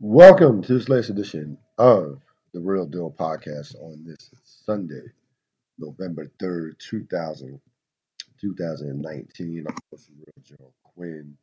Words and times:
Welcome 0.00 0.62
to 0.62 0.74
this 0.74 0.88
latest 0.88 1.10
edition 1.10 1.58
of 1.76 2.20
the 2.54 2.60
Real 2.60 2.86
Deal 2.86 3.10
Podcast 3.10 3.74
on 3.82 4.04
this 4.06 4.30
Sunday, 4.44 5.02
November 5.76 6.30
3rd, 6.40 6.78
2000, 6.78 7.60
2019. 8.40 9.64
I'm 9.68 9.76
host 9.90 10.10
Real 10.16 10.44
Joe 10.44 10.72
Quinn. 10.84 11.36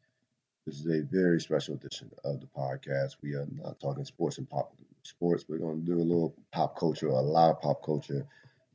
This 0.65 0.79
is 0.79 0.87
a 0.87 1.01
very 1.01 1.41
special 1.41 1.75
edition 1.75 2.09
of 2.23 2.39
the 2.39 2.47
podcast. 2.47 3.17
We 3.21 3.33
are 3.33 3.45
not 3.61 3.81
talking 3.81 4.05
sports 4.05 4.37
and 4.37 4.49
pop 4.49 4.73
sports. 5.03 5.43
We're 5.49 5.57
going 5.57 5.81
to 5.81 5.85
do 5.85 5.99
a 5.99 6.01
little 6.01 6.33
pop 6.53 6.79
culture, 6.79 7.09
a 7.09 7.19
lot 7.19 7.49
of 7.49 7.61
pop 7.61 7.83
culture 7.83 8.25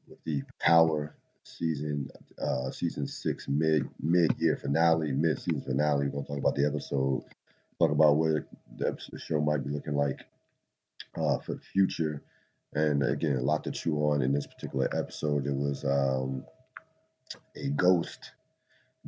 with 0.07 0.23
the 0.25 0.43
Power 0.59 1.17
season, 1.45 2.11
uh, 2.39 2.71
season 2.71 3.07
six 3.07 3.49
mid 3.49 3.89
mid 3.99 4.35
year 4.39 4.59
finale, 4.59 5.13
mid 5.13 5.39
season 5.41 5.63
finale. 5.63 6.05
We're 6.05 6.11
going 6.13 6.25
to 6.25 6.29
talk 6.33 6.39
about 6.39 6.55
the 6.55 6.67
episode 6.67 7.25
talk 7.81 7.91
about 7.91 8.17
what 8.17 8.45
the 8.77 8.97
show 9.19 9.41
might 9.41 9.65
be 9.65 9.71
looking 9.71 9.97
like 9.97 10.21
uh, 11.17 11.39
for 11.39 11.55
the 11.55 11.61
future. 11.61 12.23
And 12.75 13.03
again, 13.03 13.37
a 13.37 13.43
lot 13.43 13.65
to 13.65 13.71
chew 13.71 13.97
on 13.97 14.23
in 14.23 14.33
this 14.33 14.47
particular 14.47 14.89
episode. 14.97 15.47
It 15.47 15.55
was 15.55 15.85
um, 15.85 16.45
a 17.57 17.69
ghost 17.71 18.33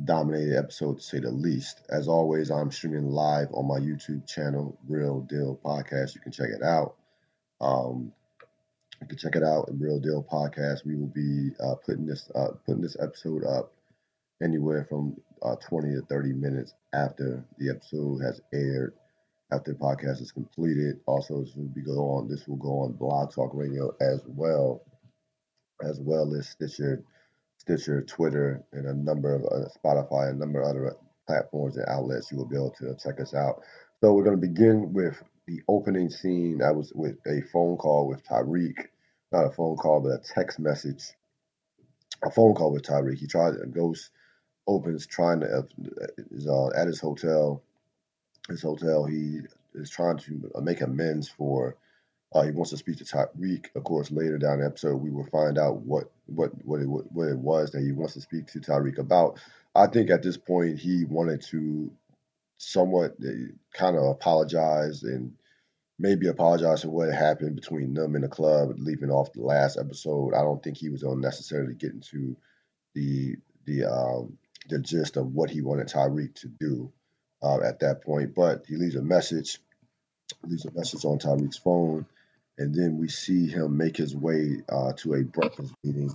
dominated 0.03 0.57
episode 0.57 0.97
to 0.97 1.03
say 1.03 1.19
the 1.19 1.31
least. 1.31 1.81
As 1.89 2.07
always, 2.07 2.49
I'm 2.49 2.71
streaming 2.71 3.09
live 3.09 3.47
on 3.53 3.67
my 3.67 3.79
YouTube 3.79 4.27
channel, 4.27 4.77
Real 4.87 5.21
Deal 5.21 5.59
Podcast. 5.63 6.15
You 6.15 6.21
can 6.21 6.31
check 6.31 6.49
it 6.49 6.63
out. 6.63 6.95
Um, 7.61 8.11
you 8.99 9.07
can 9.07 9.17
check 9.17 9.35
it 9.35 9.43
out, 9.43 9.69
Real 9.79 9.99
Deal 9.99 10.25
Podcast. 10.29 10.85
We 10.85 10.95
will 10.95 11.07
be 11.07 11.51
uh, 11.63 11.75
putting 11.75 12.05
this 12.05 12.29
uh, 12.35 12.49
putting 12.65 12.81
this 12.81 12.97
episode 12.99 13.45
up 13.45 13.71
anywhere 14.41 14.85
from 14.89 15.15
uh, 15.41 15.55
20 15.55 15.95
to 15.95 16.01
30 16.01 16.33
minutes 16.33 16.73
after 16.93 17.43
the 17.57 17.69
episode 17.69 18.19
has 18.23 18.41
aired, 18.53 18.93
after 19.51 19.73
the 19.73 19.79
podcast 19.79 20.21
is 20.21 20.31
completed. 20.31 20.99
Also, 21.05 21.41
this 21.41 21.55
will 21.55 21.65
be 21.65 21.81
go 21.81 21.99
on. 22.15 22.27
This 22.27 22.47
will 22.47 22.57
go 22.57 22.79
on 22.81 22.93
Blog 22.93 23.33
Talk 23.33 23.51
Radio 23.53 23.95
as 24.01 24.21
well, 24.27 24.83
as 25.83 25.99
well 25.99 26.33
as 26.35 26.49
Stitcher, 26.49 27.03
Stitcher, 27.57 28.01
Twitter, 28.03 28.63
and 28.73 28.87
a 28.87 28.93
number 28.93 29.33
of 29.35 29.43
uh, 29.45 29.67
Spotify, 29.77 30.31
a 30.31 30.33
number 30.33 30.61
of 30.61 30.69
other 30.69 30.95
platforms 31.27 31.77
and 31.77 31.87
outlets. 31.89 32.31
You 32.31 32.37
will 32.37 32.45
be 32.49 32.55
able 32.55 32.75
to 32.79 32.95
check 33.03 33.19
us 33.19 33.33
out. 33.33 33.61
So 34.01 34.13
we're 34.13 34.23
going 34.23 34.39
to 34.39 34.47
begin 34.47 34.93
with 34.93 35.21
the 35.47 35.61
opening 35.67 36.09
scene. 36.09 36.61
I 36.63 36.71
was 36.71 36.91
with 36.95 37.17
a 37.27 37.41
phone 37.51 37.77
call 37.77 38.07
with 38.07 38.23
Tariq, 38.25 38.75
not 39.31 39.45
a 39.45 39.51
phone 39.51 39.77
call, 39.77 40.01
but 40.01 40.09
a 40.09 40.33
text 40.33 40.59
message. 40.59 41.03
A 42.23 42.31
phone 42.31 42.53
call 42.53 42.71
with 42.71 42.83
Tariq. 42.83 43.17
He 43.17 43.27
tried 43.27 43.55
a 43.55 43.67
ghost 43.67 44.09
opens 44.67 45.05
trying 45.05 45.41
to 45.41 45.47
uh, 45.47 45.61
is 46.31 46.47
uh, 46.47 46.69
at 46.75 46.87
his 46.87 46.99
hotel. 46.99 47.61
His 48.49 48.61
hotel, 48.61 49.05
he 49.05 49.39
is 49.73 49.89
trying 49.89 50.17
to 50.19 50.51
make 50.61 50.81
amends 50.81 51.29
for. 51.29 51.77
Uh, 52.33 52.41
he 52.41 52.51
wants 52.51 52.71
to 52.71 52.77
speak 52.77 52.97
to 52.97 53.03
Tariq. 53.03 53.67
Of 53.75 53.83
course, 53.83 54.11
later 54.11 54.39
down 54.39 54.59
the 54.59 54.65
episode, 54.65 54.95
we 54.97 55.11
will 55.11 55.27
find 55.27 55.57
out 55.57 55.77
what 55.81 56.11
what 56.25 56.51
what 56.65 56.81
it, 56.81 56.87
what 56.87 57.27
it 57.27 57.37
was 57.37 57.71
that 57.71 57.83
he 57.83 57.91
wants 57.91 58.13
to 58.15 58.21
speak 58.21 58.47
to 58.47 58.59
Tariq 58.59 58.97
about. 58.97 59.39
I 59.75 59.87
think 59.87 60.09
at 60.09 60.23
this 60.23 60.37
point 60.37 60.79
he 60.79 61.05
wanted 61.05 61.41
to 61.49 61.91
somewhat 62.57 63.15
uh, 63.23 63.31
kind 63.73 63.97
of 63.97 64.03
apologize 64.05 65.03
and 65.03 65.33
maybe 65.99 66.27
apologize 66.27 66.81
for 66.83 66.89
what 66.89 67.13
happened 67.13 67.55
between 67.55 67.93
them 67.93 68.15
and 68.15 68.23
the 68.23 68.27
club, 68.29 68.73
leaving 68.77 69.11
off 69.11 69.33
the 69.33 69.41
last 69.41 69.77
episode. 69.77 70.33
I 70.33 70.41
don't 70.41 70.61
think 70.63 70.77
he 70.77 70.89
was 70.89 71.03
unnecessarily 71.03 71.75
getting 71.75 72.01
to 72.11 72.35
the 72.95 73.35
the 73.65 73.85
um, 73.85 74.37
the 74.69 74.79
gist 74.79 75.17
of 75.17 75.33
what 75.33 75.49
he 75.49 75.61
wanted 75.61 75.87
Tariq 75.87 76.35
to 76.35 76.47
do 76.47 76.91
uh, 77.41 77.61
at 77.61 77.79
that 77.79 78.03
point. 78.03 78.35
But 78.35 78.65
he 78.67 78.75
leaves 78.75 78.95
a 78.95 79.01
message, 79.01 79.59
leaves 80.43 80.65
a 80.65 80.71
message 80.71 81.05
on 81.05 81.19
Tariq's 81.19 81.57
phone, 81.57 82.05
and 82.57 82.73
then 82.73 82.97
we 82.97 83.07
see 83.09 83.47
him 83.47 83.77
make 83.77 83.97
his 83.97 84.15
way 84.15 84.61
uh, 84.69 84.93
to 84.97 85.15
a 85.15 85.23
breakfast 85.23 85.73
meeting 85.83 86.11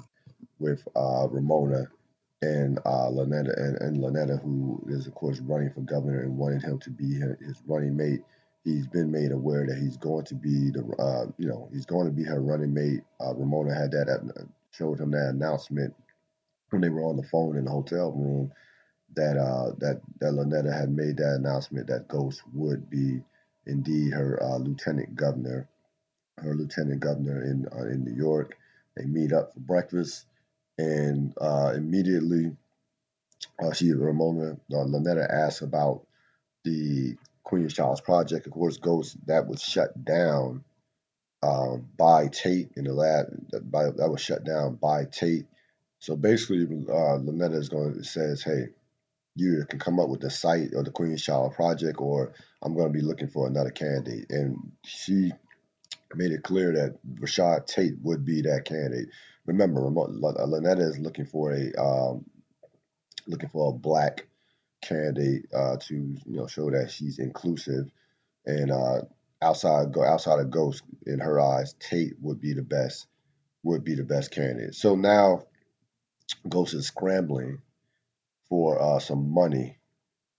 with 0.59 0.87
uh, 0.97 1.27
Ramona 1.29 1.89
and 2.43 2.79
uh, 2.79 3.09
Lanetta, 3.11 3.57
and, 3.57 3.77
and 3.81 3.97
Lanetta, 3.99 4.41
who 4.43 4.83
is 4.89 5.07
of 5.07 5.15
course 5.15 5.41
running 5.41 5.71
for 5.71 5.81
governor 5.81 6.23
and 6.23 6.37
wanted 6.37 6.63
him 6.63 6.79
to 6.81 6.91
be 6.91 7.15
his 7.15 7.63
running 7.67 7.97
mate. 7.97 8.23
He's 8.65 8.87
been 8.87 9.11
made 9.11 9.33
aware 9.33 9.67
that 9.67 9.79
he's 9.79 9.97
going 9.97 10.27
to 10.27 10.35
be 10.35 10.71
the, 10.71 10.85
uh, 10.99 11.31
you 11.39 11.49
know, 11.49 11.69
he's 11.73 11.87
going 11.87 12.07
to 12.07 12.13
be 12.13 12.25
her 12.25 12.41
running 12.41 12.75
mate. 12.75 13.01
Uh, 13.21 13.35
Ramona 13.35 13.75
had 13.75 13.93
that 13.93 14.09
uh, 14.09 14.43
showed 14.73 15.01
him 15.01 15.11
that 15.13 15.31
announcement 15.31 15.95
when 16.71 16.83
they 16.83 16.91
were 16.91 17.05
on 17.05 17.17
the 17.17 17.23
phone 17.25 17.57
in 17.59 17.67
the 17.67 17.71
hotel 17.73 18.13
room 18.13 18.53
that 19.15 19.37
uh, 19.39 19.73
that 19.79 20.01
that 20.21 20.33
Lanetta 20.35 20.73
had 20.79 20.91
made 20.91 21.19
that 21.19 21.37
announcement 21.41 21.89
that 21.89 22.09
Ghost 22.09 22.43
would 22.55 22.91
be 22.91 23.23
indeed 23.67 24.13
her 24.13 24.43
uh, 24.43 24.59
lieutenant 24.59 25.17
governor, 25.17 25.69
her 26.39 26.55
lieutenant 26.55 27.01
governor 27.01 27.43
in 27.45 27.67
uh, 27.73 27.87
in 27.87 28.05
New 28.05 28.15
York. 28.17 28.57
They 28.97 29.05
meet 29.07 29.33
up 29.33 29.55
for 29.55 29.61
breakfast, 29.61 30.27
and 30.79 31.35
uh, 31.41 31.73
immediately 31.77 32.57
uh, 33.63 33.73
she 33.73 33.93
Ramona 33.93 34.53
uh, 34.53 34.57
Lanetta 34.77 35.29
asks 35.31 35.63
about 35.63 36.07
the 36.65 37.17
Queen's 37.45 37.75
Child's 37.75 38.01
project. 38.03 38.47
Of 38.47 38.53
course, 38.53 38.79
Ghost 38.79 39.17
that 39.27 39.47
was 39.49 39.63
shut 39.63 40.05
down 40.05 40.65
um, 41.43 41.89
by 41.99 42.29
Tate 42.29 42.71
in 42.77 42.85
the 42.85 42.95
lab. 42.95 43.27
By, 43.71 43.85
that 43.87 44.11
was 44.11 44.23
shut 44.23 44.45
down 44.45 44.77
by 44.77 45.07
Tate 45.07 45.47
so 45.99 46.17
basically, 46.17 46.65
uh, 46.65 47.19
Lanetta 47.19 47.57
is 47.57 47.69
going 47.69 47.95
to 47.95 48.05
says, 48.05 48.43
"Hey, 48.43 48.69
you 49.35 49.65
can 49.69 49.79
come 49.79 49.99
up 50.01 50.09
with 50.09 50.21
the 50.21 50.31
site 50.31 50.75
or 50.75 50.83
the 50.83 50.91
Queen's 50.91 51.23
Child 51.23 51.55
project, 51.55 52.01
or 52.01 52.33
I'm 52.63 52.75
going 52.75 52.93
to 52.93 52.99
be 52.99 53.05
looking 53.05 53.29
for 53.29 53.47
another 53.47 53.71
candidate." 53.71 54.27
And 54.31 54.73
she 54.85 55.33
made 56.15 56.33
it 56.33 56.43
clear 56.43 56.73
that 56.73 56.99
Rashad 57.21 57.67
Tate 57.67 57.99
would 58.03 58.25
be 58.25 58.43
that 58.43 58.65
candidate. 58.65 59.09
Remember, 59.47 59.81
Lanetta 59.81 60.89
is 60.89 60.99
looking 60.99 61.27
for 61.27 61.53
a 61.53 61.73
um, 61.81 62.25
looking 63.27 63.49
for 63.49 63.71
a 63.71 63.79
black 63.79 64.27
candidate 64.83 65.47
uh, 65.55 65.77
to 65.77 65.95
you 65.95 66.37
know 66.37 66.47
show 66.47 66.71
that 66.71 66.91
she's 66.91 67.19
inclusive 67.19 67.91
and 68.47 68.71
uh, 68.71 69.03
outside 69.43 69.93
go 69.93 70.05
outside 70.05 70.41
of 70.41 70.51
Ghost 70.51 70.83
in 71.07 71.19
her 71.21 71.41
eyes, 71.41 71.75
Tate 71.81 72.15
would 72.21 72.41
be 72.41 72.55
the 72.55 72.63
best 72.63 73.07
would 73.63 73.85
be 73.85 73.95
the 73.95 74.05
best 74.05 74.31
candidate. 74.31 74.75
So 74.75 74.95
now 74.95 75.43
Ghost 76.49 76.75
is 76.75 76.87
scrambling 76.87 77.63
for 78.49 78.81
uh, 78.81 78.99
some 78.99 79.33
money, 79.33 79.79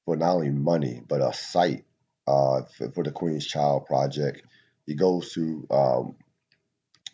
for 0.06 0.16
not 0.16 0.36
only 0.36 0.50
money 0.50 1.02
but 1.08 1.22
a 1.22 1.34
site 1.34 1.86
uh, 2.28 2.62
for, 2.78 2.92
for, 2.92 3.04
the 3.04 3.12
Queen's 3.12 3.46
Child 3.46 3.86
project. 3.86 4.44
He 4.86 4.96
goes 4.96 5.34
to 5.34 5.68
um, 5.70 6.16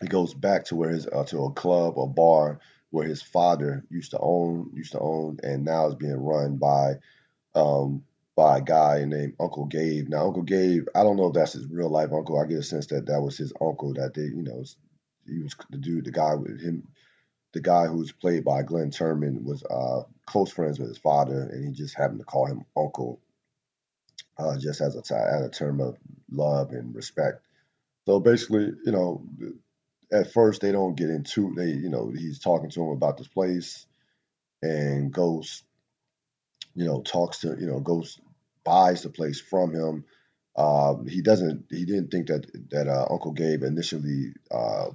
he 0.01 0.07
goes 0.07 0.33
back 0.33 0.65
to 0.65 0.75
where 0.75 0.89
his 0.89 1.07
uh, 1.07 1.23
to 1.25 1.45
a 1.45 1.51
club 1.51 1.97
or 1.97 2.09
bar 2.09 2.59
where 2.89 3.07
his 3.07 3.21
father 3.21 3.83
used 3.89 4.11
to 4.11 4.19
own 4.19 4.71
used 4.73 4.93
to 4.93 4.99
own 4.99 5.37
and 5.43 5.65
now 5.65 5.87
is 5.87 5.95
being 5.95 6.15
run 6.15 6.57
by 6.57 6.93
um, 7.55 8.03
by 8.35 8.57
a 8.57 8.61
guy 8.61 9.05
named 9.05 9.35
Uncle 9.39 9.65
Gabe. 9.65 10.09
Now 10.09 10.27
Uncle 10.27 10.43
Gabe, 10.43 10.87
I 10.93 11.03
don't 11.03 11.17
know 11.17 11.27
if 11.27 11.33
that's 11.33 11.53
his 11.53 11.67
real 11.67 11.89
life 11.89 12.11
uncle. 12.11 12.39
I 12.39 12.45
get 12.45 12.59
a 12.59 12.63
sense 12.63 12.87
that 12.87 13.05
that 13.07 13.21
was 13.21 13.37
his 13.37 13.53
uncle 13.61 13.93
that 13.93 14.13
they 14.13 14.23
you 14.23 14.43
know 14.43 14.63
he 15.25 15.41
was 15.41 15.55
the 15.69 15.77
dude 15.77 16.05
the 16.05 16.11
guy 16.11 16.35
with 16.35 16.61
him 16.61 16.87
the 17.55 17.61
guy 17.61 17.87
who's 17.87 18.11
played 18.11 18.45
by 18.45 18.63
Glynn 18.63 18.91
Turman 18.91 19.43
was 19.45 19.63
uh, 19.63 20.03
close 20.27 20.51
friends 20.51 20.77
with 20.77 20.89
his 20.89 20.99
father, 20.99 21.49
and 21.51 21.65
he 21.65 21.73
just 21.73 21.97
happened 21.97 22.19
to 22.19 22.25
call 22.25 22.47
him 22.47 22.65
uncle, 22.77 23.21
uh, 24.37 24.57
just 24.59 24.81
as 24.81 24.95
a, 24.97 25.01
t- 25.01 25.15
as 25.15 25.43
a 25.45 25.49
term 25.49 25.81
of 25.81 25.97
love 26.31 26.71
and 26.71 26.95
respect. 26.95 27.41
So 28.07 28.19
basically, 28.19 28.71
you 28.85 28.91
know, 28.91 29.25
at 30.11 30.33
first 30.33 30.61
they 30.61 30.73
don't 30.73 30.95
get 30.97 31.09
into 31.09 31.53
they, 31.55 31.69
you 31.69 31.89
know, 31.89 32.11
he's 32.11 32.39
talking 32.39 32.69
to 32.71 32.81
him 32.83 32.89
about 32.89 33.17
this 33.17 33.29
place, 33.29 33.87
and 34.61 35.13
Ghost, 35.13 35.63
you 36.75 36.85
know, 36.85 37.01
talks 37.01 37.39
to 37.39 37.57
you 37.59 37.67
know, 37.67 37.79
Ghost 37.79 38.21
buys 38.65 39.03
the 39.03 39.09
place 39.09 39.41
from 39.41 39.73
him. 39.73 40.05
Uh, 40.55 40.95
he 41.07 41.21
doesn't. 41.21 41.65
He 41.69 41.85
didn't 41.85 42.11
think 42.11 42.27
that 42.27 42.45
that 42.71 42.87
uh, 42.87 43.07
Uncle 43.11 43.33
Gabe 43.33 43.63
initially 43.63 44.33
uh, 44.51 44.87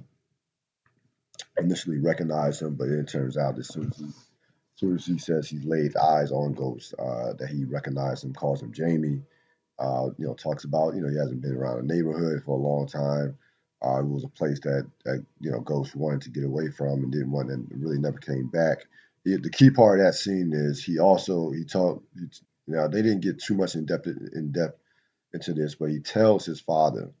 initially 1.57 1.99
recognized 1.99 2.61
him, 2.61 2.75
but 2.75 2.89
it 2.89 3.07
turns 3.07 3.37
out 3.37 3.57
as 3.59 3.67
soon 3.69 3.87
as 3.87 3.97
he, 3.97 4.05
as 4.05 4.13
soon 4.75 4.95
as 4.95 5.05
he 5.05 5.17
says 5.17 5.49
he 5.49 5.59
laid 5.59 5.95
eyes 5.97 6.31
on 6.31 6.53
Ghost, 6.53 6.93
uh, 6.99 7.33
that 7.33 7.49
he 7.49 7.65
recognized 7.65 8.23
him, 8.23 8.33
calls 8.33 8.61
him 8.61 8.73
Jamie. 8.73 9.21
Uh, 9.79 10.09
you 10.17 10.27
know, 10.27 10.35
talks 10.35 10.63
about 10.65 10.95
you 10.95 11.01
know 11.01 11.09
he 11.09 11.17
hasn't 11.17 11.41
been 11.41 11.55
around 11.55 11.87
the 11.87 11.93
neighborhood 11.93 12.43
for 12.45 12.57
a 12.57 12.61
long 12.61 12.87
time. 12.87 13.37
Uh, 13.83 13.99
it 13.99 14.05
was 14.07 14.23
a 14.23 14.29
place 14.29 14.59
that, 14.61 14.87
that 15.05 15.25
you 15.39 15.51
know 15.51 15.59
Ghost 15.61 15.95
wanted 15.95 16.21
to 16.21 16.29
get 16.29 16.45
away 16.45 16.69
from 16.69 17.03
and 17.03 17.11
didn't 17.11 17.31
want 17.31 17.51
and 17.51 17.67
really 17.75 17.97
never 17.99 18.19
came 18.19 18.47
back. 18.47 18.85
He, 19.23 19.35
the 19.37 19.49
key 19.49 19.71
part 19.71 19.99
of 19.99 20.05
that 20.05 20.13
scene 20.15 20.51
is 20.53 20.83
he 20.83 20.99
also 20.99 21.51
he 21.51 21.65
talked. 21.65 22.05
You 22.67 22.75
know, 22.75 22.87
they 22.87 23.01
didn't 23.01 23.21
get 23.21 23.41
too 23.41 23.55
much 23.55 23.75
in 23.75 23.85
depth 23.85 24.07
in 24.07 24.51
depth 24.51 24.79
into 25.33 25.53
this, 25.53 25.75
but 25.75 25.89
he 25.89 25.99
tells 25.99 26.45
his 26.45 26.61
father 26.61 27.11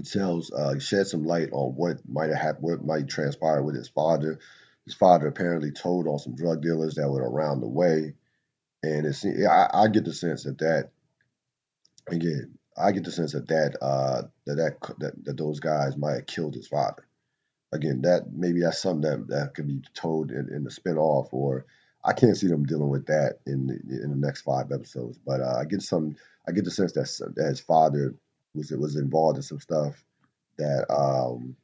tells 0.00 0.50
uh, 0.52 0.78
shed 0.78 1.06
some 1.06 1.24
light 1.24 1.50
on 1.52 1.74
what 1.74 1.98
might 2.08 2.30
have 2.30 2.38
happened, 2.38 2.62
what 2.62 2.84
might 2.84 3.08
transpire 3.08 3.62
with 3.62 3.74
his 3.74 3.88
father. 3.88 4.38
His 4.84 4.94
father 4.94 5.28
apparently 5.28 5.70
told 5.70 6.08
on 6.08 6.18
some 6.18 6.34
drug 6.34 6.62
dealers 6.62 6.94
that 6.94 7.08
were 7.08 7.28
around 7.28 7.60
the 7.60 7.68
way, 7.68 8.14
and 8.82 9.06
it's 9.06 9.24
I, 9.24 9.68
I 9.72 9.88
get 9.88 10.04
the 10.04 10.14
sense 10.14 10.44
that 10.44 10.58
that 10.58 10.90
again 12.08 12.58
I 12.76 12.92
get 12.92 13.04
the 13.04 13.12
sense 13.12 13.32
that 13.32 13.48
that 13.48 13.76
uh, 13.80 14.22
that, 14.46 14.54
that 14.56 14.98
that 14.98 15.24
that 15.24 15.36
those 15.36 15.60
guys 15.60 15.96
might 15.96 16.14
have 16.14 16.26
killed 16.26 16.54
his 16.54 16.68
father. 16.68 17.06
Again, 17.72 18.02
that 18.02 18.32
maybe 18.32 18.60
that's 18.60 18.82
something 18.82 19.10
that 19.10 19.28
that 19.28 19.54
could 19.54 19.68
be 19.68 19.82
told 19.94 20.30
in, 20.30 20.48
in 20.52 20.64
the 20.64 20.70
spinoff, 20.70 21.28
or 21.32 21.66
I 22.04 22.12
can't 22.12 22.36
see 22.36 22.48
them 22.48 22.64
dealing 22.66 22.88
with 22.88 23.06
that 23.06 23.38
in 23.46 23.66
the, 23.66 24.02
in 24.02 24.10
the 24.10 24.26
next 24.26 24.42
five 24.42 24.72
episodes. 24.72 25.18
But 25.24 25.40
uh, 25.40 25.56
I 25.60 25.64
get 25.64 25.82
some, 25.82 26.16
I 26.48 26.52
get 26.52 26.64
the 26.64 26.70
sense 26.70 26.92
that, 26.92 27.34
that 27.36 27.46
his 27.48 27.60
father 27.60 28.14
was 28.54 28.70
was 28.72 28.96
involved 28.96 29.36
in 29.36 29.42
some 29.42 29.60
stuff 29.60 30.02
that 30.58 30.86
um, 30.92 31.56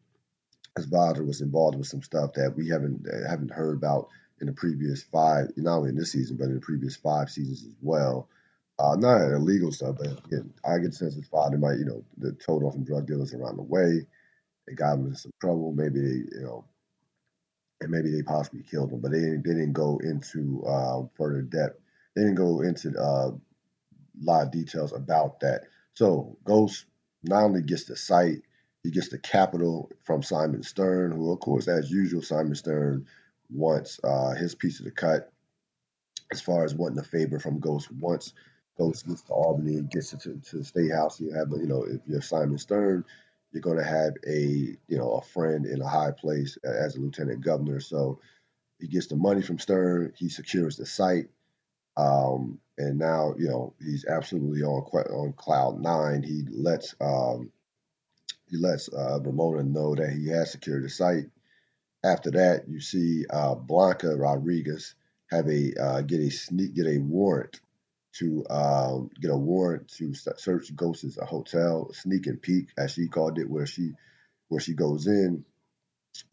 his 0.77 0.87
father 0.87 1.25
was 1.25 1.41
involved 1.41 1.77
with 1.77 1.87
some 1.87 2.03
stuff 2.03 2.33
that 2.35 2.55
we 2.57 2.69
haven't 2.69 3.07
haven't 3.29 3.51
heard 3.51 3.77
about 3.77 4.09
in 4.41 4.47
the 4.47 4.53
previous 4.53 5.03
five, 5.03 5.49
not 5.57 5.79
only 5.79 5.91
in 5.91 5.97
this 5.97 6.13
season, 6.13 6.37
but 6.37 6.45
in 6.47 6.55
the 6.55 6.61
previous 6.61 6.97
five 6.97 7.29
seasons 7.29 7.65
as 7.67 7.75
well. 7.83 8.29
Uh, 8.79 8.95
not 8.97 9.33
illegal 9.33 9.73
stuff, 9.73 9.97
but 9.99 10.07
again, 10.27 10.55
I 10.65 10.79
get 10.79 10.91
the 10.91 10.97
sense 10.97 11.15
his 11.15 11.27
father 11.27 11.59
might, 11.59 11.79
you 11.79 11.85
know, 11.85 12.05
the 12.17 12.33
told 12.33 12.63
off 12.63 12.77
drug 12.85 13.09
dealers 13.09 13.35
around 13.35 13.57
the 13.57 13.63
way. 13.63 14.07
They 14.69 14.75
got 14.75 14.95
him 14.95 15.07
in 15.07 15.17
some 15.17 15.33
trouble. 15.41 15.73
Maybe 15.73 16.01
they, 16.01 16.37
you 16.39 16.43
know, 16.43 16.65
and 17.81 17.91
maybe 17.91 18.11
they 18.13 18.23
possibly 18.23 18.63
killed 18.63 18.93
him, 18.93 19.01
but 19.01 19.11
they 19.11 19.19
didn't, 19.19 19.43
they 19.43 19.55
didn't 19.55 19.73
go 19.73 19.99
into 19.99 20.65
uh, 20.65 21.03
further 21.17 21.43
depth. 21.43 21.81
They 22.15 22.23
didn't 22.23 22.37
go 22.37 22.61
into 22.61 22.91
uh, 22.97 23.31
a 23.31 24.23
lot 24.23 24.47
of 24.47 24.53
details 24.53 24.93
about 24.93 25.41
that. 25.41 25.63
So 25.99 26.37
Ghost 26.45 26.85
not 27.25 27.43
only 27.43 27.61
gets 27.61 27.87
the 27.87 27.97
site, 27.97 28.43
he 28.85 28.93
gets 28.93 29.09
the 29.09 29.19
capital 29.19 29.91
from 30.05 30.23
Simon 30.23 30.63
Stern, 30.63 31.11
who, 31.11 31.33
of 31.33 31.41
course, 31.41 31.67
as 31.67 31.91
usual, 31.91 32.23
Simon 32.23 32.55
Stern 32.55 33.05
wants 33.51 33.99
uh, 34.05 34.31
his 34.35 34.55
piece 34.55 34.79
of 34.79 34.85
the 34.85 34.93
cut 34.93 35.33
as 36.31 36.41
far 36.41 36.65
as 36.65 36.73
wanting 36.73 37.01
a 37.01 37.03
favor 37.03 37.41
from 37.41 37.59
Ghost. 37.59 37.91
Once 37.91 38.33
Ghost 38.77 39.09
gets 39.09 39.23
to 39.23 39.33
Albany 39.33 39.75
and 39.75 39.91
gets 39.91 40.11
to, 40.11 40.17
to 40.19 40.59
the 40.59 40.65
State 40.65 40.93
House, 40.93 41.21
you 41.21 41.33
have, 41.33 41.49
you 41.51 41.67
know, 41.67 41.83
if 41.83 42.01
you're 42.07 42.23
Simon 42.23 42.59
Stern, 42.59 43.05
you're 43.51 43.61
going 43.61 43.79
to 43.79 43.83
have 43.83 44.13
a, 44.25 44.39
you 44.87 44.99
know, 44.99 45.15
a 45.15 45.23
friend 45.23 45.67
in 45.67 45.83
a 45.83 45.89
high 45.89 46.13
place 46.13 46.57
as 46.63 46.95
a 46.95 47.01
lieutenant 47.01 47.41
governor. 47.41 47.81
So 47.81 48.21
he 48.79 48.87
gets 48.87 49.09
the 49.09 49.17
money 49.17 49.43
from 49.43 49.59
Stern. 49.59 50.13
He 50.17 50.29
secures 50.29 50.77
the 50.77 50.87
site. 50.87 51.27
Um, 51.97 52.61
and 52.79 52.99
now, 52.99 53.35
you 53.37 53.49
know, 53.49 53.75
he's 53.81 54.05
absolutely 54.07 54.63
on 54.63 54.83
on 54.83 55.33
cloud 55.33 55.81
nine. 55.81 56.23
He 56.23 56.45
lets 56.51 56.95
um, 57.01 57.51
he 58.49 58.57
lets 58.57 58.89
uh, 58.93 59.21
Ramona 59.21 59.65
know 59.65 59.95
that 59.95 60.11
he 60.13 60.29
has 60.29 60.53
secured 60.53 60.85
the 60.85 60.89
site. 60.89 61.27
After 62.05 62.31
that, 62.33 62.69
you 62.69 62.81
see 62.81 63.27
uh, 63.29 63.57
Blanca 63.57 64.17
Rodriguez 64.17 64.95
have 65.31 65.49
a 65.49 65.73
uh, 65.81 66.01
get 66.03 66.21
a 66.21 66.31
sneak 66.31 66.75
get 66.75 66.87
a 66.87 66.99
warrant 66.99 67.61
to 68.15 68.45
um, 68.49 69.11
get 69.21 69.31
a 69.31 69.37
warrant 69.37 69.89
to 69.99 70.15
search 70.15 70.75
Ghost's 70.75 71.19
hotel, 71.21 71.93
sneak 71.93 72.27
and 72.27 72.41
peek 72.41 72.69
as 72.79 72.93
she 72.93 73.09
called 73.09 73.39
it, 73.39 73.51
where 73.51 73.67
she 73.67 73.93
where 74.49 74.61
she 74.61 74.75
goes 74.75 75.07
in 75.07 75.45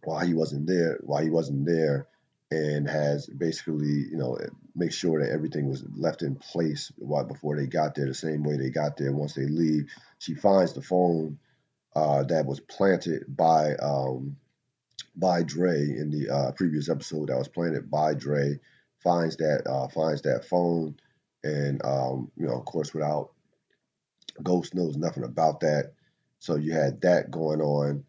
while 0.03 0.25
he 0.25 0.33
wasn't 0.33 0.67
there, 0.67 0.99
while 1.01 1.23
he 1.23 1.29
wasn't 1.29 1.65
there, 1.65 2.07
and 2.51 2.87
has 2.87 3.27
basically 3.27 3.87
you 4.09 4.17
know 4.17 4.37
make 4.75 4.91
sure 4.91 5.21
that 5.23 5.31
everything 5.31 5.69
was 5.69 5.83
left 5.95 6.21
in 6.21 6.35
place 6.35 6.91
right 6.99 7.27
before 7.27 7.55
they 7.55 7.67
got 7.67 7.95
there, 7.95 8.05
the 8.05 8.13
same 8.13 8.43
way 8.43 8.57
they 8.57 8.69
got 8.69 8.97
there. 8.97 9.11
Once 9.11 9.33
they 9.33 9.45
leave, 9.45 9.85
she 10.19 10.35
finds 10.35 10.73
the 10.73 10.81
phone 10.81 11.39
uh, 11.95 12.23
that 12.23 12.45
was 12.45 12.59
planted 12.59 13.23
by 13.27 13.75
um, 13.75 14.35
by 15.15 15.43
Dre 15.43 15.79
in 15.81 16.11
the 16.11 16.29
uh, 16.29 16.51
previous 16.51 16.89
episode 16.89 17.29
that 17.29 17.37
was 17.37 17.47
planted 17.47 17.89
by 17.89 18.13
Dre 18.13 18.59
finds 19.03 19.37
that 19.37 19.63
uh, 19.67 19.87
finds 19.87 20.23
that 20.23 20.45
phone 20.45 20.95
and 21.43 21.81
um, 21.85 22.31
you 22.35 22.47
know 22.47 22.57
of 22.57 22.65
course 22.65 22.93
without 22.93 23.31
Ghost 24.43 24.75
knows 24.75 24.97
nothing 24.97 25.23
about 25.23 25.61
that 25.61 25.93
so 26.39 26.55
you 26.55 26.73
had 26.73 27.01
that 27.01 27.31
going 27.31 27.61
on 27.61 28.03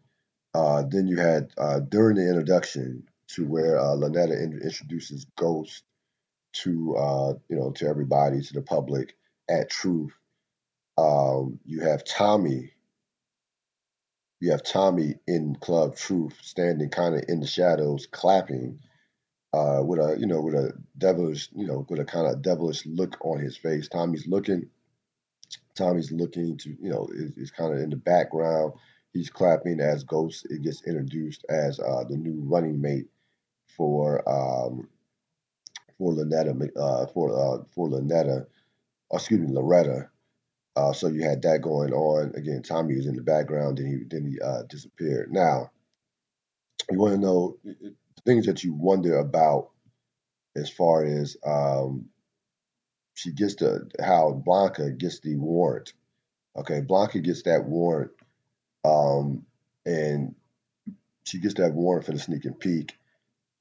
uh, 0.53 0.83
then 0.89 1.07
you 1.07 1.17
had 1.17 1.51
uh, 1.57 1.79
during 1.79 2.17
the 2.17 2.27
introduction 2.27 3.06
to 3.29 3.45
where 3.45 3.79
uh, 3.79 3.95
Lynetta 3.95 4.41
in- 4.43 4.61
introduces 4.63 5.25
Ghost 5.37 5.83
to 6.53 6.95
uh, 6.97 7.33
you 7.49 7.57
know 7.57 7.71
to 7.71 7.87
everybody 7.87 8.41
to 8.41 8.53
the 8.53 8.61
public 8.61 9.15
at 9.49 9.69
Truth 9.69 10.13
um, 10.97 11.59
you 11.65 11.81
have 11.81 12.03
Tommy 12.05 12.71
you 14.39 14.51
have 14.51 14.63
Tommy 14.63 15.15
in 15.27 15.55
Club 15.55 15.95
Truth 15.95 16.37
standing 16.43 16.89
kind 16.89 17.15
of 17.15 17.23
in 17.27 17.39
the 17.39 17.47
shadows, 17.47 18.07
clapping, 18.11 18.79
uh, 19.53 19.81
with 19.83 19.99
a 19.99 20.17
you 20.19 20.27
know 20.27 20.41
with 20.41 20.55
a 20.55 20.73
devilish 20.97 21.49
you 21.55 21.67
know 21.67 21.85
with 21.89 21.99
a 21.99 22.05
kind 22.05 22.27
of 22.27 22.41
devilish 22.41 22.85
look 22.85 23.17
on 23.25 23.39
his 23.39 23.57
face. 23.57 23.87
Tommy's 23.87 24.27
looking. 24.27 24.69
Tommy's 25.75 26.11
looking 26.11 26.57
to 26.57 26.69
you 26.81 26.89
know 26.89 27.09
is, 27.13 27.37
is 27.37 27.51
kind 27.51 27.73
of 27.73 27.79
in 27.81 27.89
the 27.89 27.95
background. 27.97 28.73
He's 29.13 29.29
clapping 29.29 29.79
as 29.79 30.03
Ghost 30.03 30.47
it 30.49 30.61
gets 30.63 30.83
introduced 30.85 31.45
as 31.49 31.79
uh, 31.79 32.03
the 32.07 32.17
new 32.17 32.41
running 32.45 32.79
mate 32.81 33.07
for 33.77 34.27
um, 34.29 34.89
for 35.97 36.13
Lynetta 36.13 36.69
uh, 36.77 37.07
for 37.13 37.31
uh, 37.33 37.63
for 37.75 37.89
Lynetta, 37.89 38.47
excuse 39.13 39.41
me 39.41 39.53
Loretta 39.53 40.01
uh, 40.77 40.93
so 40.93 41.09
you 41.09 41.23
had 41.23 41.43
that 41.43 41.61
going 41.61 41.93
on. 41.93 42.33
Again, 42.35 42.63
Tommy 42.63 42.97
was 42.97 43.07
in 43.07 43.17
the 43.17 43.23
background, 43.23 43.79
then 43.79 43.87
he 43.87 44.05
then 44.09 44.27
he 44.27 44.41
uh, 44.41 44.63
disappeared. 44.69 45.31
Now, 45.31 45.71
you 46.91 46.99
want 46.99 47.15
to 47.15 47.21
know 47.21 47.57
things 48.25 48.47
that 48.47 48.63
you 48.63 48.73
wonder 48.73 49.19
about 49.19 49.71
as 50.55 50.69
far 50.69 51.05
as 51.05 51.37
um, 51.45 52.07
she 53.15 53.31
gets 53.33 53.55
the 53.55 53.89
how 54.03 54.31
Blanca 54.33 54.91
gets 54.91 55.19
the 55.21 55.35
warrant. 55.37 55.93
Okay, 56.57 56.81
Blanca 56.81 57.19
gets 57.19 57.43
that 57.43 57.65
warrant, 57.65 58.11
um, 58.85 59.45
and 59.85 60.35
she 61.25 61.39
gets 61.39 61.55
that 61.55 61.73
warrant 61.73 62.05
for 62.05 62.13
the 62.13 62.19
sneak 62.19 62.45
and 62.45 62.59
peek, 62.59 62.96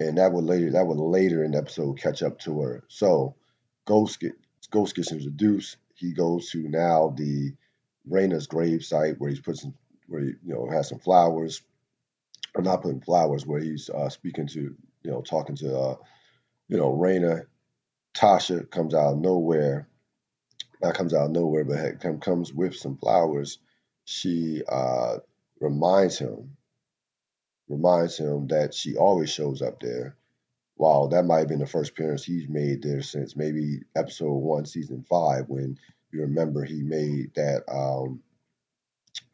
and 0.01 0.19
that 0.19 0.33
would 0.33 0.45
later 0.45 0.73
that 0.73 0.87
would 0.87 0.99
later 0.99 1.45
in 1.45 1.53
the 1.53 1.59
episode 1.59 1.99
catch 1.99 2.23
up 2.23 2.39
to 2.41 2.61
her. 2.61 2.85
So, 2.89 3.35
Ghost 3.87 4.21
get 4.21 4.33
Ghost 4.71 4.95
gets 4.97 5.13
introduced 5.13 5.77
he 5.97 6.13
goes 6.13 6.51
to 6.51 6.59
now 6.69 7.15
the 7.17 7.53
Raina's 8.09 8.47
grave 8.47 8.85
site 8.85 9.19
where 9.19 9.31
he's 9.31 9.41
put 9.41 9.57
some, 9.57 9.75
where 10.07 10.23
he, 10.23 10.29
you 10.45 10.55
know, 10.55 10.69
has 10.71 10.89
some 10.91 10.99
flowers, 10.99 11.63
or 12.55 12.63
not 12.63 12.83
putting 12.83 13.01
flowers, 13.01 13.47
where 13.47 13.61
he's 13.61 13.91
uh, 13.91 14.09
speaking 14.09 14.47
to, 14.49 14.61
you 15.03 15.11
know, 15.11 15.23
talking 15.23 15.57
to, 15.57 15.77
uh, 15.77 15.97
you 16.69 16.77
know, 16.77 16.93
Raina. 16.93 17.47
Tasha 18.15 18.71
comes 18.71 18.95
out 18.95 19.13
of 19.13 19.19
nowhere, 19.19 19.89
not 20.83 20.95
comes 20.95 21.13
out 21.13 21.27
of 21.27 21.31
nowhere, 21.33 21.65
but 21.65 22.01
come, 22.01 22.19
comes 22.19 22.53
with 22.53 22.75
some 22.75 22.97
flowers. 22.97 23.59
She 24.07 24.63
uh, 24.67 25.19
reminds 25.61 26.19
him, 26.19 26.56
reminds 27.69 28.19
him 28.19 28.47
that 28.49 28.75
she 28.75 28.97
always 28.97 29.31
shows 29.31 29.63
up 29.63 29.81
there 29.81 30.17
wow, 30.77 31.09
that 31.11 31.25
might 31.25 31.41
have 31.41 31.49
been 31.49 31.59
the 31.59 31.67
first 31.67 31.91
appearance 31.91 32.25
he's 32.25 32.49
made 32.49 32.83
there 32.83 33.03
since 33.03 33.37
maybe 33.37 33.81
episode 33.97 34.35
one, 34.35 34.67
season 34.67 35.05
five, 35.09 35.45
when 35.49 35.79
you 36.13 36.21
remember 36.21 36.65
he 36.65 36.83
made 36.83 37.35
that 37.35 37.63
um, 37.69 38.21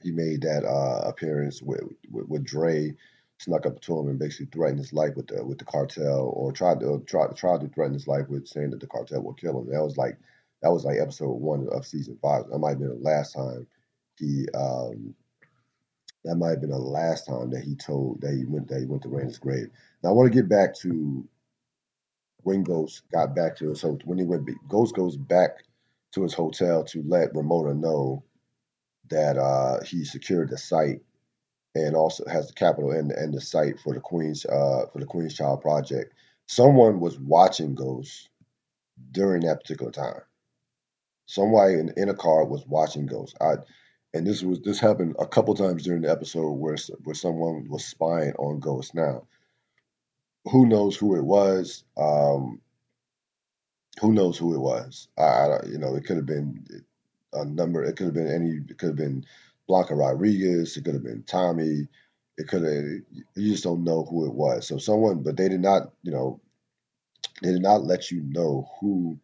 he 0.02 0.10
made 0.10 0.42
that 0.42 0.64
uh, 0.64 1.08
appearance 1.08 1.60
with, 1.62 1.82
with, 2.10 2.28
with 2.28 2.44
Dre, 2.44 2.94
snuck 3.38 3.66
up 3.66 3.80
to 3.80 3.98
him 3.98 4.08
and 4.08 4.18
basically 4.18 4.46
threatened 4.46 4.78
his 4.78 4.92
life 4.92 5.14
with 5.16 5.26
the 5.28 5.44
with 5.44 5.58
the 5.58 5.64
cartel, 5.64 6.32
or 6.34 6.52
tried 6.52 6.80
to 6.80 7.02
try 7.06 7.26
tried 7.28 7.60
to 7.60 7.68
threaten 7.68 7.94
his 7.94 8.06
life 8.06 8.28
with 8.28 8.46
saying 8.46 8.70
that 8.70 8.80
the 8.80 8.86
cartel 8.86 9.22
will 9.22 9.34
kill 9.34 9.58
him. 9.60 9.70
That 9.70 9.82
was 9.82 9.96
like 9.96 10.16
that 10.62 10.72
was 10.72 10.84
like 10.84 10.98
episode 11.00 11.32
one 11.32 11.68
of 11.72 11.86
season 11.86 12.18
five. 12.22 12.44
That 12.48 12.58
might 12.58 12.70
have 12.70 12.78
been 12.78 12.88
the 12.88 13.08
last 13.08 13.34
time 13.34 13.66
he 14.18 14.46
um, 14.54 15.14
that 16.24 16.36
might 16.36 16.50
have 16.50 16.60
been 16.60 16.70
the 16.70 16.78
last 16.78 17.26
time 17.26 17.50
that 17.50 17.64
he 17.64 17.74
told 17.74 18.20
that 18.20 18.34
he 18.34 18.44
went 18.44 18.68
that 18.68 18.80
he 18.80 18.86
went 18.86 19.02
to 19.02 19.08
Raina's 19.08 19.38
grave. 19.38 19.68
Now 20.02 20.10
I 20.10 20.12
want 20.12 20.32
to 20.32 20.38
get 20.38 20.48
back 20.48 20.74
to 20.76 21.26
when 22.42 22.62
Ghost 22.62 23.02
got 23.12 23.34
back 23.34 23.56
to 23.58 23.70
his 23.70 23.82
hotel. 23.82 24.00
When 24.04 24.18
he 24.18 24.24
went, 24.24 24.48
Ghost 24.68 24.94
goes 24.94 25.16
back 25.16 25.64
to 26.12 26.22
his 26.22 26.34
hotel 26.34 26.84
to 26.84 27.02
let 27.06 27.34
Ramona 27.34 27.74
know 27.74 28.24
that 29.10 29.36
uh, 29.36 29.82
he 29.84 30.04
secured 30.04 30.50
the 30.50 30.58
site 30.58 31.00
and 31.74 31.96
also 31.96 32.24
has 32.26 32.48
the 32.48 32.54
capital 32.54 32.92
and, 32.92 33.10
and 33.12 33.32
the 33.32 33.40
site 33.40 33.80
for 33.80 33.94
the 33.94 34.00
Queen's 34.00 34.44
uh, 34.46 34.86
for 34.92 34.98
the 35.00 35.06
Queen's 35.06 35.34
Child 35.34 35.62
project. 35.62 36.14
Someone 36.46 37.00
was 37.00 37.18
watching 37.18 37.74
Ghost 37.74 38.28
during 39.12 39.42
that 39.42 39.60
particular 39.60 39.92
time. 39.92 40.20
Somebody 41.26 41.74
in, 41.74 41.92
in 41.96 42.08
a 42.08 42.14
car 42.14 42.44
was 42.44 42.66
watching 42.66 43.06
Ghost. 43.06 43.36
I, 43.40 43.54
and 44.14 44.26
this 44.26 44.42
was 44.42 44.60
this 44.60 44.78
happened 44.78 45.16
a 45.18 45.26
couple 45.26 45.54
times 45.54 45.84
during 45.84 46.02
the 46.02 46.10
episode 46.10 46.52
where 46.52 46.76
where 47.04 47.14
someone 47.14 47.68
was 47.68 47.84
spying 47.84 48.32
on 48.34 48.60
Ghost. 48.60 48.94
Now, 48.94 49.26
who 50.44 50.66
knows 50.66 50.96
who 50.96 51.16
it 51.16 51.24
was? 51.24 51.84
Um, 51.96 52.60
who 54.00 54.12
knows 54.12 54.36
who 54.36 54.54
it 54.54 54.60
was? 54.60 55.08
I, 55.18 55.22
I 55.22 55.66
you 55.66 55.78
know, 55.78 55.94
it 55.94 56.04
could 56.04 56.16
have 56.16 56.26
been 56.26 56.64
a 57.32 57.44
number. 57.44 57.82
It 57.84 57.96
could 57.96 58.06
have 58.06 58.14
been 58.14 58.30
any. 58.30 58.60
It 58.68 58.78
could 58.78 58.88
have 58.88 58.96
been 58.96 59.24
Blanca 59.66 59.94
Rodriguez. 59.94 60.76
It 60.76 60.84
could 60.84 60.94
have 60.94 61.04
been 61.04 61.22
Tommy. 61.22 61.88
It 62.36 62.48
could 62.48 62.62
have. 62.64 62.84
You 63.36 63.52
just 63.52 63.64
don't 63.64 63.84
know 63.84 64.04
who 64.04 64.26
it 64.26 64.34
was. 64.34 64.66
So 64.66 64.78
someone, 64.78 65.22
but 65.22 65.36
they 65.36 65.48
did 65.48 65.60
not. 65.60 65.92
You 66.02 66.12
know, 66.12 66.40
they 67.42 67.52
did 67.52 67.62
not 67.62 67.84
let 67.84 68.10
you 68.10 68.22
know 68.22 68.68
who 68.80 69.18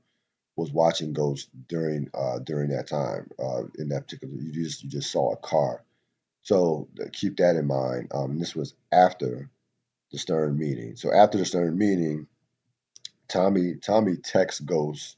was 0.58 0.72
watching 0.72 1.12
Ghost 1.12 1.48
during 1.68 2.10
uh, 2.12 2.40
during 2.40 2.70
that 2.70 2.88
time. 2.88 3.30
Uh, 3.38 3.62
in 3.78 3.90
that 3.90 4.08
particular, 4.08 4.34
you 4.34 4.52
just 4.52 4.82
you 4.82 4.90
just 4.90 5.10
saw 5.10 5.32
a 5.32 5.36
car. 5.36 5.84
So 6.42 6.88
keep 7.12 7.36
that 7.36 7.56
in 7.56 7.66
mind. 7.66 8.10
Um, 8.12 8.38
this 8.38 8.56
was 8.56 8.74
after 8.92 9.50
the 10.10 10.18
Stern 10.18 10.58
meeting. 10.58 10.96
So 10.96 11.14
after 11.14 11.38
the 11.38 11.44
Stern 11.44 11.78
meeting, 11.78 12.26
Tommy 13.28 13.76
Tommy 13.76 14.16
texts 14.16 14.60
Ghost 14.60 15.16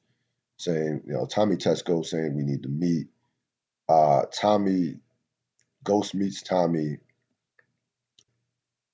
saying, 0.58 1.02
you 1.06 1.14
know, 1.14 1.24
Tommy 1.24 1.56
texts 1.56 1.84
Ghost 1.84 2.10
saying 2.10 2.36
we 2.36 2.42
need 2.42 2.64
to 2.64 2.68
meet. 2.68 3.08
Uh, 3.88 4.24
Tommy 4.32 4.96
Ghost 5.82 6.14
meets 6.14 6.42
Tommy. 6.42 6.98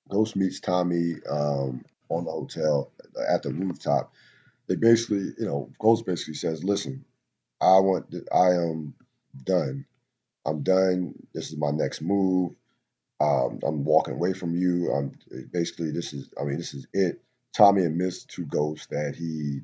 Ghost 0.09 0.37
meets 0.37 0.61
Tommy 0.61 1.15
um, 1.29 1.83
on 2.07 2.23
the 2.23 2.31
hotel 2.31 2.93
at 3.29 3.43
the 3.43 3.51
rooftop 3.51 4.13
they 4.67 4.75
basically, 4.75 5.33
you 5.37 5.45
know, 5.45 5.69
Ghost 5.79 6.05
basically 6.05 6.35
says, 6.35 6.63
"Listen, 6.63 7.05
I 7.61 7.79
want, 7.79 8.13
I 8.33 8.49
am 8.51 8.93
done. 9.43 9.85
I'm 10.45 10.63
done. 10.63 11.15
This 11.33 11.49
is 11.49 11.57
my 11.57 11.71
next 11.71 12.01
move. 12.01 12.53
Um, 13.19 13.59
I'm 13.65 13.83
walking 13.83 14.13
away 14.15 14.33
from 14.33 14.55
you. 14.55 14.91
I'm 14.91 15.17
basically, 15.51 15.91
this 15.91 16.13
is, 16.13 16.29
I 16.39 16.43
mean, 16.43 16.57
this 16.57 16.73
is 16.73 16.87
it." 16.93 17.21
Tommy 17.53 17.83
admits 17.85 18.23
to 18.25 18.45
Ghost 18.45 18.91
that 18.91 19.15
he, 19.15 19.61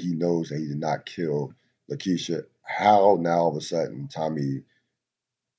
he 0.00 0.14
knows 0.14 0.48
that 0.48 0.58
he 0.58 0.66
did 0.66 0.80
not 0.80 1.06
kill 1.06 1.54
Lakeisha. 1.90 2.44
How 2.62 3.16
now 3.20 3.38
all 3.38 3.50
of 3.50 3.56
a 3.56 3.60
sudden 3.60 4.08
Tommy 4.08 4.62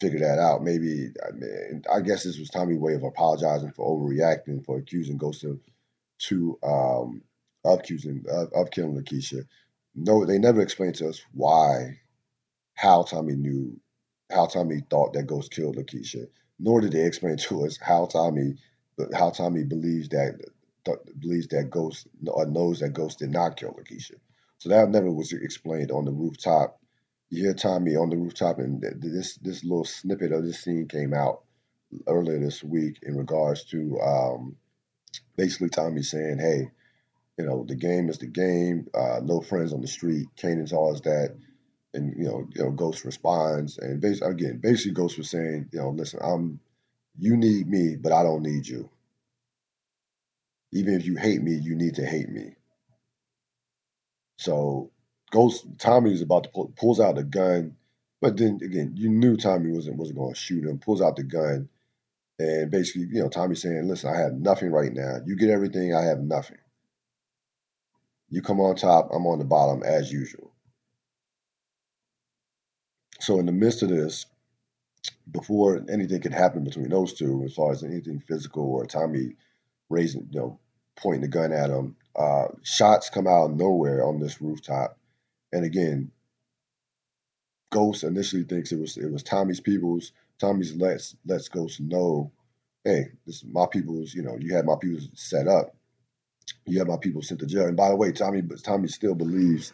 figured 0.01 0.23
that 0.23 0.39
out? 0.39 0.63
Maybe, 0.63 1.13
I 1.25 1.31
mean, 1.31 1.83
I 1.93 2.01
guess 2.01 2.23
this 2.23 2.37
was 2.37 2.49
Tommy's 2.49 2.79
way 2.79 2.95
of 2.95 3.03
apologizing 3.03 3.71
for 3.71 3.87
overreacting, 3.87 4.65
for 4.65 4.77
accusing 4.77 5.17
Ghost 5.17 5.45
of 5.45 5.59
to 6.19 6.59
um, 6.63 7.21
of 7.65 7.79
accusing 7.79 8.25
of, 8.29 8.51
of 8.53 8.71
killing 8.71 8.95
Lakeisha. 8.95 9.45
No, 9.95 10.25
they 10.25 10.39
never 10.39 10.61
explained 10.61 10.95
to 10.95 11.09
us 11.09 11.21
why, 11.33 11.99
how 12.75 13.03
Tommy 13.03 13.35
knew, 13.35 13.79
how 14.31 14.47
Tommy 14.47 14.81
thought 14.89 15.13
that 15.13 15.27
Ghost 15.27 15.51
killed 15.51 15.77
Lakeisha. 15.77 16.27
Nor 16.59 16.81
did 16.81 16.93
they 16.93 17.05
explain 17.05 17.37
to 17.37 17.65
us 17.65 17.77
how 17.81 18.05
Tommy, 18.07 18.55
how 19.15 19.31
Tommy 19.31 19.63
believes 19.63 20.09
that 20.09 20.39
th- 20.85 20.97
believes 21.19 21.47
that 21.49 21.69
Ghost 21.71 22.07
or 22.27 22.45
knows 22.45 22.79
that 22.81 22.93
Ghost 22.93 23.19
did 23.19 23.31
not 23.31 23.57
kill 23.57 23.73
Lakeisha. 23.73 24.15
So 24.59 24.69
that 24.69 24.89
never 24.89 25.11
was 25.11 25.33
explained 25.33 25.91
on 25.91 26.05
the 26.05 26.11
rooftop. 26.11 26.79
You 27.29 27.43
hear 27.45 27.53
Tommy 27.55 27.95
on 27.95 28.09
the 28.11 28.17
rooftop, 28.17 28.59
and 28.59 28.81
this 29.01 29.37
this 29.37 29.63
little 29.63 29.85
snippet 29.85 30.31
of 30.33 30.45
this 30.45 30.61
scene 30.61 30.87
came 30.87 31.13
out 31.13 31.43
earlier 32.07 32.39
this 32.39 32.63
week 32.63 32.99
in 33.03 33.17
regards 33.17 33.65
to 33.65 33.99
um, 34.01 34.57
basically 35.37 35.69
Tommy 35.69 36.03
saying, 36.03 36.39
"Hey, 36.39 36.71
you 37.37 37.45
know, 37.45 37.65
the 37.67 37.75
game 37.75 38.09
is 38.09 38.19
the 38.19 38.27
game. 38.27 38.87
Uh, 38.93 39.19
no 39.23 39.41
friends 39.41 39.73
on 39.73 39.81
the 39.81 39.87
street. 39.87 40.27
Kanan 40.37 40.69
tells 40.69 41.01
that, 41.01 41.35
and 41.93 42.13
you 42.17 42.25
know, 42.25 42.47
you 42.53 42.63
know, 42.63 42.71
Ghost 42.71 43.05
responds, 43.05 43.77
and 43.77 44.01
basically, 44.01 44.31
again, 44.31 44.59
basically, 44.61 44.93
Ghost 44.93 45.17
was 45.17 45.29
saying, 45.29 45.69
you 45.71 45.79
know, 45.79 45.89
listen, 45.89 46.19
I'm, 46.21 46.59
you 47.17 47.37
need 47.37 47.67
me, 47.67 47.95
but 47.95 48.11
I 48.11 48.23
don't 48.23 48.43
need 48.43 48.67
you. 48.67 48.89
Even 50.73 50.95
if 50.95 51.05
you 51.05 51.15
hate 51.15 51.41
me, 51.41 51.53
you 51.53 51.75
need 51.75 51.95
to 51.95 52.05
hate 52.05 52.29
me. 52.29 52.55
So, 54.37 54.91
Ghost 55.31 55.65
Tommy 55.79 56.11
is 56.13 56.21
about 56.21 56.43
to 56.43 56.49
pull, 56.49 56.73
pulls 56.75 56.99
out 56.99 57.15
the 57.15 57.23
gun, 57.23 57.75
but 58.21 58.37
then 58.37 58.59
again, 58.63 58.93
you 58.95 59.09
knew 59.09 59.37
Tommy 59.37 59.71
wasn't 59.71 59.97
wasn't 59.97 60.17
going 60.17 60.33
to 60.33 60.39
shoot 60.39 60.65
him. 60.65 60.79
Pulls 60.79 61.01
out 61.01 61.15
the 61.15 61.23
gun, 61.23 61.69
and 62.39 62.69
basically, 62.71 63.07
you 63.11 63.21
know, 63.21 63.29
Tommy's 63.29 63.61
saying, 63.61 63.87
listen, 63.87 64.13
I 64.13 64.19
have 64.19 64.33
nothing 64.33 64.71
right 64.71 64.93
now. 64.93 65.17
You 65.25 65.35
get 65.35 65.49
everything, 65.49 65.95
I 65.95 66.03
have 66.03 66.19
nothing. 66.19 66.57
You 68.33 68.41
come 68.41 68.59
on 68.59 68.75
top, 68.75 69.09
I'm 69.13 69.27
on 69.27 69.37
the 69.37 69.45
bottom 69.45 69.83
as 69.83 70.11
usual. 70.11 70.51
So 73.19 73.37
in 73.37 73.45
the 73.45 73.51
midst 73.51 73.83
of 73.83 73.89
this, 73.89 74.25
before 75.31 75.85
anything 75.87 76.19
could 76.19 76.33
happen 76.33 76.63
between 76.63 76.89
those 76.89 77.13
two, 77.13 77.43
as 77.45 77.53
far 77.53 77.71
as 77.71 77.83
anything 77.83 78.19
physical 78.19 78.63
or 78.63 78.87
Tommy 78.87 79.35
raising, 79.91 80.27
you 80.31 80.39
know, 80.39 80.59
pointing 80.95 81.21
the 81.21 81.27
gun 81.27 81.53
at 81.53 81.69
him, 81.69 81.95
uh, 82.15 82.45
shots 82.63 83.11
come 83.11 83.27
out 83.27 83.51
of 83.51 83.55
nowhere 83.55 84.03
on 84.03 84.19
this 84.19 84.41
rooftop. 84.41 84.97
And 85.51 85.63
again, 85.63 86.09
Ghost 87.71 88.03
initially 88.03 88.45
thinks 88.45 88.71
it 88.71 88.79
was 88.79 88.97
it 88.97 89.11
was 89.11 89.21
Tommy's 89.21 89.59
people's. 89.59 90.11
Tommy's 90.39 90.75
lets 90.75 91.15
lets 91.27 91.49
Ghost 91.49 91.79
know, 91.81 92.31
hey, 92.83 93.11
this 93.27 93.35
is 93.35 93.45
my 93.45 93.67
people's. 93.71 94.15
You 94.15 94.23
know, 94.23 94.37
you 94.39 94.55
had 94.55 94.65
my 94.65 94.75
people's 94.81 95.09
set 95.13 95.47
up 95.47 95.75
you 96.65 96.79
have 96.79 96.87
my 96.87 96.97
people 96.97 97.21
sent 97.21 97.39
to 97.41 97.45
jail. 97.45 97.65
And 97.67 97.77
by 97.77 97.89
the 97.89 97.95
way, 97.95 98.11
Tommy 98.11 98.41
Tommy 98.63 98.87
still 98.87 99.15
believes 99.15 99.73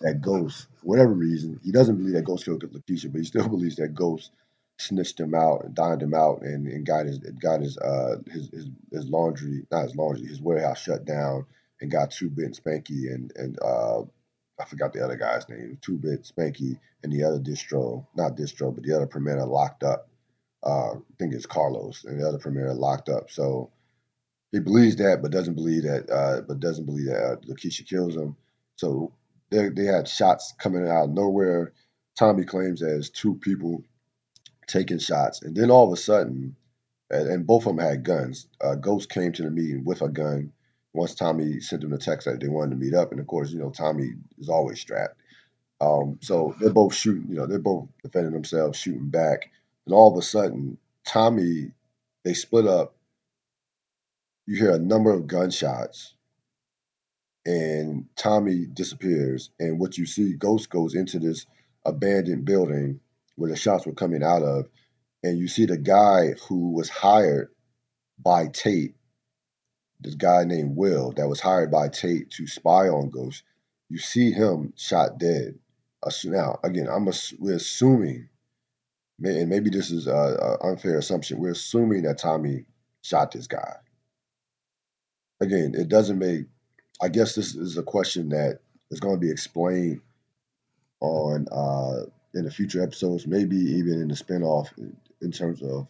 that 0.00 0.20
Ghost, 0.20 0.66
whatever 0.82 1.12
reason, 1.12 1.60
he 1.62 1.72
doesn't 1.72 1.96
believe 1.96 2.14
that 2.14 2.24
Ghost 2.24 2.44
killed 2.44 2.62
Lakeisha, 2.62 3.12
but 3.12 3.18
he 3.18 3.24
still 3.24 3.48
believes 3.50 3.76
that 3.76 3.94
Ghost 3.94 4.32
snitched 4.78 5.20
him 5.20 5.34
out 5.34 5.64
and 5.64 5.74
dined 5.74 6.02
him 6.02 6.14
out 6.14 6.40
and, 6.42 6.66
and 6.66 6.86
got 6.86 7.04
his 7.04 7.18
got 7.18 7.60
his 7.60 7.76
uh 7.78 8.16
his, 8.30 8.48
his 8.48 8.66
his 8.90 9.04
laundry 9.10 9.62
not 9.70 9.82
his 9.82 9.94
laundry 9.94 10.26
his 10.26 10.40
warehouse 10.40 10.80
shut 10.80 11.04
down 11.04 11.44
and 11.82 11.90
got 11.90 12.10
two 12.10 12.30
bit 12.30 12.52
Spanky 12.52 13.12
and 13.12 13.30
and 13.36 13.58
uh 13.62 14.00
I 14.58 14.64
forgot 14.66 14.94
the 14.94 15.04
other 15.04 15.16
guy's 15.16 15.48
name 15.50 15.76
two 15.82 15.98
bit 15.98 16.22
Spanky 16.22 16.78
and 17.02 17.12
the 17.12 17.24
other 17.24 17.38
distro 17.38 18.06
not 18.16 18.38
distro 18.38 18.74
but 18.74 18.84
the 18.84 18.96
other 18.96 19.06
premier 19.06 19.44
locked 19.44 19.82
up 19.82 20.08
uh 20.62 20.92
I 20.92 21.14
think 21.18 21.34
it's 21.34 21.44
Carlos 21.44 22.04
and 22.06 22.18
the 22.18 22.26
other 22.26 22.38
premier 22.38 22.72
locked 22.72 23.10
up 23.10 23.30
so 23.30 23.70
he 24.52 24.60
believes 24.60 24.96
that, 24.96 25.20
but 25.22 25.30
doesn't 25.30 25.54
believe 25.54 25.84
that. 25.84 26.10
Uh, 26.10 26.40
but 26.42 26.60
doesn't 26.60 26.86
believe 26.86 27.06
that 27.06 27.22
uh, 27.22 27.36
Lakeisha 27.46 27.86
kills 27.86 28.16
him. 28.16 28.36
So 28.76 29.12
they 29.50 29.68
they 29.68 29.84
had 29.84 30.08
shots 30.08 30.54
coming 30.58 30.88
out 30.88 31.04
of 31.04 31.10
nowhere. 31.10 31.72
Tommy 32.18 32.44
claims 32.44 32.80
there's 32.80 33.10
two 33.10 33.34
people 33.36 33.84
taking 34.66 34.98
shots, 34.98 35.42
and 35.42 35.56
then 35.56 35.70
all 35.70 35.86
of 35.86 35.92
a 35.92 35.96
sudden, 36.00 36.56
and, 37.10 37.28
and 37.28 37.46
both 37.46 37.66
of 37.66 37.76
them 37.76 37.84
had 37.84 38.04
guns. 38.04 38.46
Uh, 38.60 38.74
Ghost 38.74 39.08
came 39.10 39.32
to 39.32 39.42
the 39.42 39.50
meeting 39.50 39.84
with 39.84 40.02
a 40.02 40.08
gun. 40.08 40.52
Once 40.92 41.14
Tommy 41.14 41.60
sent 41.60 41.84
him 41.84 41.92
a 41.92 41.98
text 41.98 42.26
that 42.26 42.40
they 42.40 42.48
wanted 42.48 42.70
to 42.70 42.76
meet 42.76 42.94
up, 42.94 43.12
and 43.12 43.20
of 43.20 43.26
course, 43.26 43.52
you 43.52 43.58
know 43.60 43.70
Tommy 43.70 44.12
is 44.38 44.48
always 44.48 44.80
strapped. 44.80 45.16
Um, 45.80 46.18
so 46.20 46.54
they're 46.60 46.70
both 46.70 46.94
shooting. 46.94 47.26
You 47.30 47.36
know, 47.36 47.46
they're 47.46 47.58
both 47.58 47.88
defending 48.02 48.32
themselves, 48.32 48.78
shooting 48.78 49.08
back, 49.08 49.50
and 49.86 49.94
all 49.94 50.10
of 50.12 50.18
a 50.18 50.22
sudden, 50.22 50.76
Tommy 51.06 51.70
they 52.24 52.34
split 52.34 52.66
up 52.66 52.94
you 54.50 54.56
hear 54.56 54.72
a 54.72 54.80
number 54.80 55.12
of 55.12 55.28
gunshots 55.28 56.16
and 57.46 58.06
Tommy 58.16 58.66
disappears. 58.66 59.50
And 59.60 59.78
what 59.78 59.96
you 59.96 60.06
see, 60.06 60.34
Ghost 60.34 60.68
goes 60.70 60.96
into 60.96 61.20
this 61.20 61.46
abandoned 61.86 62.46
building 62.46 62.98
where 63.36 63.48
the 63.48 63.54
shots 63.56 63.86
were 63.86 63.92
coming 63.92 64.24
out 64.24 64.42
of. 64.42 64.66
And 65.22 65.38
you 65.38 65.46
see 65.46 65.66
the 65.66 65.78
guy 65.78 66.32
who 66.48 66.72
was 66.72 66.88
hired 66.88 67.50
by 68.18 68.48
Tate, 68.48 68.96
this 70.00 70.16
guy 70.16 70.42
named 70.42 70.74
Will, 70.74 71.12
that 71.12 71.28
was 71.28 71.38
hired 71.38 71.70
by 71.70 71.86
Tate 71.86 72.32
to 72.32 72.48
spy 72.48 72.88
on 72.88 73.08
Ghost. 73.08 73.44
You 73.88 73.98
see 73.98 74.32
him 74.32 74.72
shot 74.76 75.18
dead. 75.18 75.60
Now, 76.24 76.58
again, 76.64 76.88
I'm 76.90 77.08
we're 77.38 77.54
assuming, 77.54 78.28
and 79.22 79.48
maybe 79.48 79.70
this 79.70 79.92
is 79.92 80.08
an 80.08 80.56
unfair 80.60 80.98
assumption, 80.98 81.38
we're 81.38 81.52
assuming 81.52 82.02
that 82.02 82.18
Tommy 82.18 82.64
shot 83.02 83.30
this 83.30 83.46
guy 83.46 83.76
again, 85.40 85.74
it 85.74 85.88
doesn't 85.88 86.18
make. 86.18 86.46
I 87.02 87.08
guess 87.08 87.34
this 87.34 87.54
is 87.54 87.78
a 87.78 87.82
question 87.82 88.28
that 88.30 88.60
is 88.90 89.00
going 89.00 89.16
to 89.16 89.20
be 89.20 89.30
explained 89.30 90.00
on 91.00 91.46
uh, 91.50 92.04
in 92.34 92.44
the 92.44 92.50
future 92.50 92.82
episodes, 92.82 93.26
maybe 93.26 93.56
even 93.56 93.94
in 94.00 94.08
the 94.08 94.14
spinoff, 94.14 94.68
in, 95.22 95.32
terms 95.32 95.62
of 95.62 95.88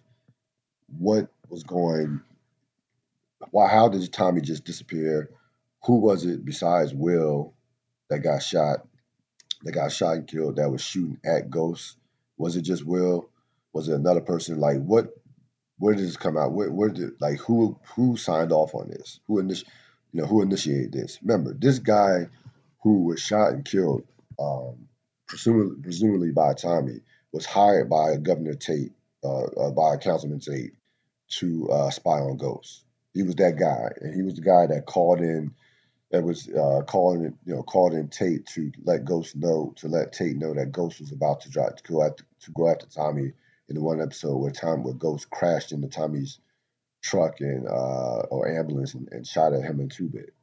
what 0.98 1.28
was 1.48 1.64
going. 1.64 2.20
Why? 3.50 3.68
How 3.68 3.88
did 3.88 4.12
Tommy 4.12 4.40
just 4.40 4.64
disappear? 4.64 5.30
Who 5.84 5.96
was 5.96 6.24
it 6.24 6.44
besides 6.44 6.94
Will 6.94 7.54
that 8.08 8.20
got 8.20 8.42
shot? 8.42 8.86
That 9.62 9.72
got 9.72 9.92
shot 9.92 10.16
and 10.16 10.28
killed. 10.28 10.56
That 10.56 10.70
was 10.70 10.82
shooting 10.82 11.18
at 11.24 11.50
Ghost. 11.50 11.96
Was 12.38 12.56
it 12.56 12.62
just 12.62 12.84
Will? 12.84 13.28
Was 13.72 13.88
it 13.88 13.94
another 13.94 14.20
person? 14.20 14.58
Like 14.58 14.78
what? 14.78 15.14
Where 15.80 15.94
did 15.94 16.06
this 16.06 16.18
come 16.18 16.38
out? 16.38 16.52
Where, 16.52 16.70
where 16.70 16.90
did 16.90 17.20
like 17.20 17.38
who 17.40 17.78
who 17.96 18.16
signed 18.16 18.52
off 18.52 18.76
on 18.76 18.90
this? 18.90 19.20
Who 19.28 19.42
initi- 19.42 19.64
you 20.12 20.22
know 20.22 20.28
who 20.28 20.42
initiated 20.42 20.92
this? 20.92 21.18
Remember, 21.22 21.54
this 21.54 21.80
guy 21.80 22.28
who 22.82 23.04
was 23.04 23.20
shot 23.20 23.52
and 23.52 23.64
killed, 23.64 24.04
um, 24.38 24.88
presumably, 25.26 25.82
presumably 25.82 26.32
by 26.32 26.54
Tommy, 26.54 27.00
was 27.32 27.46
hired 27.46 27.90
by 27.90 28.16
Governor 28.18 28.54
Tate, 28.54 28.92
uh, 29.24 29.44
uh, 29.44 29.70
by 29.72 29.96
Councilman 29.96 30.40
Tate, 30.40 30.74
to 31.38 31.70
uh, 31.70 31.90
spy 31.90 32.20
on 32.20 32.36
ghosts. 32.36 32.84
He 33.14 33.24
was 33.24 33.36
that 33.36 33.58
guy, 33.58 33.90
and 34.02 34.14
he 34.14 34.22
was 34.22 34.34
the 34.34 34.42
guy 34.42 34.66
that 34.68 34.86
called 34.86 35.20
in, 35.20 35.52
that 36.12 36.22
was 36.24 36.48
uh, 36.48 36.82
calling, 36.86 37.38
you 37.44 37.54
know, 37.54 37.62
called 37.62 37.94
in 37.94 38.08
Tate 38.08 38.46
to 38.48 38.72
let 38.84 39.04
Ghost 39.06 39.36
know, 39.36 39.72
to 39.76 39.88
let 39.88 40.12
Tate 40.12 40.36
know 40.36 40.54
that 40.54 40.72
Ghost 40.72 41.00
was 41.00 41.12
about 41.12 41.42
to 41.42 41.50
drive 41.50 41.76
to 41.76 41.92
go 41.92 42.04
after 42.04 42.24
to 42.42 42.52
go 42.52 42.68
after 42.68 42.86
Tommy 42.86 43.32
in 43.70 43.80
one 43.80 44.00
episode 44.02 44.36
where 44.36 44.50
Tom 44.50 44.82
where 44.82 44.94
Ghost 44.94 45.30
crashed 45.30 45.72
into 45.72 45.88
Tommy's 45.88 46.40
truck 47.02 47.40
and 47.40 47.66
uh, 47.66 48.20
or 48.30 48.48
ambulance 48.48 48.94
and, 48.94 49.08
and 49.12 49.26
shot 49.26 49.52
at 49.52 49.62
him 49.62 49.80
in 49.80 49.88
two 49.88 50.08
bit. 50.08 50.34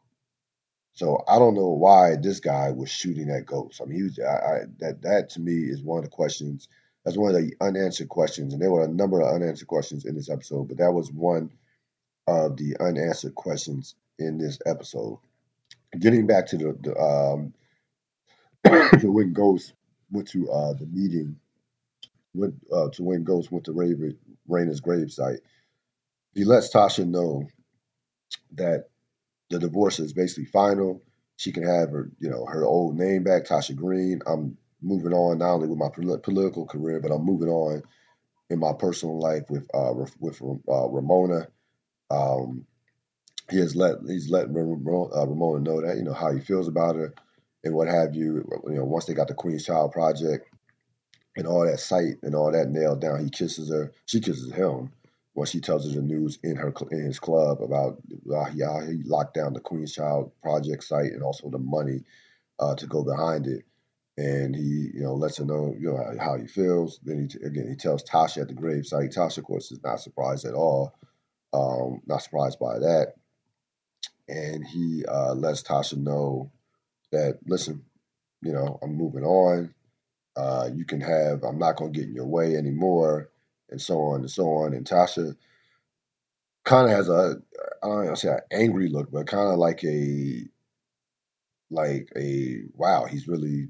So 0.93 1.23
I 1.27 1.37
don't 1.37 1.53
know 1.53 1.69
why 1.69 2.15
this 2.15 2.39
guy 2.39 2.71
was 2.71 2.89
shooting 2.89 3.29
at 3.29 3.45
Ghost. 3.45 3.81
I 3.81 3.85
mean, 3.85 3.97
he 3.97 4.03
was, 4.03 4.19
I, 4.19 4.23
I, 4.23 4.59
that 4.79 5.01
that 5.03 5.29
to 5.31 5.41
me 5.41 5.53
is 5.53 5.83
one 5.83 5.99
of 5.99 6.05
the 6.05 6.09
questions. 6.09 6.69
That's 7.05 7.17
one 7.17 7.35
of 7.35 7.41
the 7.41 7.53
unanswered 7.61 8.09
questions, 8.09 8.53
and 8.53 8.61
there 8.61 8.71
were 8.71 8.83
a 8.83 8.87
number 8.87 9.21
of 9.21 9.33
unanswered 9.33 9.67
questions 9.67 10.05
in 10.05 10.15
this 10.15 10.29
episode, 10.29 10.67
but 10.67 10.77
that 10.77 10.91
was 10.91 11.11
one 11.11 11.51
of 12.25 12.57
the 12.57 12.75
unanswered 12.79 13.35
questions 13.35 13.95
in 14.19 14.37
this 14.37 14.59
episode. 14.65 15.19
Getting 15.99 16.27
back 16.27 16.47
to 16.47 16.57
the, 16.57 16.77
the 16.81 16.97
um, 16.99 17.53
when 19.03 19.33
Ghost 19.33 19.73
went 20.11 20.27
to 20.29 20.49
uh, 20.51 20.73
the 20.73 20.85
meeting, 20.87 21.39
went 22.33 22.55
uh, 22.73 22.89
to 22.93 23.03
when 23.03 23.23
Ghost 23.23 23.51
went 23.51 23.65
to 23.65 23.73
Raven, 23.73 24.17
Raina's 24.49 24.81
gravesite, 24.81 25.39
he 26.35 26.45
lets 26.45 26.73
Tasha 26.73 27.07
know 27.07 27.47
that 28.53 28.85
the 29.49 29.59
divorce 29.59 29.99
is 29.99 30.13
basically 30.13 30.45
final. 30.45 31.03
She 31.37 31.51
can 31.53 31.63
have 31.63 31.91
her, 31.91 32.11
you 32.19 32.29
know, 32.29 32.45
her 32.47 32.65
old 32.65 32.97
name 32.97 33.23
back, 33.23 33.45
Tasha 33.45 33.75
Green. 33.75 34.21
I'm 34.27 34.57
moving 34.81 35.13
on 35.13 35.39
not 35.39 35.53
only 35.55 35.67
with 35.69 35.79
my 35.79 35.89
political 36.23 36.65
career, 36.67 36.99
but 37.01 37.11
I'm 37.11 37.25
moving 37.25 37.49
on 37.49 37.83
in 38.49 38.59
my 38.59 38.73
personal 38.73 39.19
life 39.19 39.43
with 39.49 39.67
uh, 39.73 39.93
with 40.19 40.41
uh, 40.43 40.89
Ramona. 40.89 41.47
Um, 42.11 42.65
he 43.51 43.59
has 43.59 43.75
let 43.75 43.97
he's 44.07 44.29
let 44.31 44.45
uh, 45.15 45.27
Ramona 45.27 45.61
know 45.61 45.81
that 45.81 45.97
you 45.97 46.03
know 46.03 46.13
how 46.13 46.33
he 46.33 46.39
feels 46.41 46.67
about 46.67 46.95
her 46.97 47.13
and 47.63 47.73
what 47.75 47.87
have 47.89 48.15
you. 48.15 48.47
You 48.67 48.75
know, 48.75 48.85
once 48.85 49.05
they 49.05 49.13
got 49.15 49.27
the 49.29 49.35
Queen's 49.35 49.65
Child 49.65 49.93
project 49.93 50.49
and 51.37 51.47
all 51.47 51.65
that 51.65 51.79
sight 51.79 52.15
and 52.23 52.35
all 52.35 52.51
that 52.51 52.69
nailed 52.69 53.01
down, 53.01 53.23
he 53.23 53.29
kisses 53.29 53.69
her. 53.69 53.93
She 54.07 54.19
kisses 54.19 54.51
him 54.51 54.91
when 55.33 55.47
she 55.47 55.61
tells 55.61 55.87
her 55.87 55.95
the 55.95 56.01
news 56.05 56.39
in 56.43 56.57
her 56.57 56.73
in 56.91 57.05
his 57.05 57.19
club 57.19 57.61
about 57.61 57.99
uh, 58.33 58.45
how 58.45 58.81
he 58.81 59.03
locked 59.05 59.35
down 59.35 59.53
the 59.53 59.61
Queen's 59.61 59.93
Child 59.93 60.31
project 60.41 60.83
site 60.83 61.13
and 61.13 61.23
also 61.23 61.49
the 61.49 61.59
money 61.59 62.01
uh, 62.59 62.75
to 62.75 62.87
go 62.87 63.03
behind 63.03 63.47
it. 63.47 63.63
And 64.17 64.55
he, 64.55 64.89
you 64.95 65.01
know, 65.01 65.13
lets 65.13 65.37
her 65.37 65.45
know, 65.45 65.75
you 65.79 65.91
know, 65.91 65.97
how, 65.97 66.25
how 66.25 66.37
he 66.37 66.47
feels. 66.47 66.99
Then 67.03 67.29
he 67.29 67.45
again 67.47 67.69
he 67.69 67.75
tells 67.75 68.03
Tasha 68.03 68.41
at 68.41 68.49
the 68.49 68.55
gravesite. 68.55 69.15
Tasha, 69.15 69.39
of 69.39 69.45
course, 69.45 69.71
is 69.71 69.83
not 69.83 70.01
surprised 70.01 70.45
at 70.45 70.55
all. 70.55 70.95
Um, 71.53 72.01
not 72.07 72.23
surprised 72.23 72.59
by 72.59 72.79
that. 72.79 73.13
And 74.27 74.65
he 74.65 75.05
uh, 75.07 75.33
lets 75.35 75.63
Tasha 75.63 75.97
know 75.97 76.51
that 77.11 77.39
listen, 77.47 77.83
you 78.41 78.53
know, 78.53 78.79
I'm 78.81 78.95
moving 78.95 79.23
on. 79.23 79.73
Uh, 80.37 80.69
you 80.73 80.85
can 80.85 81.01
have. 81.01 81.43
I'm 81.43 81.57
not 81.57 81.77
going 81.77 81.93
to 81.93 81.99
get 81.99 82.07
in 82.07 82.15
your 82.15 82.27
way 82.27 82.55
anymore 82.55 83.29
and 83.69 83.81
so 83.81 83.99
on 83.99 84.21
and 84.21 84.31
so 84.31 84.43
on. 84.45 84.73
And 84.73 84.85
Tasha 84.85 85.35
kind 86.63 86.89
of 86.89 86.95
has 86.95 87.09
a 87.09 87.35
I 87.83 87.87
don't 87.87 88.05
know 88.05 88.15
say 88.15 88.29
an 88.29 88.39
angry 88.51 88.89
look, 88.89 89.11
but 89.11 89.27
kind 89.27 89.51
of 89.51 89.57
like 89.57 89.83
a 89.83 90.43
like 91.69 92.09
a 92.15 92.61
wow, 92.73 93.05
he's 93.05 93.27
really 93.27 93.69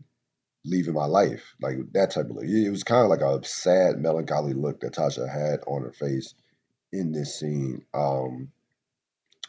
leaving 0.66 0.94
my 0.94 1.06
life, 1.06 1.56
like 1.62 1.78
that 1.94 2.12
type 2.12 2.26
of 2.26 2.32
look. 2.32 2.46
It 2.46 2.70
was 2.70 2.84
kind 2.84 3.04
of 3.04 3.10
like 3.10 3.22
a 3.22 3.46
sad, 3.48 4.00
melancholy 4.00 4.54
look 4.54 4.82
that 4.82 4.94
Tasha 4.94 5.28
had 5.32 5.62
on 5.68 5.84
her 5.84 5.94
face 5.94 6.34
in 6.92 7.12
this 7.12 7.40
scene. 7.40 7.84
Um, 7.94 8.50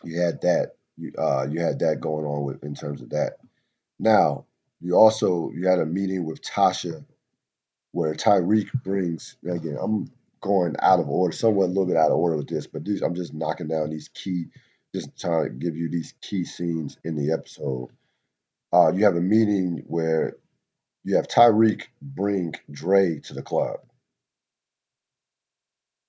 you 0.05 0.21
had 0.21 0.41
that, 0.43 0.73
you, 0.97 1.13
uh, 1.19 1.47
you 1.51 1.61
had 1.61 1.81
that 1.81 2.01
going 2.01 2.25
on 2.25 2.45
with 2.45 2.63
in 2.65 2.75
terms 2.75 3.03
of 3.03 3.11
that. 3.11 3.35
Now, 3.99 4.47
you 4.81 4.95
also 4.95 5.51
you 5.55 5.67
had 5.67 5.81
a 5.81 5.87
meeting 5.87 6.25
with 6.25 6.43
Tasha 6.43 7.05
where 7.93 8.15
Tariq 8.15 8.71
brings 8.85 9.37
again. 9.45 9.79
I'm 9.81 10.11
going 10.41 10.77
out 10.81 11.01
of 11.01 11.09
order, 11.09 11.35
somewhat 11.35 11.67
a 11.67 11.69
little 11.69 11.87
bit 11.87 11.97
out 11.97 12.11
of 12.11 12.19
order 12.19 12.37
with 12.37 12.49
this, 12.49 12.67
but 12.67 12.85
these 12.85 13.03
I'm 13.03 13.15
just 13.15 13.35
knocking 13.35 13.69
down 13.69 13.91
these 13.91 14.09
key, 14.09 14.47
just 14.95 15.19
trying 15.19 15.45
to 15.45 15.51
give 15.51 15.77
you 15.77 15.89
these 15.91 16.15
key 16.21 16.45
scenes 16.45 16.99
in 17.05 17.17
the 17.17 17.33
episode. 17.33 17.91
Uh, 18.73 18.93
you 18.93 19.05
have 19.05 19.17
a 19.17 19.21
meeting 19.21 19.83
where 19.87 20.37
you 21.05 21.17
have 21.17 21.29
Tariq 21.29 21.85
bring 22.03 22.55
Dre 22.71 23.19
to 23.21 23.35
the 23.35 23.43
club. 23.43 23.79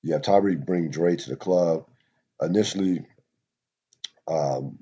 You 0.03 0.13
have 0.13 0.21
Tariq 0.21 0.65
bring 0.65 0.89
Dre 0.89 1.15
to 1.15 1.29
the 1.29 1.35
club. 1.35 1.85
Initially, 2.41 3.05
um, 4.27 4.79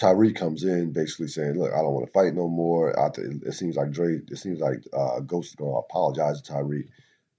Tariq 0.00 0.36
comes 0.36 0.64
in 0.64 0.92
basically 0.92 1.28
saying, 1.28 1.54
"Look, 1.54 1.72
I 1.72 1.78
don't 1.82 1.94
want 1.94 2.06
to 2.06 2.12
fight 2.12 2.34
no 2.34 2.48
more." 2.48 2.94
it 3.16 3.52
seems 3.54 3.76
like 3.76 3.92
Dre, 3.92 4.16
it 4.16 4.38
seems 4.38 4.60
like 4.60 4.84
uh, 4.92 5.20
Ghost 5.20 5.50
is 5.50 5.54
going 5.54 5.72
to 5.72 5.78
apologize 5.78 6.42
to 6.42 6.52
Tariq, 6.52 6.88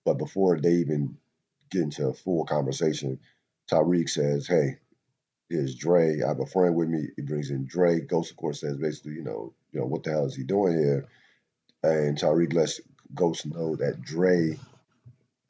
but 0.06 0.18
before 0.18 0.60
they 0.60 0.74
even 0.76 1.18
get 1.70 1.82
into 1.82 2.08
a 2.08 2.14
full 2.14 2.46
conversation, 2.46 3.20
Tariq 3.70 4.10
says, 4.10 4.48
Hey, 4.48 4.78
here's 5.50 5.76
Dre. 5.76 6.22
I 6.22 6.30
have 6.30 6.40
a 6.40 6.46
friend 6.46 6.76
with 6.76 6.90
me. 6.90 7.10
He 7.16 7.22
brings 7.22 7.50
in 7.50 7.66
Dre. 7.66 8.00
Ghost, 8.00 8.32
of 8.32 8.38
course, 8.38 8.62
says 8.62 8.78
basically, 8.78 9.14
you 9.14 9.24
know, 9.24 9.54
you 9.72 9.80
know, 9.80 9.86
what 9.86 10.04
the 10.04 10.12
hell 10.12 10.26
is 10.26 10.36
he 10.36 10.44
doing 10.44 10.78
here? 10.78 11.08
And 11.84 12.18
Tyreek 12.18 12.54
lets 12.54 12.82
Ghost 13.14 13.46
know 13.46 13.76
that 13.76 14.02
Dre 14.02 14.58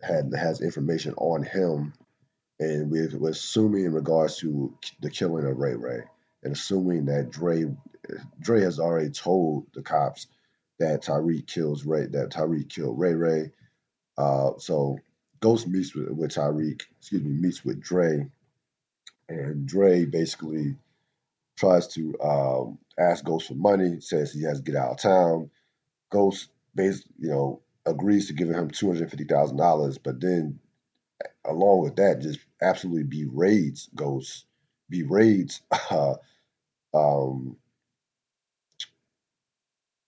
had 0.02 0.34
has 0.38 0.62
information 0.62 1.14
on 1.18 1.44
him, 1.44 1.94
and 2.60 2.92
we're, 2.92 3.10
we're 3.18 3.30
assuming 3.32 3.86
in 3.86 3.94
regards 3.94 4.38
to 4.38 4.78
the 5.02 5.10
killing 5.10 5.46
of 5.46 5.58
Ray 5.58 5.76
Ray, 5.76 6.04
and 6.46 6.54
assuming 6.54 7.08
that 7.08 7.32
Dre 7.32 7.66
Dre 8.40 8.62
has 8.62 8.80
already 8.80 9.12
told 9.12 9.68
the 9.74 9.84
cops 9.84 10.28
that 10.80 11.04
Tariq 11.04 11.48
kills 11.48 11.86
Ray, 11.86 12.06
that 12.08 12.32
Tariq 12.32 12.70
killed 12.70 13.00
Ray 13.00 13.16
Ray. 13.16 13.52
Uh, 14.18 14.52
so 14.60 15.00
Ghost 15.42 15.68
meets 15.68 15.96
with, 15.96 16.10
with 16.12 16.32
Tariq, 16.32 16.82
excuse 17.00 17.24
me, 17.24 17.32
meets 17.32 17.66
with 17.66 17.82
Dre, 17.82 18.28
and 19.30 19.68
Dre 19.68 20.06
basically 20.06 20.78
tries 21.58 21.88
to 21.90 22.16
um, 22.22 22.80
ask 23.00 23.26
Ghost 23.26 23.50
for 23.50 23.56
money, 23.56 24.02
says 24.02 24.34
he 24.34 24.44
has 24.44 24.60
to 24.60 24.64
get 24.64 24.78
out 24.78 24.92
of 24.92 25.00
town. 25.00 25.52
Ghost 26.12 26.50
basically, 26.76 27.14
you 27.20 27.30
know, 27.30 27.62
agrees 27.86 28.28
to 28.28 28.34
giving 28.34 28.56
him 28.56 28.70
two 28.70 28.88
hundred 28.88 29.10
fifty 29.10 29.26
thousand 29.26 29.58
dollars, 29.58 29.98
but 29.98 30.22
then 30.22 30.60
along 31.46 31.82
with 31.82 31.96
that, 31.98 32.22
just 32.22 32.40
absolutely 32.62 33.04
berates 33.04 33.90
Ghost, 33.96 34.46
berates 34.90 35.62
uh, 35.92 36.16
um, 36.96 37.58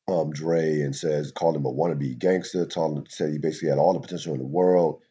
um, 0.08 0.32
Dre 0.32 0.82
and 0.82 0.96
says, 0.96 1.32
called 1.32 1.56
him 1.56 1.66
a 1.66 1.72
wannabe 1.72 2.18
gangster, 2.18 2.66
told 2.66 2.98
him, 2.98 3.06
said 3.10 3.32
he 3.32 3.38
basically 3.38 3.70
had 3.70 3.78
all 3.78 3.94
the 3.94 4.00
potential 4.00 4.34
in 4.34 4.40
the 4.40 4.46
world, 4.46 5.02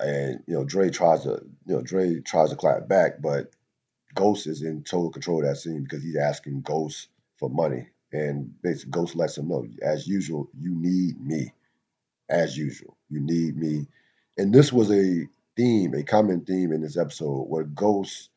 and 0.00 0.40
you 0.46 0.54
know 0.54 0.64
Dre 0.64 0.90
tries 0.90 1.22
to 1.22 1.40
you 1.66 1.76
know 1.76 1.82
Dre 1.82 2.20
tries 2.20 2.50
to 2.50 2.56
clap 2.56 2.88
back, 2.88 3.22
but 3.22 3.50
Ghost 4.14 4.46
is 4.46 4.62
in 4.62 4.82
total 4.82 5.10
control 5.10 5.40
of 5.42 5.48
that 5.48 5.56
scene 5.56 5.84
because 5.84 6.02
he's 6.02 6.16
asking 6.16 6.62
Ghost 6.62 7.08
for 7.38 7.48
money, 7.48 7.88
and 8.12 8.50
basically 8.62 8.90
Ghost 8.90 9.14
lets 9.14 9.38
him 9.38 9.48
know, 9.48 9.66
as 9.82 10.08
usual, 10.08 10.48
you 10.58 10.74
need 10.74 11.20
me, 11.20 11.52
as 12.28 12.56
usual, 12.58 12.96
you 13.10 13.20
need 13.20 13.56
me, 13.56 13.86
and 14.36 14.52
this 14.52 14.72
was 14.72 14.90
a 14.90 15.28
theme, 15.56 15.94
a 15.94 16.02
common 16.02 16.44
theme 16.44 16.72
in 16.72 16.82
this 16.82 16.96
episode 16.96 17.44
where 17.44 17.64
Ghost 17.64 18.30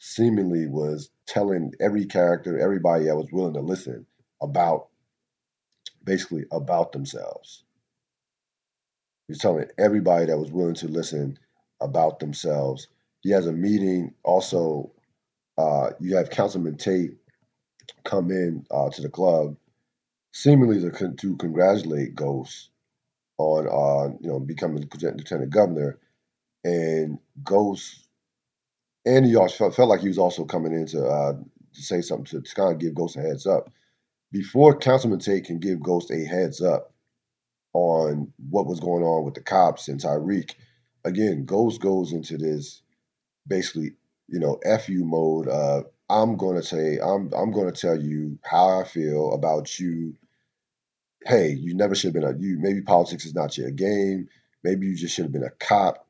seemingly 0.00 0.66
was 0.68 1.10
telling 1.26 1.72
every 1.80 2.06
character, 2.06 2.58
everybody 2.58 3.06
that 3.06 3.16
was 3.16 3.28
willing 3.32 3.54
to 3.54 3.60
listen 3.60 4.06
about 4.42 4.88
basically 6.04 6.44
about 6.52 6.92
themselves 6.92 7.58
He's 9.28 9.38
telling 9.38 9.66
everybody 9.78 10.26
that 10.26 10.38
was 10.38 10.52
willing 10.52 10.74
to 10.76 10.88
listen 10.88 11.38
about 11.80 12.20
themselves. 12.20 12.88
He 13.22 13.30
has 13.30 13.46
a 13.46 13.52
meeting. 13.52 14.14
Also, 14.22 14.92
uh, 15.58 15.90
you 16.00 16.16
have 16.16 16.30
Councilman 16.30 16.76
Tate 16.78 17.16
come 18.04 18.30
in 18.30 18.66
uh, 18.70 18.90
to 18.90 19.02
the 19.02 19.10
club, 19.10 19.56
seemingly 20.34 20.80
to, 20.80 21.12
to 21.14 21.36
congratulate 21.36 22.14
Ghost 22.16 22.70
on 23.38 23.66
uh, 23.68 24.16
you 24.20 24.30
know 24.30 24.40
becoming 24.40 24.88
lieutenant 24.92 25.50
governor, 25.50 25.98
and 26.64 27.18
Ghost 27.44 28.03
and 29.06 29.26
he 29.26 29.36
also 29.36 29.56
felt, 29.56 29.76
felt 29.76 29.88
like 29.88 30.00
he 30.00 30.08
was 30.08 30.18
also 30.18 30.44
coming 30.44 30.72
in 30.72 30.86
to, 30.86 31.04
uh, 31.06 31.32
to 31.34 31.82
say 31.82 32.00
something 32.00 32.26
to, 32.26 32.40
to 32.40 32.54
kind 32.54 32.72
of 32.72 32.78
give 32.78 32.94
Ghost 32.94 33.16
a 33.16 33.20
heads 33.20 33.46
up. 33.46 33.70
Before 34.32 34.76
Councilman 34.76 35.20
Tate 35.20 35.44
can 35.44 35.58
give 35.58 35.82
Ghost 35.82 36.10
a 36.10 36.24
heads 36.24 36.60
up, 36.62 36.94
on 37.74 38.32
what 38.50 38.66
was 38.66 38.80
going 38.80 39.02
on 39.02 39.24
with 39.24 39.34
the 39.34 39.40
cops 39.40 39.88
and 39.88 40.00
Tariq. 40.00 40.54
Again, 41.04 41.44
Ghost 41.44 41.80
goes 41.80 42.12
into 42.12 42.38
this 42.38 42.80
basically, 43.46 43.92
you 44.28 44.38
know, 44.38 44.58
FU 44.80 45.04
mode. 45.04 45.48
Uh, 45.48 45.82
I'm 46.08 46.36
gonna 46.36 46.62
say 46.62 46.98
I'm 47.02 47.32
I'm 47.34 47.50
gonna 47.52 47.72
tell 47.72 48.00
you 48.00 48.38
how 48.42 48.80
I 48.80 48.84
feel 48.84 49.32
about 49.34 49.78
you. 49.78 50.14
Hey, 51.26 51.50
you 51.50 51.74
never 51.74 51.94
should 51.94 52.14
have 52.14 52.22
been 52.22 52.36
a 52.36 52.38
you. 52.38 52.58
Maybe 52.58 52.80
politics 52.82 53.26
is 53.26 53.34
not 53.34 53.58
your 53.58 53.70
game. 53.70 54.28
Maybe 54.62 54.86
you 54.86 54.96
just 54.96 55.14
should 55.14 55.24
have 55.24 55.32
been 55.32 55.44
a 55.44 55.50
cop. 55.50 56.03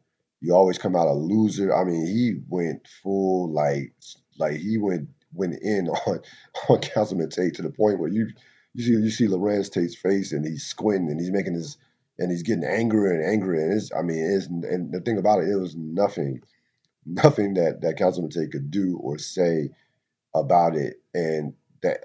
You 0.45 0.55
always 0.55 0.77
come 0.77 0.95
out 0.95 1.09
a 1.09 1.15
loser. 1.15 1.75
I 1.75 1.85
mean, 1.85 2.07
he 2.07 2.35
went 2.49 2.87
full 3.03 3.51
like 3.51 3.95
like 4.39 4.59
he 4.59 4.77
went 4.77 5.09
went 5.33 5.55
in 5.63 5.89
on 6.07 6.21
on 6.69 6.81
Councilman 6.81 7.31
Tate 7.31 7.55
to 7.55 7.63
the 7.63 7.71
point 7.71 7.99
where 7.99 8.11
you 8.11 8.29
you 8.75 8.85
see 8.85 8.91
you 8.91 9.11
see 9.11 9.27
Larenz 9.27 9.71
Tate's 9.71 9.97
face 9.97 10.33
and 10.33 10.45
he's 10.45 10.67
squinting 10.67 11.11
and 11.11 11.19
he's 11.19 11.31
making 11.31 11.55
his 11.55 11.79
and 12.19 12.31
he's 12.31 12.43
getting 12.43 12.65
angrier 12.65 13.13
and 13.13 13.25
angrier 13.25 13.65
and 13.65 13.73
it's 13.75 13.91
I 13.97 14.03
mean 14.03 14.23
it's 14.23 14.47
and 14.47 14.93
the 14.93 15.01
thing 15.01 15.17
about 15.17 15.41
it 15.41 15.49
it 15.49 15.57
was 15.57 15.77
nothing 15.77 16.43
nothing 17.07 17.55
that 17.55 17.81
that 17.81 17.97
Councilman 17.97 18.31
Tate 18.31 18.53
could 18.53 18.71
do 18.71 18.99
or 19.03 19.17
say 19.17 19.71
about 20.35 20.77
it 20.77 20.97
and 21.15 21.55
that 21.83 22.05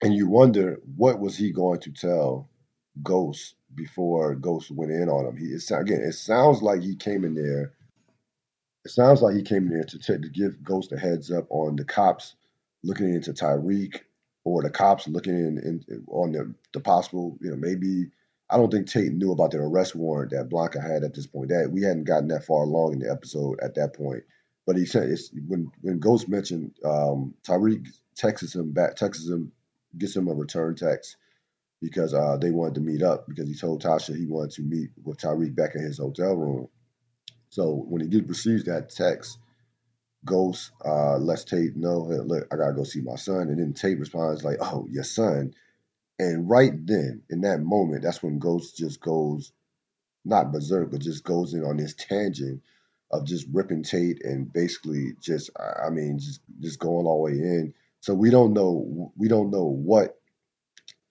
and 0.00 0.14
you 0.14 0.28
wonder 0.28 0.80
what 0.96 1.18
was 1.18 1.36
he 1.36 1.50
going 1.50 1.80
to 1.80 1.90
tell 1.90 2.48
Ghost 3.02 3.56
before 3.74 4.34
Ghost 4.34 4.70
went 4.70 4.92
in 4.92 5.08
on 5.08 5.26
him. 5.26 5.36
He 5.36 5.46
it, 5.46 5.70
again, 5.70 6.00
it 6.00 6.12
sounds 6.12 6.62
like 6.62 6.82
he 6.82 6.96
came 6.96 7.24
in 7.24 7.34
there. 7.34 7.72
It 8.84 8.90
sounds 8.90 9.22
like 9.22 9.34
he 9.34 9.42
came 9.42 9.68
in 9.68 9.74
there 9.74 9.84
to, 9.84 9.98
to 9.98 10.28
give 10.28 10.62
Ghost 10.62 10.92
a 10.92 10.98
heads 10.98 11.30
up 11.30 11.46
on 11.50 11.76
the 11.76 11.84
cops 11.84 12.34
looking 12.82 13.14
into 13.14 13.32
Tariq 13.32 14.00
or 14.44 14.62
the 14.62 14.70
cops 14.70 15.06
looking 15.06 15.36
in, 15.36 15.58
in 15.88 16.04
on 16.08 16.32
the, 16.32 16.54
the 16.72 16.80
possible, 16.80 17.38
you 17.40 17.50
know, 17.50 17.56
maybe 17.56 18.10
I 18.50 18.56
don't 18.56 18.70
think 18.70 18.88
Tate 18.88 19.12
knew 19.12 19.32
about 19.32 19.52
the 19.52 19.58
arrest 19.58 19.94
warrant 19.94 20.32
that 20.32 20.50
Blanca 20.50 20.80
had 20.80 21.04
at 21.04 21.14
this 21.14 21.26
point. 21.26 21.48
That 21.48 21.70
we 21.70 21.82
hadn't 21.82 22.04
gotten 22.04 22.28
that 22.28 22.44
far 22.44 22.64
along 22.64 22.94
in 22.94 22.98
the 22.98 23.10
episode 23.10 23.60
at 23.62 23.74
that 23.76 23.94
point. 23.94 24.24
But 24.66 24.76
he 24.76 24.84
said 24.84 25.08
it's 25.08 25.30
when 25.46 25.70
when 25.80 26.00
Ghost 26.00 26.28
mentioned 26.28 26.72
um, 26.84 27.34
Tariq 27.44 27.86
texts 28.14 28.54
him 28.54 28.72
back, 28.72 28.96
texts 28.96 29.28
him, 29.28 29.52
gets 29.96 30.14
him 30.14 30.28
a 30.28 30.34
return 30.34 30.74
text 30.74 31.16
because 31.82 32.14
uh, 32.14 32.38
they 32.40 32.52
wanted 32.52 32.76
to 32.76 32.82
meet 32.82 33.02
up 33.02 33.28
because 33.28 33.48
he 33.48 33.56
told 33.56 33.82
Tasha 33.84 34.16
he 34.18 34.26
wanted 34.26 34.52
to 34.52 34.62
meet 34.62 34.90
with 35.04 35.18
Tariq 35.18 35.56
back 35.56 35.76
in 35.76 35.84
his 35.84 35.98
hotel 35.98 36.36
room. 36.36 36.68
So 37.50 37.84
when 37.88 38.02
he 38.02 38.08
did 38.08 38.28
receives 38.28 38.64
that 38.64 38.90
text, 38.90 39.38
Ghost 40.24 40.72
uh, 40.84 41.18
lets 41.18 41.44
Tate 41.44 41.76
know, 41.76 42.08
hey, 42.10 42.18
look, 42.18 42.48
I 42.52 42.56
gotta 42.56 42.74
go 42.74 42.84
see 42.84 43.02
my 43.02 43.16
son, 43.16 43.48
and 43.48 43.58
then 43.58 43.74
Tate 43.74 43.98
responds 44.00 44.44
like, 44.44 44.58
"Oh, 44.60 44.88
your 44.90 45.04
son," 45.04 45.54
and 46.18 46.48
right 46.50 46.72
then, 46.86 47.22
in 47.30 47.42
that 47.42 47.60
moment, 47.60 48.02
that's 48.04 48.22
when 48.22 48.38
Ghost 48.40 48.76
just 48.78 49.00
goes 49.00 49.52
not 50.26 50.52
berserk, 50.52 50.92
but 50.92 51.02
just 51.02 51.24
goes 51.24 51.54
in 51.54 51.64
on 51.64 51.78
this 51.78 51.94
tangent 51.96 52.62
of 53.12 53.26
just 53.26 53.48
ripping 53.52 53.84
Tate 53.84 54.24
and 54.24 54.52
basically 54.52 55.14
just, 55.20 55.50
I 55.86 55.90
mean, 55.90 56.18
just 56.20 56.42
just 56.60 56.80
going 56.80 57.06
all 57.06 57.26
the 57.26 57.32
way 57.34 57.40
in. 57.40 57.74
So 58.00 58.14
we 58.14 58.30
don't 58.30 58.54
know, 58.54 59.12
we 59.18 59.28
don't 59.28 59.52
know 59.52 59.66
what 59.66 60.20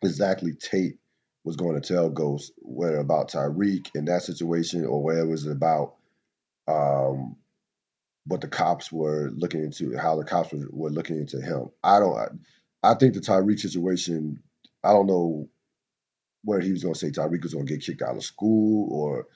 exactly 0.03 0.53
Tate 0.53 0.97
was 1.45 1.57
going 1.57 1.79
to 1.81 1.93
tell 1.95 2.09
Ghost, 2.09 2.53
whether 2.59 2.99
about 2.99 3.31
Tariq 3.31 3.89
in 3.95 4.05
that 4.05 4.23
situation 4.23 4.85
or 4.85 5.03
whether 5.03 5.21
it 5.21 5.27
was 5.29 5.47
about 5.47 5.95
um, 6.67 7.37
what 8.25 8.41
the 8.41 8.47
cops 8.49 8.91
were 8.91 9.31
looking 9.35 9.63
into, 9.63 9.97
how 9.97 10.17
the 10.17 10.25
cops 10.25 10.53
were, 10.53 10.67
were 10.71 10.91
looking 10.91 11.17
into 11.17 11.41
him. 11.41 11.71
I 11.83 11.99
don't. 11.99 12.17
I, 12.17 12.27
I 12.91 12.95
think 12.95 13.15
the 13.15 13.21
Tariq 13.21 13.59
situation. 13.59 14.43
I 14.83 14.93
don't 14.93 15.07
know 15.07 15.49
where 16.43 16.61
he 16.61 16.71
was 16.71 16.83
going 16.83 16.93
to 16.95 16.99
say 16.99 17.11
Tariq 17.11 17.43
was 17.43 17.53
going 17.53 17.67
to 17.67 17.73
get 17.73 17.83
kicked 17.85 18.01
out 18.01 18.17
of 18.17 18.23
school 18.23 18.89
or 18.91 19.27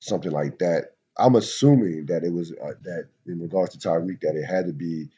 something 0.00 0.32
like 0.32 0.58
that. 0.60 0.92
I'm 1.18 1.36
assuming 1.36 2.06
that 2.06 2.24
it 2.24 2.32
was 2.32 2.52
uh, 2.52 2.74
that 2.84 3.08
in 3.26 3.40
regards 3.40 3.76
to 3.76 3.88
Tariq 3.88 4.20
that 4.22 4.36
it 4.36 4.44
had 4.44 4.66
to 4.66 4.72
be 4.72 5.10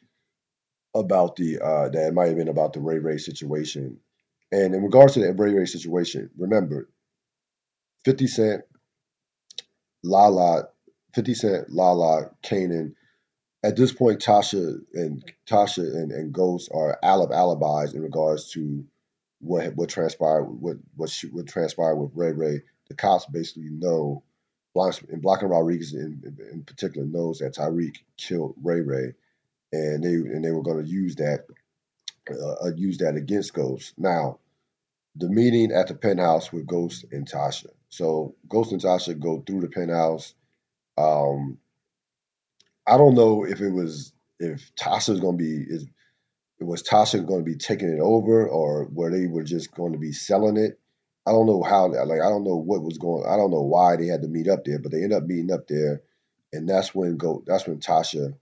about 0.95 1.37
the 1.37 1.61
uh, 1.61 1.89
that 1.91 2.09
it 2.09 2.15
might 2.15 2.29
have 2.29 2.37
been 2.39 2.49
about 2.49 2.73
the 2.75 2.81
Ray 2.81 2.99
Ray 2.99 3.19
situation. 3.19 3.99
And 4.53 4.75
in 4.75 4.83
regards 4.83 5.15
to 5.15 5.21
the 5.21 5.33
Ray 5.33 5.55
Ray 5.55 5.65
situation, 5.65 6.31
remember, 6.37 6.89
50 8.05 8.27
Cent, 8.27 8.63
Lala, 10.05 10.69
50 11.15 11.35
Cent, 11.35 11.71
Lala, 11.71 12.31
Kanan. 12.45 12.95
At 13.65 13.77
this 13.77 13.93
point, 13.93 14.21
Tasha 14.21 14.81
and 14.93 15.25
Tasha 15.47 15.83
and, 15.83 16.13
and 16.13 16.33
Ghost 16.33 16.71
are 16.75 16.99
of 17.03 17.31
alibis 17.31 17.95
in 17.95 18.03
regards 18.03 18.51
to 18.53 18.85
what 19.41 19.75
what 19.77 19.89
transpired, 19.89 20.45
what 20.45 20.77
what 20.97 21.11
she, 21.11 21.29
what 21.29 21.47
transpired 21.47 21.97
with 21.97 22.11
Ray 22.15 22.33
Ray. 22.33 22.63
The 22.89 22.95
cops 22.95 23.25
basically 23.27 23.71
know, 23.71 24.25
and 24.75 25.23
Blanca 25.23 25.47
Rodriguez 25.47 25.95
in, 25.95 26.37
in 26.53 26.65
particular 26.65 27.07
knows 27.07 27.39
that 27.39 27.55
Tariq 27.55 27.99
killed 28.17 28.55
Ray 28.61 28.81
Ray, 28.81 29.15
and 29.73 30.03
they 30.03 30.15
and 30.15 30.45
they 30.45 30.51
were 30.51 30.63
going 30.63 30.85
to 30.85 30.91
use 30.91 31.15
that 31.17 31.47
uh, 32.31 32.67
uh, 32.67 32.73
use 32.77 32.99
that 32.99 33.17
against 33.17 33.55
Ghost. 33.55 33.95
Now, 33.97 34.39
the 35.17 35.29
meeting 35.29 35.73
at 35.73 35.89
the 35.89 35.95
penthouse 35.95 36.53
with 36.53 36.67
Ghost 36.67 37.05
and 37.13 37.31
Tasha. 37.31 37.69
So 37.89 38.35
Ghost 38.49 38.73
and 38.73 38.81
Tasha 38.81 39.19
go 39.19 39.43
through 39.47 39.61
the 39.61 39.69
penthouse. 39.69 40.35
Um, 40.99 41.59
I 42.87 42.97
don't 42.97 43.15
know 43.15 43.45
if 43.45 43.61
it 43.61 43.71
was 43.71 44.13
if 44.41 44.75
Tasha's 44.75 45.21
going 45.21 45.39
to 45.39 45.45
be 45.45 45.65
is 45.69 45.87
was 46.61 46.83
Tasha 46.83 47.27
going 47.27 47.41
to 47.41 47.51
be 47.51 47.57
taking 47.57 47.89
it 47.89 48.01
over 48.01 48.49
or 48.49 48.85
where 48.85 49.11
they 49.11 49.27
were 49.27 49.43
just 49.43 49.75
going 49.75 49.93
to 49.93 49.99
be 49.99 50.13
selling 50.13 50.57
it. 50.57 50.79
I 51.27 51.33
don't 51.33 51.47
know 51.47 51.63
how 51.63 51.89
like 51.89 52.21
I 52.21 52.29
don't 52.29 52.45
know 52.45 52.57
what 52.57 52.83
was 52.83 52.99
going 52.99 53.25
I 53.29 53.37
don't 53.37 53.51
know 53.51 53.63
why 53.63 53.97
they 53.97 54.07
had 54.07 54.23
to 54.23 54.29
meet 54.29 54.49
up 54.49 54.65
there, 54.65 54.79
but 54.79 54.93
they 54.93 55.03
end 55.03 55.13
up 55.13 55.25
meeting 55.25 55.53
up 55.53 55.67
there 55.69 56.03
and 56.53 56.69
that's 56.69 56.95
when 56.95 57.17
go 57.17 57.43
that's 57.47 57.67
when 57.67 57.81
Tasha 57.81 58.35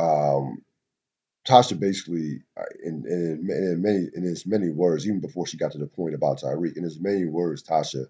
um 0.00 0.62
Tasha 1.48 1.80
basically 1.80 2.42
uh, 2.58 2.62
in, 2.84 3.04
in, 3.08 3.48
in 3.50 3.82
many 3.82 4.08
in 4.14 4.24
as 4.24 4.46
many 4.46 4.68
words, 4.68 5.06
even 5.06 5.20
before 5.20 5.46
she 5.46 5.56
got 5.56 5.72
to 5.72 5.78
the 5.78 5.86
point 5.86 6.14
about 6.14 6.40
Tariq, 6.40 6.76
in 6.76 6.84
as 6.84 7.00
many 7.00 7.24
words, 7.24 7.62
Tasha 7.62 8.06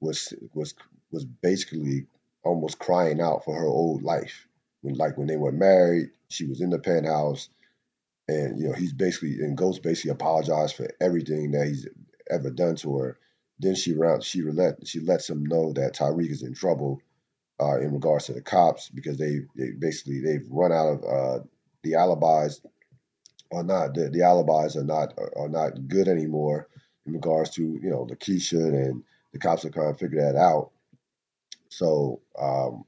was 0.00 0.34
was 0.54 0.74
was 1.12 1.24
basically 1.24 2.06
almost 2.44 2.80
crying 2.80 3.20
out 3.20 3.44
for 3.44 3.54
her 3.54 3.66
old 3.66 4.02
life. 4.02 4.48
When 4.82 4.94
like 4.96 5.16
when 5.16 5.28
they 5.28 5.36
were 5.36 5.52
married, 5.52 6.10
she 6.28 6.46
was 6.46 6.60
in 6.60 6.70
the 6.70 6.80
penthouse, 6.80 7.48
and 8.28 8.58
you 8.58 8.68
know 8.68 8.74
he's 8.74 8.92
basically 8.92 9.34
and 9.40 9.56
Ghost 9.56 9.82
basically 9.82 10.10
apologized 10.10 10.76
for 10.76 10.88
everything 11.00 11.52
that 11.52 11.68
he's 11.68 11.86
ever 12.30 12.50
done 12.50 12.76
to 12.76 12.98
her. 12.98 13.18
Then 13.60 13.76
she 13.76 13.94
round 13.94 14.24
she 14.24 14.42
let 14.42 14.86
she 14.86 15.00
lets 15.00 15.30
him 15.30 15.46
know 15.46 15.72
that 15.74 15.94
Tariq 15.94 16.30
is 16.30 16.42
in 16.42 16.54
trouble 16.54 17.00
uh, 17.60 17.78
in 17.80 17.92
regards 17.92 18.26
to 18.26 18.32
the 18.32 18.42
cops 18.42 18.88
because 18.88 19.16
they 19.18 19.40
they 19.56 19.70
basically 19.78 20.20
they've 20.20 20.46
run 20.50 20.72
out 20.72 20.88
of 20.88 21.04
uh, 21.04 21.44
the 21.84 21.94
alibis 21.94 22.60
are 23.52 23.64
not 23.64 23.94
the, 23.94 24.10
the 24.10 24.22
alibis 24.22 24.76
are 24.76 24.84
not 24.84 25.14
are 25.36 25.48
not 25.48 25.88
good 25.88 26.08
anymore 26.08 26.68
in 27.06 27.12
regards 27.12 27.50
to 27.50 27.62
you 27.62 27.90
know 27.90 28.06
Lakeisha 28.06 28.58
and 28.58 29.02
the 29.32 29.38
cops 29.38 29.64
are 29.64 29.70
trying 29.70 29.92
to 29.92 29.98
figure 29.98 30.20
that 30.20 30.38
out. 30.38 30.70
So 31.68 32.20
um, 32.38 32.84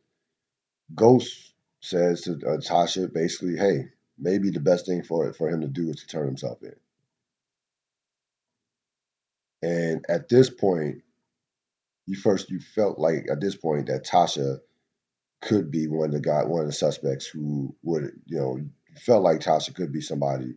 Ghost 0.95 1.55
says 1.81 2.23
to 2.23 2.33
uh, 2.33 2.59
Tasha 2.59 3.13
basically, 3.13 3.57
hey, 3.57 3.89
maybe 4.19 4.51
the 4.51 4.61
best 4.61 4.87
thing 4.87 5.03
for 5.03 5.33
for 5.35 5.49
him 5.49 5.61
to 5.61 5.69
do 5.69 5.91
is 5.91 5.97
to 5.97 6.07
turn 6.07 6.27
himself 6.27 6.59
in. 6.63 6.75
And 9.63 10.07
at 10.09 10.29
this 10.29 10.51
point, 10.51 11.03
you 12.07 12.17
first 12.17 12.51
you 12.51 12.61
felt 12.61 12.99
like 12.99 13.27
at 13.31 13.41
this 13.41 13.57
point 13.57 13.87
that 13.89 14.07
Tasha 14.07 14.61
could 15.43 15.71
be 15.71 15.89
one 15.89 16.09
of 16.09 16.13
the 16.13 16.21
guy 16.21 16.45
one 16.45 16.63
of 16.63 16.67
the 16.67 16.73
suspects 16.73 17.27
who 17.27 17.75
would 17.83 18.11
you 18.27 18.39
know 18.39 18.61
felt 18.99 19.23
like 19.23 19.41
Tasha 19.41 19.75
could 19.75 19.93
be 19.93 20.01
somebody 20.01 20.55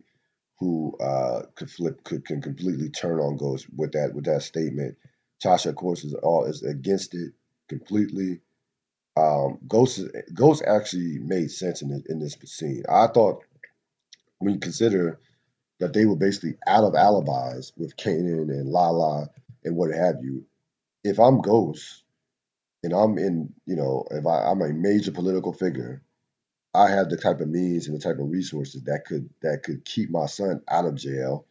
who 0.58 0.96
uh, 1.00 1.42
could 1.54 1.70
flip 1.70 2.04
could 2.04 2.24
can 2.24 2.42
completely 2.42 2.90
turn 2.90 3.18
on 3.18 3.36
Ghost 3.36 3.66
with 3.76 3.92
that 3.92 4.14
with 4.14 4.24
that 4.26 4.42
statement. 4.42 4.96
Tasha, 5.42 5.66
of 5.70 5.76
course, 5.76 6.04
is 6.04 6.14
all 6.14 6.44
is 6.44 6.62
against 6.62 7.14
it 7.14 7.32
completely. 7.68 8.40
Um, 9.16 9.58
Ghost 9.66 10.02
Ghost 10.34 10.62
actually 10.66 11.18
made 11.18 11.50
sense 11.50 11.82
in 11.82 11.88
the, 11.88 12.02
in 12.08 12.20
this 12.20 12.36
scene. 12.44 12.84
I 12.88 13.06
thought 13.08 13.44
when 14.38 14.54
you 14.54 14.60
consider 14.60 15.18
that 15.80 15.92
they 15.92 16.04
were 16.04 16.16
basically 16.16 16.56
out 16.66 16.84
of 16.84 16.94
alibis 16.94 17.72
with 17.76 17.96
Kanan 17.96 18.50
and 18.50 18.68
Lala 18.68 19.28
and 19.64 19.76
what 19.76 19.92
have 19.94 20.16
you. 20.22 20.44
If 21.02 21.18
I'm 21.18 21.40
Ghost 21.40 22.04
and 22.82 22.92
I'm 22.92 23.18
in, 23.18 23.52
you 23.66 23.76
know, 23.76 24.04
if 24.10 24.26
I, 24.26 24.50
I'm 24.50 24.60
a 24.60 24.72
major 24.72 25.10
political 25.10 25.52
figure 25.52 26.02
I 26.72 26.90
have 26.90 27.08
the 27.10 27.16
type 27.16 27.40
of 27.40 27.48
means 27.48 27.88
and 27.88 27.96
the 27.96 28.02
type 28.02 28.18
of 28.18 28.30
resources 28.30 28.82
that 28.84 29.04
could 29.04 29.28
that 29.42 29.62
could 29.64 29.84
keep 29.84 30.10
my 30.10 30.26
son 30.26 30.62
out 30.68 30.86
of 30.86 30.94
jail. 30.94 31.46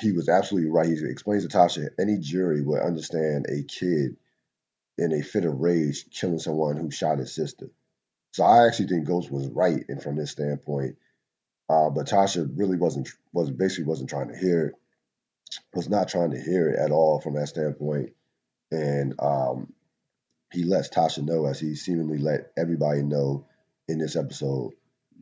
He 0.00 0.12
was 0.12 0.28
absolutely 0.28 0.70
right. 0.70 0.88
He 0.88 1.04
explains 1.06 1.46
to 1.46 1.56
Tasha 1.56 1.88
any 1.98 2.18
jury 2.18 2.62
would 2.62 2.80
understand 2.82 3.46
a 3.48 3.62
kid 3.62 4.16
in 4.98 5.12
a 5.12 5.22
fit 5.22 5.44
of 5.44 5.60
rage 5.60 6.06
killing 6.10 6.38
someone 6.38 6.76
who 6.76 6.90
shot 6.90 7.18
his 7.18 7.34
sister. 7.34 7.70
So 8.32 8.44
I 8.44 8.66
actually 8.66 8.88
think 8.88 9.06
Ghost 9.06 9.30
was 9.30 9.48
right, 9.48 9.84
and 9.88 10.02
from 10.02 10.16
this 10.16 10.30
standpoint, 10.32 10.96
uh, 11.68 11.90
but 11.90 12.06
Tasha 12.06 12.48
really 12.56 12.76
wasn't 12.76 13.08
was 13.32 13.50
basically 13.50 13.84
wasn't 13.84 14.10
trying 14.10 14.28
to 14.28 14.36
hear 14.36 14.66
it, 14.66 14.74
was 15.74 15.88
not 15.88 16.08
trying 16.08 16.30
to 16.32 16.40
hear 16.40 16.68
it 16.68 16.78
at 16.78 16.90
all 16.90 17.20
from 17.20 17.34
that 17.34 17.48
standpoint, 17.48 18.12
and 18.70 19.14
um, 19.20 19.72
he 20.52 20.64
lets 20.64 20.88
Tasha 20.88 21.24
know 21.24 21.46
as 21.46 21.58
he 21.58 21.74
seemingly 21.74 22.18
let 22.18 22.52
everybody 22.56 23.02
know 23.02 23.46
in 23.88 23.98
this 23.98 24.16
episode, 24.16 24.72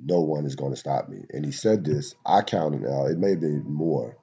no 0.02 0.20
one 0.20 0.46
is 0.46 0.56
going 0.56 0.72
to 0.72 0.76
stop 0.78 1.08
me. 1.08 1.24
And 1.30 1.44
he 1.44 1.52
said 1.52 1.84
this, 1.84 2.14
I 2.24 2.42
counted 2.42 2.86
out, 2.86 3.10
it 3.10 3.18
may 3.18 3.30
have 3.30 3.40
been 3.40 3.64
more. 3.64 4.16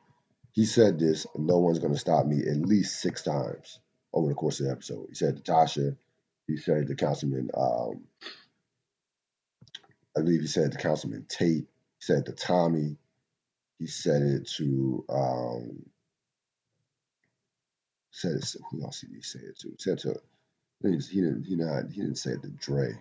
He 0.51 0.65
said 0.65 0.99
this, 0.99 1.27
no 1.37 1.59
one's 1.59 1.79
going 1.79 1.93
to 1.93 1.99
stop 1.99 2.25
me 2.25 2.39
at 2.39 2.57
least 2.57 2.99
six 3.01 3.23
times 3.23 3.79
over 4.13 4.29
the 4.29 4.35
course 4.35 4.59
of 4.59 4.65
the 4.65 4.71
episode. 4.71 5.05
He 5.09 5.15
said 5.15 5.37
to 5.37 5.51
Tasha, 5.51 5.95
he 6.47 6.57
said 6.57 6.87
to 6.87 6.95
Councilman, 6.95 7.49
um, 7.55 8.05
I 10.17 10.21
believe 10.21 10.41
he 10.41 10.47
said 10.47 10.71
to 10.71 10.77
Councilman 10.77 11.25
Tate, 11.29 11.67
he 11.67 11.99
said 11.99 12.25
to 12.25 12.31
Tommy, 12.31 12.97
he 13.77 13.87
said 13.87 14.21
it 14.21 14.49
to, 14.57 15.05
um, 15.09 15.85
said 18.11 18.33
it, 18.33 18.55
who 18.71 18.83
else 18.83 19.01
did 19.01 19.11
he 19.13 19.21
say 19.21 19.39
it 19.39 19.59
to? 19.59 19.69
He 19.69 19.75
said 19.77 19.99
to, 19.99 20.19
he 20.81 21.21
didn't, 21.21 21.43
he, 21.43 21.55
not, 21.55 21.91
he 21.91 22.01
didn't 22.01 22.17
say 22.17 22.31
it 22.31 22.41
to 22.41 22.49
Dre. 22.49 22.93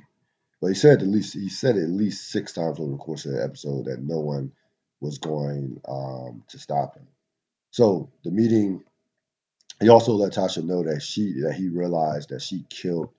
But 0.60 0.68
he 0.68 0.74
said 0.74 1.02
at 1.02 1.08
least 1.08 1.34
he 1.34 1.48
said 1.48 1.76
at 1.76 1.88
least 1.88 2.30
six 2.30 2.52
times 2.52 2.80
over 2.80 2.90
the 2.90 2.98
course 2.98 3.26
of 3.26 3.32
the 3.32 3.44
episode 3.44 3.86
that 3.86 4.00
no 4.02 4.18
one 4.18 4.52
was 5.00 5.18
going 5.18 5.80
um, 5.86 6.42
to 6.48 6.58
stop 6.58 6.96
him. 6.96 7.06
So 7.70 8.10
the 8.24 8.30
meeting, 8.30 8.82
he 9.80 9.88
also 9.88 10.12
let 10.14 10.32
Tasha 10.32 10.64
know 10.64 10.82
that 10.84 11.02
she 11.02 11.42
that 11.42 11.54
he 11.54 11.68
realized 11.68 12.30
that 12.30 12.42
she 12.42 12.64
killed 12.68 13.10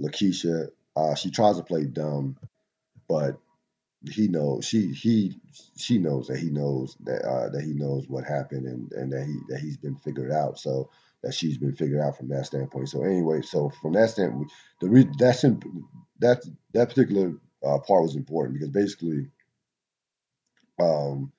Lakeisha. 0.00 0.70
Uh, 0.96 1.14
she 1.14 1.30
tries 1.30 1.56
to 1.56 1.62
play 1.62 1.84
dumb, 1.84 2.36
but 3.08 3.38
he 4.10 4.28
knows 4.28 4.66
she 4.66 4.92
he 4.92 5.36
she 5.76 5.98
knows 5.98 6.28
that 6.28 6.38
he 6.38 6.50
knows 6.50 6.96
that 7.00 7.22
uh, 7.22 7.48
that 7.50 7.62
he 7.62 7.72
knows 7.72 8.08
what 8.08 8.24
happened 8.24 8.66
and 8.66 8.92
and 8.92 9.12
that 9.12 9.26
he 9.26 9.38
that 9.48 9.60
he's 9.60 9.76
been 9.76 9.96
figured 9.96 10.32
out. 10.32 10.58
So 10.58 10.90
that 11.22 11.34
she's 11.34 11.58
been 11.58 11.74
figured 11.74 12.00
out 12.00 12.16
from 12.16 12.28
that 12.28 12.46
standpoint. 12.46 12.88
So 12.88 13.02
anyway, 13.04 13.42
so 13.42 13.70
from 13.80 13.92
that 13.92 14.10
standpoint, 14.10 14.50
the 14.80 14.88
re- 14.88 15.10
that's 15.18 15.44
in, 15.44 15.62
that 16.20 16.42
that 16.72 16.88
particular 16.88 17.34
uh, 17.64 17.78
part 17.78 18.02
was 18.02 18.16
important 18.16 18.54
because 18.54 18.70
basically, 18.70 19.28
um, 20.80 21.32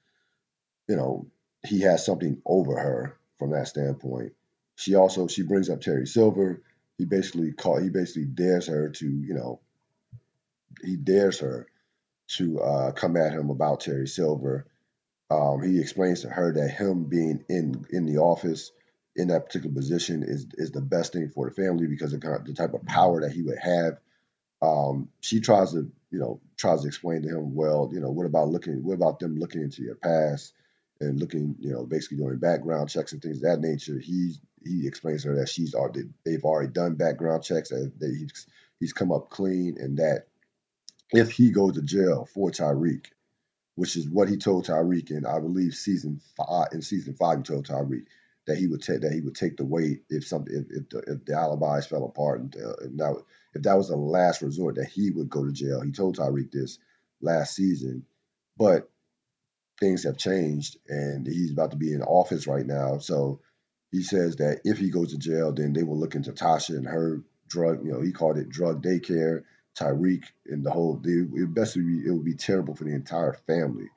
you 0.87 0.95
know, 0.95 1.27
he 1.65 1.81
has 1.81 2.05
something 2.05 2.41
over 2.45 2.77
her 2.77 3.17
from 3.39 3.51
that 3.51 3.67
standpoint. 3.67 4.33
She 4.75 4.95
also 4.95 5.27
she 5.27 5.43
brings 5.43 5.69
up 5.69 5.81
Terry 5.81 6.07
Silver. 6.07 6.61
He 6.97 7.05
basically 7.05 7.51
call 7.51 7.79
he 7.79 7.89
basically 7.89 8.25
dares 8.25 8.67
her 8.67 8.89
to 8.89 9.05
you 9.05 9.33
know 9.33 9.59
he 10.83 10.95
dares 10.95 11.39
her 11.39 11.67
to 12.29 12.59
uh, 12.61 12.91
come 12.93 13.17
at 13.17 13.33
him 13.33 13.49
about 13.49 13.81
Terry 13.81 14.07
Silver. 14.07 14.65
Um, 15.29 15.61
he 15.61 15.79
explains 15.79 16.21
to 16.21 16.29
her 16.29 16.53
that 16.53 16.69
him 16.69 17.05
being 17.05 17.43
in 17.49 17.85
in 17.89 18.05
the 18.05 18.19
office 18.19 18.71
in 19.15 19.27
that 19.29 19.45
particular 19.45 19.73
position 19.75 20.23
is 20.23 20.47
is 20.55 20.71
the 20.71 20.81
best 20.81 21.13
thing 21.13 21.29
for 21.29 21.49
the 21.49 21.55
family 21.55 21.87
because 21.87 22.13
of 22.13 22.21
the 22.21 22.53
type 22.55 22.73
of 22.73 22.85
power 22.85 23.21
that 23.21 23.31
he 23.31 23.43
would 23.43 23.59
have. 23.59 23.99
Um, 24.61 25.09
she 25.21 25.39
tries 25.41 25.71
to 25.73 25.91
you 26.11 26.19
know 26.19 26.41
tries 26.57 26.81
to 26.81 26.87
explain 26.87 27.23
to 27.23 27.29
him, 27.29 27.55
well, 27.55 27.89
you 27.93 27.99
know, 27.99 28.11
what 28.11 28.25
about 28.25 28.49
looking, 28.49 28.83
what 28.83 28.93
about 28.95 29.19
them 29.19 29.37
looking 29.37 29.61
into 29.61 29.83
your 29.83 29.95
past 29.95 30.53
and 31.01 31.19
looking, 31.19 31.55
you 31.59 31.71
know, 31.71 31.85
basically 31.85 32.17
doing 32.17 32.37
background 32.37 32.89
checks 32.89 33.13
and 33.13 33.21
things 33.21 33.37
of 33.37 33.43
that 33.43 33.59
nature. 33.61 33.99
He 33.99 34.35
he 34.65 34.87
explains 34.87 35.23
to 35.23 35.29
her 35.29 35.35
that 35.37 35.49
she's 35.49 35.75
already 35.75 36.03
they've 36.25 36.43
already 36.45 36.71
done 36.71 36.95
background 36.95 37.43
checks 37.43 37.69
that 37.69 37.91
he's 37.99 38.47
he's 38.79 38.93
come 38.93 39.11
up 39.11 39.29
clean 39.29 39.77
and 39.79 39.97
that 39.97 40.27
if 41.11 41.31
he 41.31 41.51
goes 41.51 41.73
to 41.73 41.81
jail 41.81 42.27
for 42.33 42.49
Tariq, 42.49 43.05
which 43.75 43.97
is 43.97 44.09
what 44.09 44.29
he 44.29 44.37
told 44.37 44.65
Tariq 44.65 45.11
in 45.11 45.25
I 45.25 45.39
believe 45.39 45.75
season 45.75 46.21
five. 46.37 46.69
In 46.71 46.81
season 46.81 47.13
five, 47.15 47.39
he 47.39 47.43
told 47.43 47.67
Tariq 47.67 48.05
that 48.47 48.57
he 48.57 48.67
would 48.67 48.81
take 48.81 49.01
that 49.01 49.13
he 49.13 49.21
would 49.21 49.35
take 49.35 49.57
the 49.57 49.65
weight 49.65 50.03
if 50.09 50.27
something 50.27 50.53
if, 50.55 50.81
if, 50.83 50.89
the, 50.89 50.99
if 51.13 51.25
the 51.25 51.33
alibis 51.33 51.87
fell 51.87 52.05
apart 52.05 52.41
and, 52.41 52.55
uh, 52.55 52.75
and 52.81 52.99
that 52.99 53.15
if 53.53 53.61
that 53.63 53.77
was 53.77 53.89
the 53.89 53.95
last 53.95 54.41
resort 54.41 54.75
that 54.75 54.87
he 54.87 55.11
would 55.11 55.29
go 55.29 55.45
to 55.45 55.51
jail. 55.51 55.81
He 55.81 55.91
told 55.91 56.17
Tariq 56.17 56.51
this 56.51 56.79
last 57.21 57.55
season, 57.55 58.05
but 58.57 58.89
things 59.79 60.03
have 60.03 60.17
changed 60.17 60.77
and 60.87 61.25
he's 61.27 61.51
about 61.51 61.71
to 61.71 61.77
be 61.77 61.93
in 61.93 62.01
office 62.01 62.47
right 62.47 62.65
now. 62.65 62.99
So 62.99 63.41
he 63.91 64.01
says 64.01 64.37
that 64.37 64.61
if 64.63 64.77
he 64.77 64.89
goes 64.89 65.11
to 65.11 65.17
jail, 65.17 65.51
then 65.51 65.73
they 65.73 65.83
will 65.83 65.99
look 65.99 66.15
into 66.15 66.31
Tasha 66.31 66.71
and 66.71 66.87
her 66.87 67.21
drug. 67.47 67.85
You 67.85 67.93
know, 67.93 68.01
he 68.01 68.11
called 68.11 68.37
it 68.37 68.49
drug 68.49 68.83
daycare 68.83 69.43
Tariq 69.77 70.23
and 70.47 70.65
the 70.65 70.71
whole. 70.71 71.01
It 71.03 71.53
best 71.53 71.75
be, 71.75 72.03
it 72.05 72.11
would 72.11 72.25
be 72.25 72.35
terrible 72.35 72.75
for 72.75 72.85
the 72.85 72.93
entire 72.93 73.33
family 73.47 73.89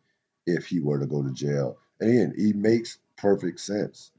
if 0.47 0.67
he 0.67 0.81
were 0.81 0.99
to 1.01 1.07
go 1.07 1.23
to 1.23 1.33
jail. 1.33 1.79
And 2.01 2.11
again, 2.11 2.35
he 2.37 2.53
makes 2.53 2.99
perfect 3.17 3.61
sense. 3.61 4.11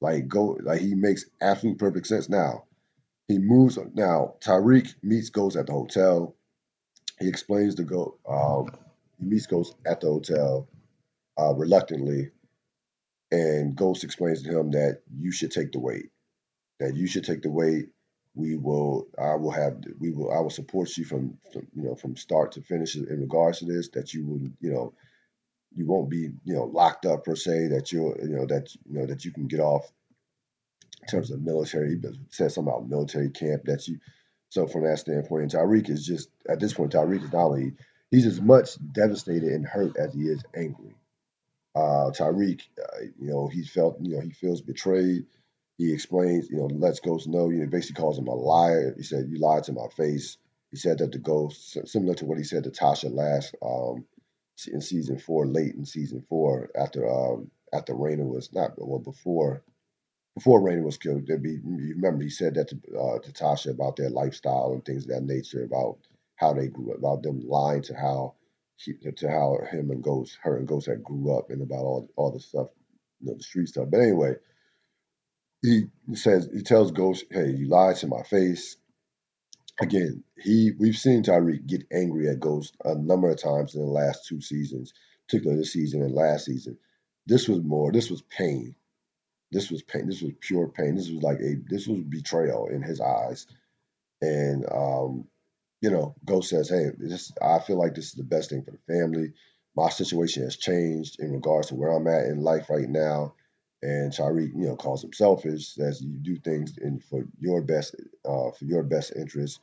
Like 0.00 0.28
go, 0.28 0.58
like 0.62 0.80
he 0.80 0.94
makes 0.94 1.26
absolute 1.40 1.78
perfect 1.78 2.06
sense. 2.06 2.28
Now 2.28 2.64
he 3.28 3.38
moves. 3.38 3.78
Now 3.94 4.34
Tariq 4.40 4.94
meets 5.02 5.30
Ghost 5.30 5.56
at 5.56 5.66
the 5.66 5.72
hotel. 5.72 6.36
He 7.20 7.28
explains 7.28 7.74
to 7.76 7.84
go. 7.84 8.18
Um, 8.28 8.70
he 9.18 9.26
meets 9.26 9.46
Ghost 9.46 9.74
at 9.86 10.00
the 10.00 10.08
hotel 10.08 10.68
uh, 11.38 11.54
reluctantly, 11.54 12.30
and 13.30 13.76
Ghost 13.76 14.04
explains 14.04 14.42
to 14.42 14.58
him 14.58 14.70
that 14.72 15.02
you 15.14 15.32
should 15.32 15.50
take 15.52 15.72
the 15.72 15.80
weight. 15.80 16.10
That 16.80 16.96
you 16.96 17.06
should 17.06 17.24
take 17.24 17.42
the 17.42 17.50
weight 17.50 17.88
we 18.34 18.56
will 18.56 19.08
I 19.18 19.34
will 19.34 19.50
have 19.50 19.82
we 19.98 20.10
will 20.12 20.32
I 20.32 20.40
will 20.40 20.50
support 20.50 20.96
you 20.96 21.04
from, 21.04 21.38
from 21.52 21.66
you 21.74 21.82
know 21.84 21.94
from 21.96 22.16
start 22.16 22.52
to 22.52 22.62
finish 22.62 22.96
in 22.96 23.20
regards 23.20 23.58
to 23.58 23.66
this 23.66 23.88
that 23.90 24.14
you 24.14 24.26
will 24.26 24.40
you 24.60 24.72
know 24.72 24.94
you 25.76 25.86
won't 25.86 26.10
be 26.10 26.30
you 26.44 26.54
know 26.54 26.64
locked 26.64 27.06
up 27.06 27.24
per 27.24 27.36
se 27.36 27.68
that 27.68 27.92
you'll 27.92 28.16
you 28.22 28.36
know 28.36 28.46
that 28.46 28.74
you 28.88 28.98
know 28.98 29.06
that 29.06 29.24
you 29.24 29.32
can 29.32 29.46
get 29.46 29.60
off 29.60 29.90
in 31.02 31.08
terms 31.08 31.30
of 31.30 31.42
military 31.42 31.96
he 31.96 32.08
said 32.30 32.52
something 32.52 32.72
about 32.72 32.88
military 32.88 33.30
camp 33.30 33.64
that 33.64 33.86
you 33.88 33.98
so 34.50 34.66
from 34.66 34.84
that 34.84 34.98
standpoint 34.98 35.42
and 35.42 35.52
Tariq 35.52 35.88
is 35.90 36.06
just 36.06 36.30
at 36.48 36.60
this 36.60 36.74
point 36.74 36.92
Tariq 36.92 37.24
is 37.24 37.32
not 37.32 37.46
only 37.46 37.72
he's 38.10 38.26
as 38.26 38.40
much 38.40 38.70
devastated 38.92 39.52
and 39.52 39.66
hurt 39.66 39.96
as 39.96 40.14
he 40.14 40.22
is 40.22 40.42
angry 40.54 40.94
uh 41.74 42.10
Tariq 42.12 42.62
uh, 42.78 43.00
you 43.20 43.30
know 43.30 43.48
he 43.48 43.64
felt 43.64 43.98
you 44.00 44.16
know 44.16 44.20
he 44.20 44.30
feels 44.30 44.60
betrayed 44.60 45.26
he 45.78 45.94
explains, 45.94 46.50
you 46.50 46.58
know, 46.58 46.66
lets 46.66 47.00
Ghost 47.00 47.26
know, 47.26 47.48
you 47.48 47.60
know, 47.60 47.66
basically 47.66 48.02
calls 48.02 48.18
him 48.18 48.28
a 48.28 48.34
liar. 48.34 48.92
He 48.98 49.02
said, 49.02 49.28
You 49.30 49.38
lied 49.38 49.64
to 49.64 49.72
my 49.72 49.88
face. 49.96 50.36
He 50.70 50.76
said 50.76 50.98
that 50.98 51.10
the 51.10 51.18
Ghost, 51.18 51.78
similar 51.88 52.14
to 52.16 52.26
what 52.26 52.36
he 52.36 52.44
said 52.44 52.64
to 52.64 52.70
Tasha 52.70 53.10
last 53.10 53.54
um, 53.62 54.04
in 54.68 54.80
season 54.82 55.18
four, 55.18 55.46
late 55.46 55.74
in 55.76 55.86
season 55.86 56.24
four, 56.28 56.70
after 56.76 57.08
um, 57.10 57.50
after 57.74 57.94
Raina 57.94 58.26
was 58.26 58.52
not 58.52 58.72
well 58.78 59.00
before 59.00 59.62
before 60.36 60.62
Raina 60.62 60.82
was 60.84 60.98
killed. 60.98 61.26
There 61.26 61.38
be 61.38 61.52
you 61.52 61.94
remember 61.96 62.22
he 62.24 62.30
said 62.30 62.54
that 62.54 62.68
to, 62.68 62.76
uh, 62.98 63.18
to 63.20 63.32
Tasha 63.32 63.70
about 63.70 63.96
their 63.96 64.10
lifestyle 64.10 64.72
and 64.72 64.84
things 64.84 65.04
of 65.04 65.10
that 65.10 65.24
nature, 65.24 65.64
about 65.64 65.98
how 66.36 66.54
they 66.54 66.68
grew 66.68 66.92
up, 66.92 66.98
about 66.98 67.22
them 67.22 67.40
lying 67.48 67.82
to 67.84 67.94
how 67.94 68.34
to 69.16 69.30
how 69.30 69.58
him 69.70 69.90
and 69.90 70.02
Ghost, 70.02 70.38
her 70.42 70.56
and 70.58 70.68
Ghost 70.68 70.86
had 70.88 71.04
grew 71.04 71.36
up, 71.38 71.50
and 71.50 71.62
about 71.62 71.84
all 71.84 72.08
all 72.16 72.32
the 72.32 72.40
stuff, 72.40 72.68
you 73.20 73.28
know, 73.28 73.36
the 73.36 73.42
street 73.44 73.68
stuff. 73.68 73.88
But 73.90 74.00
anyway, 74.00 74.34
he 75.62 75.84
says 76.14 76.48
he 76.52 76.62
tells 76.62 76.92
Ghost, 76.92 77.26
"Hey, 77.30 77.50
you 77.50 77.68
lied 77.68 77.96
to 77.98 78.08
my 78.08 78.22
face." 78.24 78.76
Again, 79.80 80.24
he 80.38 80.72
we've 80.78 80.96
seen 80.96 81.22
Tariq 81.22 81.66
get 81.66 81.86
angry 81.92 82.28
at 82.28 82.40
Ghost 82.40 82.76
a 82.84 82.96
number 82.96 83.30
of 83.30 83.38
times 83.38 83.74
in 83.76 83.82
the 83.82 83.86
last 83.88 84.26
two 84.26 84.40
seasons, 84.40 84.94
particularly 85.28 85.60
this 85.60 85.72
season 85.74 86.02
and 86.02 86.14
last 86.14 86.46
season. 86.46 86.78
This 87.26 87.48
was 87.48 87.60
more. 87.62 87.92
This 87.92 88.10
was 88.10 88.22
pain. 88.22 88.74
This 89.52 89.70
was 89.70 89.82
pain. 89.82 90.06
This 90.08 90.22
was 90.22 90.32
pure 90.40 90.68
pain. 90.68 90.96
This 90.96 91.10
was 91.10 91.22
like 91.22 91.40
a. 91.40 91.56
This 91.68 91.88
was 91.88 92.00
betrayal 92.02 92.68
in 92.68 92.82
his 92.82 93.00
eyes, 93.00 93.46
and 94.22 94.66
um, 94.72 95.26
you 95.82 95.90
know, 95.90 96.16
Ghost 96.24 96.50
says, 96.50 96.70
"Hey, 96.70 96.90
this. 96.98 97.32
I 97.42 97.60
feel 97.60 97.78
like 97.78 97.94
this 97.94 98.06
is 98.06 98.14
the 98.14 98.24
best 98.24 98.50
thing 98.50 98.64
for 98.64 98.72
the 98.72 98.78
family. 98.94 99.32
My 99.76 99.90
situation 99.90 100.44
has 100.44 100.56
changed 100.56 101.20
in 101.20 101.32
regards 101.32 101.68
to 101.68 101.76
where 101.76 101.90
I'm 101.90 102.08
at 102.08 102.26
in 102.26 102.42
life 102.42 102.70
right 102.70 102.88
now." 102.88 103.34
And 103.82 104.12
Tariq, 104.12 104.50
you 104.56 104.66
know, 104.66 104.76
calls 104.76 105.04
him 105.04 105.12
selfish, 105.12 105.68
says 105.74 106.02
you 106.02 106.10
do 106.18 106.36
things 106.38 106.78
in 106.78 107.00
for 107.00 107.24
your 107.38 107.62
best, 107.62 107.94
uh, 108.24 108.50
for 108.52 108.64
your 108.64 108.82
best 108.82 109.12
interest. 109.16 109.60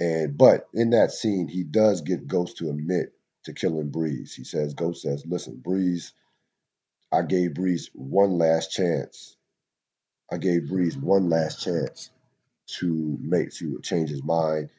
And 0.00 0.36
but 0.38 0.68
in 0.74 0.90
that 0.90 1.12
scene, 1.12 1.48
he 1.48 1.64
does 1.64 2.02
get 2.02 2.28
Ghost 2.28 2.58
to 2.58 2.70
admit 2.70 3.12
to 3.44 3.52
killing 3.52 3.90
Breeze. 3.90 4.34
He 4.34 4.44
says, 4.44 4.74
Ghost 4.74 5.02
says, 5.02 5.24
"Listen, 5.26 5.56
Breeze, 5.56 6.12
I 7.12 7.22
gave 7.22 7.54
Breeze 7.54 7.90
one 7.94 8.38
last 8.38 8.70
chance. 8.72 9.36
I 10.30 10.38
gave 10.38 10.68
Breeze 10.68 10.96
one 10.96 11.30
last 11.30 11.62
chance 11.62 12.10
to 12.78 13.18
make 13.20 13.52
to 13.54 13.80
change 13.82 14.10
his 14.10 14.22
mind, 14.22 14.70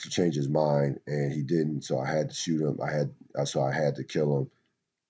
to 0.00 0.10
change 0.10 0.36
his 0.36 0.48
mind, 0.48 1.00
and 1.06 1.32
he 1.32 1.42
didn't. 1.42 1.82
So 1.82 1.98
I 1.98 2.06
had 2.08 2.28
to 2.30 2.34
shoot 2.34 2.60
him. 2.60 2.78
I 2.82 2.92
had 2.92 3.48
so 3.48 3.62
I 3.62 3.72
had 3.72 3.96
to 3.96 4.04
kill 4.04 4.38
him, 4.38 4.50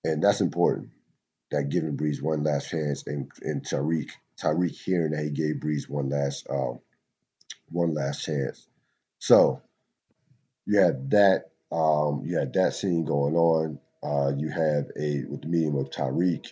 and 0.04 0.22
that's 0.22 0.40
important 0.40 0.90
that 1.50 1.68
giving 1.70 1.96
Breeze 1.96 2.22
one 2.22 2.44
last 2.44 2.70
chance, 2.70 3.06
and 3.06 3.30
and 3.42 3.62
Tariq 3.64 4.10
Tariq 4.40 4.70
hearing 4.70 5.12
that 5.12 5.24
he 5.24 5.30
gave 5.30 5.60
Breeze 5.60 5.88
one 5.88 6.08
last 6.08 6.46
um, 6.50 6.80
one 7.70 7.94
last 7.94 8.24
chance. 8.24 8.68
So 9.20 9.62
you 10.66 10.80
had 10.80 11.10
that 11.10 11.50
um, 11.72 12.22
you 12.24 12.38
had 12.38 12.52
that 12.54 12.74
scene 12.74 13.04
going 13.04 13.36
on. 13.36 13.78
Uh, 14.02 14.32
you 14.36 14.50
have 14.50 14.86
a 14.98 15.24
with 15.28 15.42
the 15.42 15.48
meeting 15.48 15.74
with 15.74 15.90
Tariq, 15.90 16.46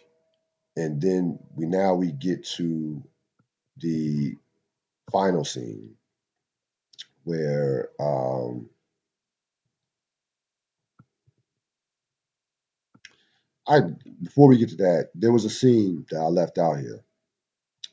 and 0.77 1.00
then 1.00 1.38
we 1.57 1.66
now 1.66 1.94
we 1.94 2.12
get 2.12 2.44
to 2.57 3.03
the 3.79 4.35
final 5.12 5.44
scene 5.44 5.94
where 7.24 7.90
um, 8.00 8.68
I 13.68 13.81
before 14.22 14.48
we 14.48 14.59
get 14.59 14.70
to 14.70 14.77
that, 14.79 15.11
there 15.14 15.33
was 15.33 15.44
a 15.46 15.50
scene 15.50 16.07
that 16.11 16.20
I 16.20 16.27
left 16.27 16.59
out 16.59 16.79
here 16.81 17.05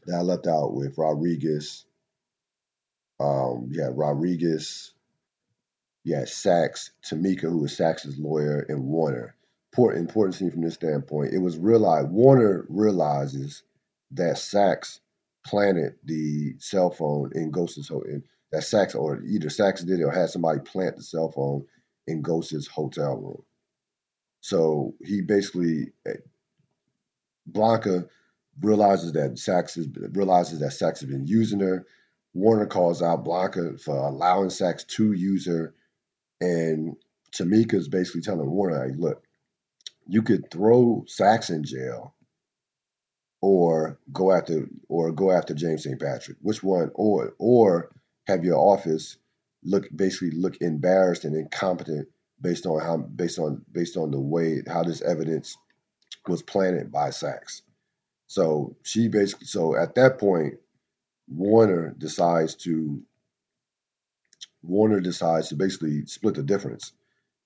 that 0.07 0.17
I 0.17 0.21
left 0.21 0.47
out 0.47 0.73
with 0.73 0.97
Rodriguez. 0.97 1.85
Um, 3.21 3.69
yeah, 3.71 3.89
Rodriguez. 3.91 4.93
Yeah, 6.03 6.25
Saxe, 6.25 6.91
Tamika, 7.05 7.41
who 7.41 7.59
was 7.59 7.77
Saxe's 7.77 8.17
lawyer, 8.17 8.65
and 8.67 8.85
Warner. 8.85 9.35
Important, 9.71 10.07
important 10.09 10.35
scene 10.35 10.51
from 10.51 10.63
this 10.63 10.73
standpoint. 10.73 11.33
It 11.33 11.37
was 11.37 11.57
realized 11.57 12.09
Warner 12.09 12.65
realizes 12.69 13.63
that 14.11 14.37
Saxe 14.37 14.99
planted 15.45 15.95
the 16.03 16.55
cell 16.59 16.89
phone 16.89 17.31
in 17.35 17.51
Ghost's 17.51 17.87
hotel. 17.87 18.21
That 18.51 18.63
Saxe, 18.63 18.95
or 18.95 19.21
either 19.23 19.49
Saxe 19.49 19.83
did 19.83 19.99
it 19.99 20.03
or 20.03 20.11
had 20.11 20.29
somebody 20.29 20.59
plant 20.59 20.97
the 20.97 21.03
cell 21.03 21.31
phone 21.31 21.65
in 22.07 22.21
Ghost's 22.21 22.67
hotel 22.67 23.15
room. 23.15 23.43
So 24.41 24.95
he 25.01 25.21
basically 25.21 25.93
eh, 26.05 26.15
Blanca 27.45 28.07
realizes 28.59 29.13
that 29.13 29.37
Saxe 29.37 29.77
is, 29.77 29.87
realizes 30.11 30.59
that 30.59 30.71
Saxe 30.71 31.01
has 31.01 31.09
been 31.09 31.27
using 31.27 31.59
her. 31.59 31.85
Warner 32.33 32.65
calls 32.65 33.01
out 33.01 33.23
Blanca 33.23 33.77
for 33.77 33.95
allowing 33.95 34.49
Saxe 34.49 34.83
to 34.85 35.11
use 35.11 35.45
her, 35.47 35.73
and 36.39 36.95
Tamika's 37.31 37.87
basically 37.87 38.21
telling 38.21 38.49
Warner, 38.49 38.87
"Hey, 38.87 38.93
look, 38.95 39.23
you 40.07 40.21
could 40.21 40.49
throw 40.51 41.03
Saxe 41.07 41.49
in 41.49 41.63
jail, 41.63 42.15
or 43.41 43.99
go 44.13 44.31
after 44.31 44.67
or 44.87 45.11
go 45.11 45.31
after 45.31 45.53
James 45.53 45.83
St. 45.83 45.99
Patrick. 45.99 46.37
Which 46.41 46.63
one? 46.63 46.91
Or 46.93 47.33
or 47.39 47.91
have 48.27 48.45
your 48.45 48.57
office 48.57 49.17
look 49.63 49.87
basically 49.95 50.31
look 50.31 50.61
embarrassed 50.61 51.25
and 51.25 51.35
incompetent 51.35 52.07
based 52.39 52.65
on 52.65 52.79
how 52.81 52.97
based 52.97 53.39
on 53.39 53.65
based 53.71 53.97
on 53.97 54.11
the 54.11 54.19
way 54.19 54.61
how 54.67 54.83
this 54.83 55.01
evidence 55.01 55.57
was 56.27 56.43
planted 56.43 56.91
by 56.91 57.09
Saxe. 57.09 57.63
So 58.27 58.75
she 58.83 59.07
basically 59.07 59.47
so 59.47 59.75
at 59.75 59.95
that 59.95 60.19
point, 60.19 60.55
Warner 61.35 61.95
decides 61.97 62.55
to 62.55 63.01
Warner 64.63 64.99
decides 64.99 65.49
to 65.49 65.55
basically 65.55 66.05
split 66.05 66.35
the 66.35 66.43
difference. 66.43 66.93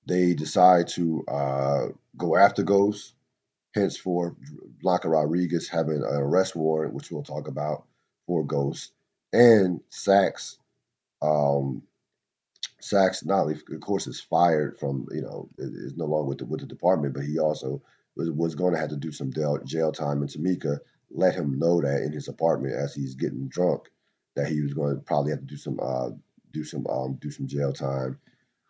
They 0.06 0.34
decide 0.34 0.88
to 0.90 1.24
uh, 1.28 1.86
go 2.18 2.36
after 2.36 2.64
Ghost, 2.64 3.14
henceforth 3.74 4.34
Blanca 4.82 5.10
Rodriguez 5.10 5.70
having 5.70 5.98
an 5.98 6.04
arrest 6.04 6.56
warrant, 6.56 6.94
which 6.94 7.12
we'll 7.12 7.24
talk 7.24 7.48
about 7.48 7.86
for 8.28 8.44
Ghost, 8.46 8.92
and 9.32 9.82
Saxe. 9.90 10.58
Um, 11.22 11.84
Saxe 12.82 13.24
not 13.26 13.50
of 13.50 13.80
course 13.82 14.08
is 14.08 14.20
fired 14.20 14.78
from 14.78 15.08
you 15.12 15.22
know 15.22 15.50
is 15.58 15.96
no 15.96 16.06
longer 16.06 16.30
with 16.30 16.38
the 16.40 16.46
with 16.46 16.60
the 16.60 16.68
department, 16.68 17.14
but 17.14 17.24
he 17.24 17.40
also 17.40 17.82
was, 18.16 18.30
was 18.32 18.56
going 18.56 18.74
to 18.74 18.80
have 18.80 18.90
to 18.90 18.98
do 18.98 19.12
some 19.12 19.32
jail, 19.32 19.60
jail 19.64 19.92
time, 19.92 20.22
in 20.22 20.28
Tamika 20.28 20.80
let 21.12 21.36
him 21.36 21.60
know 21.60 21.82
that 21.82 22.04
in 22.04 22.12
his 22.12 22.28
apartment 22.28 22.76
as 22.76 22.94
he's 22.94 23.16
getting 23.16 23.48
drunk 23.48 23.90
that 24.36 24.48
he 24.48 24.62
was 24.62 24.74
going 24.74 24.96
to 24.96 25.02
probably 25.02 25.32
have 25.32 25.40
to 25.40 25.46
do 25.46 25.58
some 25.58 25.80
uh, 25.82 26.10
do 26.52 26.64
some 26.64 26.86
um, 26.88 27.18
do 27.22 27.32
some 27.32 27.48
jail 27.48 27.74
time 27.74 28.20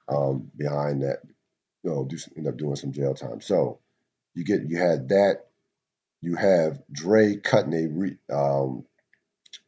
um, 0.07 0.49
behind 0.55 1.01
that. 1.01 1.19
You 1.83 1.91
know, 1.91 2.05
do 2.05 2.17
some, 2.17 2.33
end 2.37 2.47
up 2.47 2.57
doing 2.57 2.75
some 2.75 2.91
jail 2.91 3.13
time. 3.13 3.41
So 3.41 3.79
you 4.33 4.43
get 4.43 4.67
you 4.67 4.77
had 4.77 5.09
that. 5.09 5.45
You 6.21 6.35
have 6.35 6.81
Dre 6.91 7.35
cutting 7.35 7.73
a 7.73 7.87
re, 7.87 8.17
um, 8.31 8.85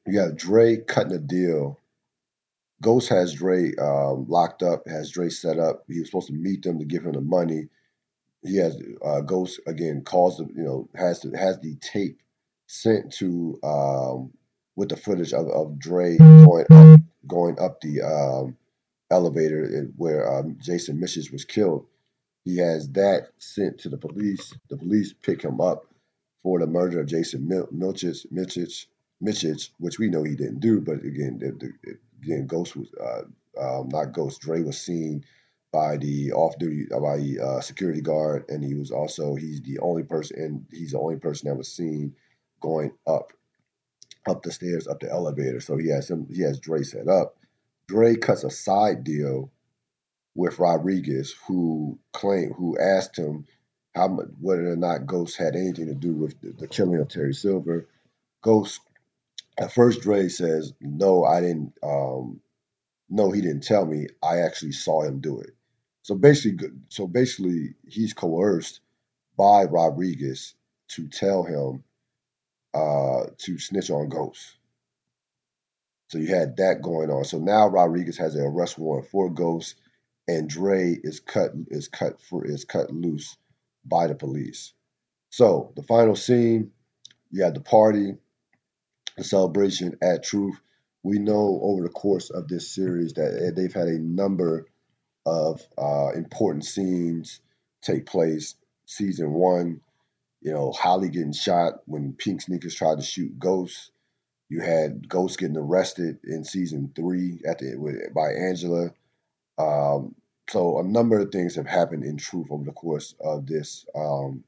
you 0.07 0.19
have 0.19 0.35
Dre 0.37 0.77
cutting 0.77 1.13
a 1.13 1.19
deal. 1.19 1.79
Ghost 2.81 3.09
has 3.09 3.33
Dre 3.33 3.73
um, 3.75 4.25
locked 4.27 4.63
up, 4.63 4.87
has 4.87 5.11
Dre 5.11 5.29
set 5.29 5.59
up. 5.59 5.83
He 5.87 5.99
was 5.99 6.09
supposed 6.09 6.27
to 6.27 6.33
meet 6.33 6.63
them 6.63 6.79
to 6.79 6.85
give 6.85 7.05
him 7.05 7.13
the 7.13 7.21
money. 7.21 7.67
He 8.43 8.57
has 8.57 8.77
uh, 9.03 9.21
Ghost 9.21 9.59
again 9.67 10.03
calls 10.03 10.37
the 10.37 10.45
you 10.55 10.63
know 10.63 10.89
has 10.95 11.21
the, 11.21 11.37
has 11.37 11.59
the 11.59 11.75
tape 11.75 12.21
sent 12.67 13.11
to 13.13 13.57
um, 13.63 14.31
with 14.75 14.89
the 14.89 14.97
footage 14.97 15.33
of, 15.33 15.47
of 15.49 15.79
Dre 15.79 16.17
going 16.17 16.65
up, 16.69 16.99
going 17.25 17.59
up 17.59 17.81
the 17.81 18.01
um, 18.01 18.57
elevator 19.09 19.89
where 19.97 20.31
um, 20.31 20.57
Jason 20.61 20.99
Micic 20.99 21.31
was 21.31 21.45
killed. 21.45 21.85
He 22.43 22.57
has 22.57 22.89
that 22.91 23.29
sent 23.39 23.79
to 23.79 23.89
the 23.89 23.97
police. 23.97 24.53
The 24.69 24.77
police 24.77 25.13
pick 25.13 25.41
him 25.41 25.59
up 25.59 25.85
for 26.43 26.59
the 26.59 26.67
murder 26.67 27.01
of 27.01 27.07
Jason 27.07 27.47
Mil- 27.47 27.67
Milchich, 27.67 28.25
Milchich, 28.31 28.85
Michich, 29.21 29.71
which 29.79 29.99
we 29.99 30.09
know 30.09 30.23
he 30.23 30.35
didn't 30.35 30.59
do. 30.59 30.79
But 30.79 31.03
again, 31.03 31.39
the, 31.39 31.51
the, 31.51 31.97
again, 32.23 32.47
Ghost 32.47 32.75
was 32.75 32.87
uh, 32.93 33.23
um, 33.59 33.89
not 33.89 34.13
Ghost. 34.13 34.41
Dre 34.41 34.61
was 34.61 34.79
seen 34.79 35.25
by 35.73 35.97
the 35.97 36.31
off-duty 36.31 36.87
uh, 36.93 36.99
by 36.99 37.17
the 37.17 37.39
uh, 37.39 37.61
security 37.61 38.01
guard, 38.01 38.45
and 38.47 38.63
he 38.63 38.75
was 38.75 38.91
also 38.91 39.35
he's 39.35 39.61
the 39.61 39.79
only 39.79 40.03
person, 40.03 40.41
and 40.41 40.65
he's 40.71 40.91
the 40.91 40.99
only 40.99 41.17
person 41.17 41.49
that 41.49 41.55
was 41.55 41.71
seen 41.71 42.15
going 42.61 42.91
up 43.07 43.33
up 44.29 44.43
the 44.43 44.51
stairs, 44.51 44.87
up 44.87 45.01
the 45.01 45.11
elevator. 45.11 45.61
So 45.61 45.77
he 45.77 45.89
has 45.89 46.09
him 46.11 46.27
he 46.31 46.43
has 46.43 46.59
Dre 46.59 46.83
set 46.83 47.09
up. 47.09 47.37
Dre 47.87 48.15
cuts 48.17 48.43
a 48.45 48.51
side 48.51 49.03
deal 49.03 49.51
with 50.35 50.59
Rodriguez, 50.59 51.35
who 51.47 51.99
claimed 52.13 52.53
who 52.57 52.77
asked 52.79 53.17
him 53.17 53.45
how 53.95 54.09
much 54.09 54.27
whether 54.41 54.71
or 54.71 54.77
not 54.77 55.07
Ghost 55.07 55.37
had 55.37 55.55
anything 55.55 55.87
to 55.87 55.95
do 55.95 56.13
with 56.13 56.39
the, 56.41 56.51
the 56.53 56.67
killing 56.67 56.99
of 57.01 57.09
Terry 57.09 57.33
Silver. 57.33 57.87
Ghost 58.43 58.81
at 59.59 59.73
first 59.73 60.01
Dre 60.01 60.29
says, 60.29 60.73
No, 60.81 61.25
I 61.25 61.41
didn't 61.41 61.73
um 61.83 62.41
no, 63.09 63.31
he 63.31 63.41
didn't 63.41 63.63
tell 63.63 63.85
me. 63.85 64.07
I 64.23 64.39
actually 64.39 64.73
saw 64.73 65.03
him 65.03 65.21
do 65.21 65.41
it. 65.41 65.51
So 66.03 66.15
basically 66.15 66.69
so 66.89 67.07
basically 67.07 67.75
he's 67.87 68.13
coerced 68.13 68.81
by 69.37 69.65
Rodriguez 69.65 70.55
to 70.89 71.07
tell 71.09 71.43
him 71.43 71.83
uh, 72.77 73.29
to 73.37 73.57
snitch 73.57 73.89
on 73.89 74.09
Ghost. 74.09 74.55
So 76.09 76.19
you 76.19 76.27
had 76.27 76.57
that 76.57 76.81
going 76.81 77.09
on. 77.09 77.25
So 77.25 77.37
now 77.37 77.67
Rodriguez 77.67 78.17
has 78.17 78.35
an 78.35 78.45
arrest 78.45 78.77
warrant 78.77 79.09
for 79.09 79.29
Ghost, 79.29 79.75
and 80.27 80.49
Dre 80.49 80.97
is 81.01 81.19
cut 81.19 81.51
is 81.67 81.87
cut 81.87 82.21
for 82.21 82.45
is 82.45 82.65
cut 82.65 82.91
loose 82.91 83.35
by 83.85 84.07
the 84.07 84.15
police. 84.15 84.73
So 85.29 85.73
the 85.75 85.83
final 85.83 86.15
scene, 86.15 86.71
you 87.31 87.43
had 87.43 87.55
the 87.55 87.61
party, 87.61 88.15
the 89.17 89.23
celebration 89.23 89.97
at 90.01 90.23
Truth. 90.23 90.59
We 91.03 91.19
know 91.19 91.59
over 91.61 91.83
the 91.83 91.89
course 91.89 92.29
of 92.29 92.47
this 92.47 92.73
series 92.73 93.13
that 93.13 93.53
they've 93.55 93.73
had 93.73 93.87
a 93.87 93.99
number 93.99 94.65
of 95.25 95.61
uh, 95.77 96.09
important 96.15 96.65
scenes 96.65 97.41
take 97.81 98.05
place. 98.05 98.55
Season 98.85 99.31
one, 99.33 99.81
you 100.41 100.51
know, 100.51 100.71
Holly 100.71 101.09
getting 101.09 101.33
shot 101.33 101.81
when 101.85 102.13
Pink 102.13 102.41
Sneakers 102.41 102.75
tried 102.75 102.99
to 102.99 103.03
shoot 103.03 103.37
Ghost. 103.39 103.91
You 104.49 104.61
had 104.61 105.09
Ghost 105.09 105.39
getting 105.39 105.57
arrested 105.57 106.19
in 106.23 106.43
season 106.43 106.91
three 106.95 107.41
at 107.45 107.59
the 107.59 108.09
by 108.15 108.31
Angela. 108.31 108.91
Um, 109.57 110.15
so 110.49 110.79
a 110.79 110.83
number 110.83 111.19
of 111.19 111.31
things 111.31 111.55
have 111.55 111.67
happened 111.67 112.03
in 112.05 112.17
truth 112.17 112.47
over 112.49 112.63
the 112.63 112.71
course 112.71 113.15
of 113.19 113.45
this 113.45 113.85
um, 113.95 114.43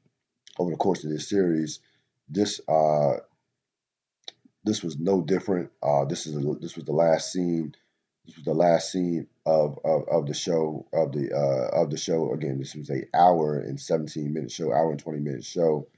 over 0.58 0.70
the 0.70 0.76
course 0.76 1.04
of 1.04 1.10
this 1.10 1.28
series. 1.28 1.80
This 2.28 2.60
uh, 2.68 3.18
this 4.64 4.82
was 4.82 4.98
no 4.98 5.20
different. 5.20 5.70
Uh, 5.82 6.04
this 6.04 6.26
is 6.26 6.36
a, 6.36 6.54
this 6.60 6.76
was 6.76 6.84
the 6.84 6.92
last 6.92 7.32
scene. 7.32 7.74
This 8.26 8.36
was 8.36 8.44
the 8.44 8.54
last 8.54 8.92
scene 8.92 9.26
of, 9.46 9.78
of, 9.84 10.08
of 10.10 10.26
the 10.26 10.34
show 10.34 10.86
of 10.92 11.12
the 11.12 11.32
uh, 11.34 11.82
of 11.82 11.90
the 11.90 11.96
show. 11.96 12.32
Again, 12.32 12.58
this 12.58 12.74
was 12.74 12.90
a 12.90 13.04
hour 13.14 13.58
and 13.58 13.80
seventeen 13.80 14.32
minute 14.32 14.52
show, 14.52 14.72
hour 14.72 14.90
and 14.90 15.00
twenty 15.00 15.20
minute 15.20 15.44
show. 15.44 15.88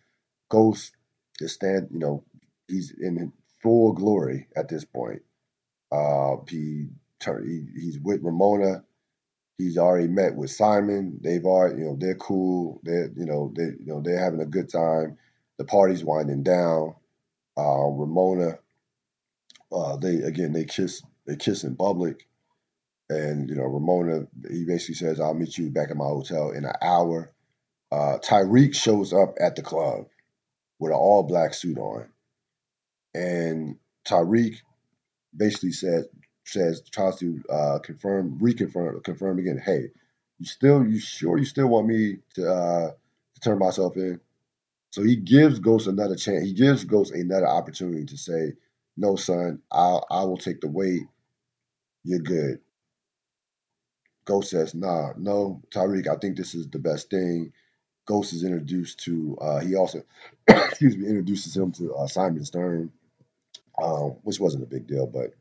Ghost 0.50 0.92
is 1.40 1.54
stand, 1.54 1.88
you 1.92 1.98
know, 1.98 2.24
he's 2.68 2.92
in 2.92 3.32
full 3.62 3.92
glory 3.92 4.48
at 4.56 4.68
this 4.68 4.84
point. 4.84 5.22
Uh, 5.90 6.36
he, 6.48 6.88
he 7.24 7.64
he's 7.74 7.98
with 8.00 8.22
Ramona. 8.22 8.84
He's 9.58 9.78
already 9.78 10.08
met 10.08 10.34
with 10.34 10.50
Simon. 10.50 11.18
They've 11.22 11.44
already, 11.44 11.80
you 11.80 11.84
know, 11.86 11.96
they're 11.98 12.16
cool. 12.16 12.80
They're, 12.82 13.10
you 13.16 13.26
know, 13.26 13.52
they, 13.54 13.64
you 13.64 13.86
know, 13.86 14.00
they're 14.00 14.22
having 14.22 14.40
a 14.40 14.46
good 14.46 14.70
time. 14.70 15.18
The 15.58 15.64
party's 15.64 16.04
winding 16.04 16.42
down. 16.42 16.94
Uh, 17.56 17.86
Ramona, 17.88 18.58
uh, 19.72 19.96
they 19.98 20.16
again, 20.16 20.52
they 20.52 20.64
kiss, 20.64 21.02
they 21.26 21.36
kiss 21.36 21.64
in 21.64 21.76
public, 21.76 22.26
and 23.12 23.50
you 23.50 23.56
know, 23.56 23.64
Ramona, 23.64 24.26
he 24.50 24.64
basically 24.66 24.96
says, 24.96 25.20
"I'll 25.20 25.34
meet 25.34 25.58
you 25.58 25.70
back 25.70 25.90
at 25.90 25.98
my 25.98 26.06
hotel 26.06 26.52
in 26.52 26.66
an 26.66 26.74
hour." 26.82 27.32
Uh, 27.92 28.18
Tariq 28.18 28.74
shows 28.74 29.12
up 29.12 29.34
at 29.40 29.56
the 29.56 29.62
club 29.62 30.06
with 30.80 30.92
an 30.92 30.98
all 30.98 31.24
black 31.24 31.54
suit 31.54 31.78
on, 31.78 32.08
and 33.14 33.78
Tariq 34.06 34.56
basically 35.36 35.72
says 35.72 36.06
says 36.46 36.82
tries 36.92 37.16
to 37.18 37.42
uh, 37.50 37.78
confirm, 37.80 38.38
reconfirm, 38.40 39.02
confirm 39.04 39.38
again. 39.38 39.60
Hey, 39.64 39.90
you 40.38 40.46
still, 40.46 40.86
you 40.86 41.00
sure 41.00 41.38
you 41.38 41.44
still 41.46 41.68
want 41.68 41.86
me 41.88 42.18
to 42.36 42.50
uh, 42.52 42.90
to 43.34 43.40
turn 43.42 43.58
myself 43.58 43.96
in? 43.96 44.20
So 44.92 45.02
he 45.04 45.16
gives 45.16 45.60
Ghost 45.60 45.88
another 45.88 46.16
chance. 46.16 46.44
He 46.44 46.54
gives 46.54 46.84
Ghost 46.84 47.12
another 47.14 47.48
opportunity 47.48 48.06
to 48.06 48.18
say, 48.18 48.54
"No, 48.96 49.16
son, 49.16 49.60
I 49.72 50.00
I 50.10 50.24
will 50.24 50.38
take 50.38 50.60
the 50.62 50.68
weight. 50.68 51.02
You're 52.04 52.20
good." 52.20 52.61
Ghost 54.32 54.48
says, 54.48 54.74
"Nah, 54.74 55.12
no, 55.18 55.60
Tariq. 55.70 56.08
I 56.08 56.16
think 56.16 56.38
this 56.38 56.54
is 56.54 56.66
the 56.68 56.78
best 56.78 57.10
thing." 57.10 57.52
Ghost 58.06 58.32
is 58.32 58.44
introduced 58.44 59.00
to. 59.00 59.36
Uh, 59.38 59.60
he 59.60 59.74
also, 59.74 60.02
excuse 60.48 60.96
me, 60.96 61.06
introduces 61.06 61.54
him 61.54 61.70
to 61.72 61.94
uh, 61.94 62.06
Simon 62.06 62.42
Stern, 62.42 62.90
um, 63.82 64.16
which 64.22 64.40
wasn't 64.40 64.62
a 64.62 64.66
big 64.66 64.86
deal, 64.86 65.06
but 65.06 65.34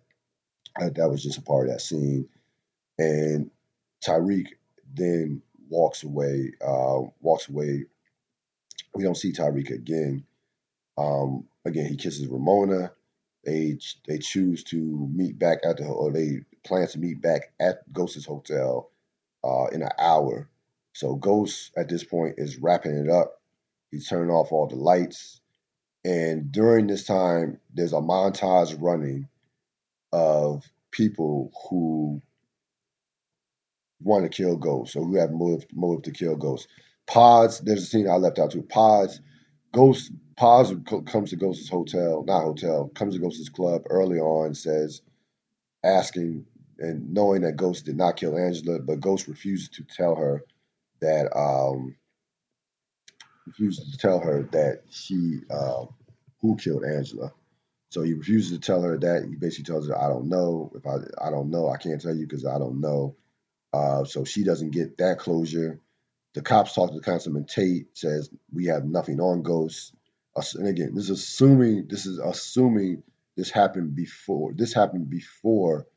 that 0.77 1.09
was 1.09 1.23
just 1.23 1.37
a 1.37 1.41
part 1.41 1.67
of 1.69 1.73
that 1.73 1.79
scene. 1.79 2.27
And 2.99 3.49
Tariq 4.03 4.47
then 4.93 5.41
walks 5.69 6.03
away. 6.03 6.51
Uh, 6.61 7.03
walks 7.21 7.47
away. 7.47 7.85
We 8.93 9.05
don't 9.05 9.15
see 9.15 9.31
Tariq 9.31 9.71
again. 9.71 10.25
Um, 10.97 11.45
again, 11.63 11.85
he 11.85 11.95
kisses 11.95 12.27
Ramona. 12.27 12.91
They 13.45 13.77
they 14.05 14.17
choose 14.17 14.65
to 14.65 14.75
meet 15.13 15.39
back 15.39 15.59
at 15.63 15.77
the 15.77 15.85
or 15.85 16.11
they 16.11 16.41
plan 16.65 16.87
to 16.87 16.99
meet 16.99 17.21
back 17.21 17.53
at 17.59 17.91
Ghost's 17.93 18.25
hotel 18.25 18.91
uh, 19.43 19.67
in 19.73 19.81
an 19.81 19.91
hour 19.99 20.49
So 20.93 21.15
Ghost 21.15 21.71
at 21.77 21.89
this 21.89 22.03
point 22.03 22.35
is 22.37 22.57
wrapping 22.57 22.97
it 22.97 23.09
up. 23.09 23.41
He's 23.91 24.07
turning 24.07 24.31
off 24.31 24.51
all 24.51 24.67
the 24.67 24.75
lights. 24.75 25.41
And 26.05 26.51
during 26.51 26.87
this 26.87 27.05
time, 27.05 27.59
there's 27.73 27.93
a 27.93 27.97
montage 27.97 28.75
running 28.81 29.27
of 30.13 30.65
people 30.91 31.51
who 31.69 32.21
want 34.01 34.23
to 34.23 34.29
kill 34.29 34.57
Ghost, 34.57 34.95
or 34.95 35.05
who 35.05 35.17
have 35.17 35.31
motive, 35.31 35.67
motive 35.73 36.03
to 36.03 36.11
kill 36.11 36.35
Ghost. 36.35 36.67
Paz, 37.07 37.59
there's 37.61 37.83
a 37.83 37.85
scene 37.85 38.09
I 38.09 38.15
left 38.15 38.39
out 38.39 38.51
too. 38.51 38.63
Paz, 38.63 39.21
Ghost, 39.73 40.11
Paz 40.37 40.73
comes 41.07 41.31
to 41.31 41.35
Ghost's 41.35 41.69
hotel, 41.69 42.23
not 42.25 42.43
hotel, 42.43 42.89
comes 42.95 43.15
to 43.15 43.21
Ghost's 43.21 43.49
club 43.49 43.83
early 43.89 44.19
on, 44.19 44.55
says, 44.55 45.01
asking 45.83 46.45
and 46.81 47.13
knowing 47.13 47.43
that 47.43 47.57
Ghost 47.57 47.85
did 47.85 47.97
not 47.97 48.17
kill 48.17 48.37
Angela, 48.37 48.79
but 48.79 49.01
Ghost 49.01 49.27
refuses 49.27 49.69
to 49.69 49.83
tell 49.85 50.15
her 50.15 50.43
that 51.01 51.35
um 51.37 51.95
refuses 53.47 53.91
to 53.91 53.97
tell 53.97 54.19
her 54.19 54.43
that 54.51 54.83
she 54.89 55.41
uh, 55.51 55.85
who 56.41 56.55
killed 56.57 56.83
Angela. 56.85 57.33
So 57.89 58.03
he 58.03 58.13
refuses 58.13 58.51
to 58.53 58.59
tell 58.59 58.81
her 58.81 58.97
that. 58.97 59.25
He 59.29 59.35
basically 59.35 59.73
tells 59.73 59.87
her, 59.87 59.97
"I 59.99 60.07
don't 60.07 60.29
know. 60.29 60.71
If 60.75 60.85
I 60.87 60.97
I 61.25 61.29
don't 61.31 61.51
know, 61.51 61.69
I 61.69 61.77
can't 61.77 62.01
tell 62.01 62.15
you 62.15 62.25
because 62.27 62.45
I 62.45 62.57
don't 62.57 62.81
know." 62.81 63.15
Uh, 63.73 64.05
so 64.05 64.25
she 64.25 64.43
doesn't 64.43 64.71
get 64.71 64.97
that 64.97 65.19
closure. 65.19 65.79
The 66.33 66.41
cops 66.41 66.73
talk 66.73 66.93
to 66.93 67.01
Councilman 67.01 67.45
Tate, 67.45 67.97
says 67.97 68.29
we 68.53 68.67
have 68.67 68.85
nothing 68.85 69.19
on 69.19 69.43
Ghost. 69.43 69.93
And 70.55 70.67
again, 70.67 70.95
this 70.95 71.05
is 71.05 71.11
assuming 71.11 71.87
this 71.89 72.05
is 72.05 72.19
assuming 72.19 73.03
this 73.35 73.51
happened 73.51 73.95
before. 73.95 74.53
This 74.53 74.73
happened 74.73 75.09
before. 75.09 75.87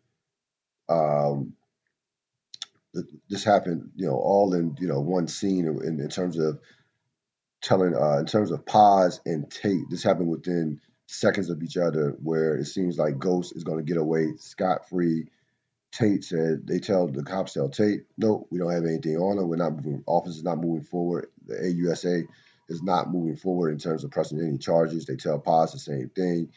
Um, 0.89 1.55
this 3.29 3.45
happened, 3.45 3.91
you 3.97 4.07
know, 4.07 4.17
all 4.17 4.55
in 4.55 4.77
you 4.81 4.89
know 4.89 5.01
one 5.01 5.29
scene 5.29 5.67
in, 5.67 6.01
in 6.01 6.09
terms 6.09 6.39
of 6.39 6.61
telling, 7.63 7.95
uh, 7.95 8.19
in 8.19 8.27
terms 8.27 8.51
of 8.53 8.67
Paz 8.67 9.21
and 9.27 9.51
Tate. 9.51 9.91
This 9.91 10.05
happened 10.05 10.29
within 10.29 10.81
seconds 11.07 11.51
of 11.51 11.63
each 11.63 11.77
other, 11.77 12.17
where 12.23 12.57
it 12.57 12.67
seems 12.67 12.99
like 12.99 13.19
Ghost 13.19 13.57
is 13.57 13.65
going 13.65 13.79
to 13.79 13.85
get 13.85 14.01
away 14.01 14.35
scot 14.39 14.89
free 14.89 15.27
Tate 15.93 16.25
said 16.25 16.67
they 16.67 16.79
tell 16.81 17.07
the 17.07 17.23
cops 17.23 17.55
tell 17.55 17.69
Tate, 17.69 18.03
no, 18.19 18.47
we 18.51 18.59
don't 18.59 18.73
have 18.73 18.85
anything 18.85 19.17
on 19.17 19.39
him. 19.39 19.49
We're 19.49 19.57
not 19.57 19.77
moving. 19.77 20.03
Office 20.07 20.37
is 20.37 20.45
not 20.45 20.59
moving 20.59 20.85
forward. 20.85 21.29
The 21.47 21.55
AUSA 21.55 22.27
is 22.69 22.83
not 22.83 23.11
moving 23.13 23.37
forward 23.37 23.71
in 23.71 23.79
terms 23.79 24.05
of 24.05 24.11
pressing 24.11 24.41
any 24.41 24.59
charges. 24.59 25.07
They 25.07 25.17
tell 25.17 25.39
Paz 25.39 25.73
the 25.73 25.79
same 25.79 26.11
thing. 26.11 26.51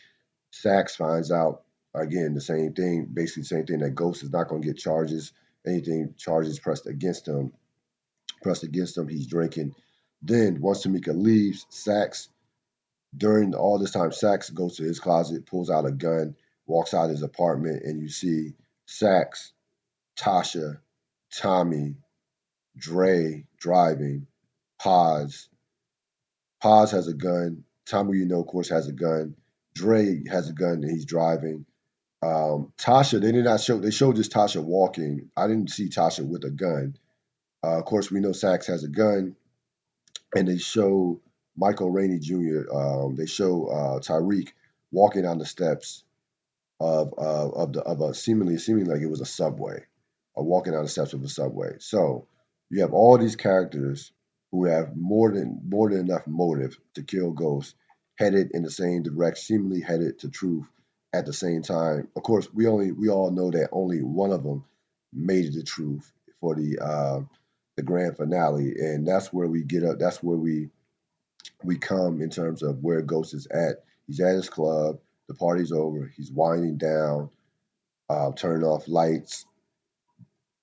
Saxe 0.52 0.96
finds 0.96 1.32
out 1.32 1.64
again 2.02 2.34
the 2.34 2.42
same 2.42 2.74
thing, 2.74 3.08
basically 3.12 3.44
the 3.44 3.48
same 3.48 3.66
thing 3.66 3.80
that 3.80 3.96
Ghost 3.96 4.24
is 4.24 4.32
not 4.32 4.48
going 4.48 4.62
to 4.62 4.68
get 4.68 4.78
charges. 4.78 5.32
Anything 5.66 6.14
charges 6.18 6.60
pressed 6.60 6.88
against 6.88 7.28
him, 7.28 7.54
pressed 8.42 8.64
against 8.64 8.98
him. 8.98 9.08
He's 9.08 9.28
drinking. 9.28 9.76
Then 10.22 10.62
once 10.62 10.86
Tamika 10.86 11.16
leaves, 11.16 11.66
Saxe 11.70 12.30
during 13.16 13.54
all 13.56 13.80
this 13.80 13.92
time, 13.92 14.12
Saxe 14.12 14.50
goes 14.50 14.78
to 14.78 14.84
his 14.84 15.00
closet, 15.00 15.46
pulls 15.46 15.70
out 15.70 15.86
a 15.86 15.92
gun, 15.92 16.36
walks 16.66 16.94
out 16.94 17.10
his 17.10 17.24
apartment, 17.24 17.84
and 17.84 18.02
you 18.02 18.10
see 18.10 18.54
Saxe, 18.86 19.54
Tasha, 20.18 20.80
Tommy, 21.36 21.96
Dre 22.78 23.46
driving, 23.58 24.28
Paz. 24.80 25.50
Paz 26.62 26.92
has 26.92 27.08
a 27.08 27.14
gun. 27.14 27.64
Tommy, 27.86 28.18
you 28.20 28.26
know, 28.26 28.42
of 28.42 28.48
course, 28.48 28.70
has 28.70 28.88
a 28.88 28.94
gun. 28.94 29.36
Dre 29.74 30.24
has 30.30 30.50
a 30.50 30.54
gun 30.54 30.84
and 30.84 30.90
he's 30.90 31.06
driving. 31.06 31.66
Um, 32.22 32.74
Tasha, 32.78 33.22
they 33.22 33.32
did 33.32 33.46
not 33.46 33.62
show. 33.62 33.80
They 33.80 33.92
showed 33.92 34.16
just 34.16 34.32
Tasha 34.32 34.64
walking. 34.64 35.30
I 35.38 35.48
didn't 35.48 35.70
see 35.70 35.90
Tasha 35.90 36.28
with 36.28 36.44
a 36.46 36.50
gun. 36.50 36.98
Uh, 37.64 37.80
of 37.80 37.86
course, 37.86 38.10
we 38.10 38.20
know 38.20 38.32
Saxe 38.32 38.68
has 38.68 38.84
a 38.84 38.88
gun, 38.88 39.36
and 40.36 40.48
they 40.48 40.58
show 40.58 41.22
Michael 41.56 41.92
Rainey 41.92 42.20
Jr. 42.20 42.72
Um, 42.74 43.16
they 43.16 43.28
show 43.28 43.68
uh, 43.68 44.00
Tariq 44.00 44.50
walking 44.92 45.26
on 45.26 45.38
the 45.38 45.46
steps 45.46 46.04
of 46.80 47.14
of 47.18 47.54
of, 47.54 47.74
the, 47.74 47.82
of 47.82 48.02
a 48.02 48.14
seemingly 48.14 48.58
seeming 48.58 48.86
like 48.86 49.02
it 49.02 49.10
was 49.10 49.22
a 49.22 49.26
subway, 49.26 49.86
or 50.34 50.44
walking 50.44 50.74
down 50.74 50.84
the 50.84 50.90
steps 50.90 51.14
of 51.14 51.24
a 51.24 51.30
subway. 51.30 51.76
So 51.80 52.28
you 52.70 52.82
have 52.82 52.94
all 52.94 53.18
these 53.18 53.36
characters 53.36 54.12
who 54.52 54.66
have 54.66 54.96
more 54.96 55.32
than 55.32 55.62
more 55.68 55.90
than 55.90 56.00
enough 56.00 56.26
motive 56.26 56.80
to 56.96 57.04
kill 57.04 57.32
Ghost, 57.32 57.76
headed 58.16 58.52
in 58.54 58.64
the 58.64 58.72
same 58.72 59.04
direction, 59.04 59.44
seemingly 59.44 59.82
headed 59.82 60.20
to 60.20 60.30
truth 60.30 60.66
at 61.14 61.26
the 61.26 61.34
same 61.34 61.62
time. 61.64 62.08
Of 62.16 62.24
course, 62.24 62.48
we 62.54 62.68
only 62.68 62.92
we 62.92 63.10
all 63.10 63.32
know 63.32 63.52
that 63.52 63.70
only 63.72 64.00
one 64.02 64.32
of 64.32 64.44
them 64.44 64.66
made 65.14 65.46
it 65.46 65.54
to 65.54 65.64
truth 65.64 66.12
for 66.42 66.56
the 66.56 66.80
uh, 66.80 67.20
the 67.78 67.84
grand 67.84 68.18
finale, 68.18 68.74
and 68.80 69.08
that's 69.08 69.34
where 69.34 69.48
we 69.48 69.64
get 69.64 69.84
up. 69.84 70.00
That's 70.00 70.24
where 70.24 70.38
we 70.38 70.70
we 71.64 71.78
come 71.78 72.22
in 72.22 72.30
terms 72.30 72.64
of 72.64 72.84
where 72.84 73.02
Ghost 73.02 73.34
is 73.34 73.48
at. 73.48 73.84
He's 74.08 74.20
at 74.20 74.36
his 74.36 74.50
club. 74.50 75.00
The 75.28 75.36
party's 75.36 75.72
over. 75.72 76.12
He's 76.16 76.32
winding 76.32 76.78
down, 76.78 77.30
uh, 78.10 78.32
turning 78.34 78.64
off 78.66 78.88
lights. 78.88 79.46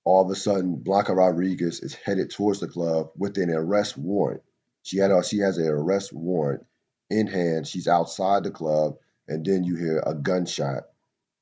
All 0.05 0.23
of 0.23 0.31
a 0.31 0.35
sudden, 0.35 0.77
Blanca 0.77 1.13
Rodriguez 1.13 1.81
is 1.81 1.95
headed 1.95 2.31
towards 2.31 2.59
the 2.59 2.67
club 2.67 3.09
with 3.17 3.37
an 3.37 3.51
arrest 3.51 3.97
warrant. 3.97 4.41
She 4.83 4.97
had 4.97 5.11
she 5.25 5.39
has 5.39 5.57
an 5.57 5.67
arrest 5.67 6.13
warrant 6.13 6.65
in 7.09 7.27
hand. 7.27 7.67
She's 7.67 7.87
outside 7.87 8.43
the 8.43 8.51
club, 8.51 8.97
and 9.27 9.45
then 9.45 9.63
you 9.63 9.75
hear 9.75 10.03
a 10.05 10.13
gunshot. 10.13 10.83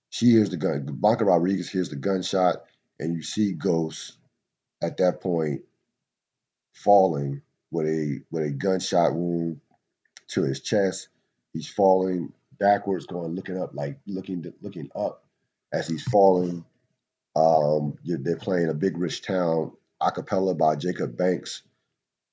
She 0.09 0.27
hears 0.27 0.49
the 0.49 0.57
gun. 0.57 0.85
Blanca 0.85 1.25
Rodriguez 1.25 1.69
hears 1.69 1.89
the 1.89 1.95
gunshot, 1.95 2.63
and 2.99 3.15
you 3.15 3.23
see 3.23 3.53
Ghost 3.53 4.17
at 4.81 4.97
that 4.97 5.21
point 5.21 5.61
falling 6.73 7.41
with 7.71 7.87
a 7.87 8.21
with 8.31 8.43
a 8.43 8.51
gunshot 8.51 9.13
wound 9.13 9.59
to 10.29 10.43
his 10.43 10.61
chest. 10.61 11.09
He's 11.53 11.67
falling 11.67 12.33
backwards, 12.59 13.05
going 13.05 13.35
looking 13.35 13.59
up, 13.59 13.71
like 13.73 13.99
looking 14.05 14.53
looking 14.61 14.89
up 14.95 15.23
as 15.71 15.87
he's 15.87 16.03
falling. 16.03 16.65
Um, 17.35 17.97
they're 18.03 18.37
playing 18.37 18.69
a 18.69 18.75
big 18.75 18.97
rich 18.97 19.23
town 19.23 19.71
a 20.01 20.11
cappella 20.11 20.53
by 20.53 20.75
Jacob 20.75 21.17
Banks. 21.17 21.63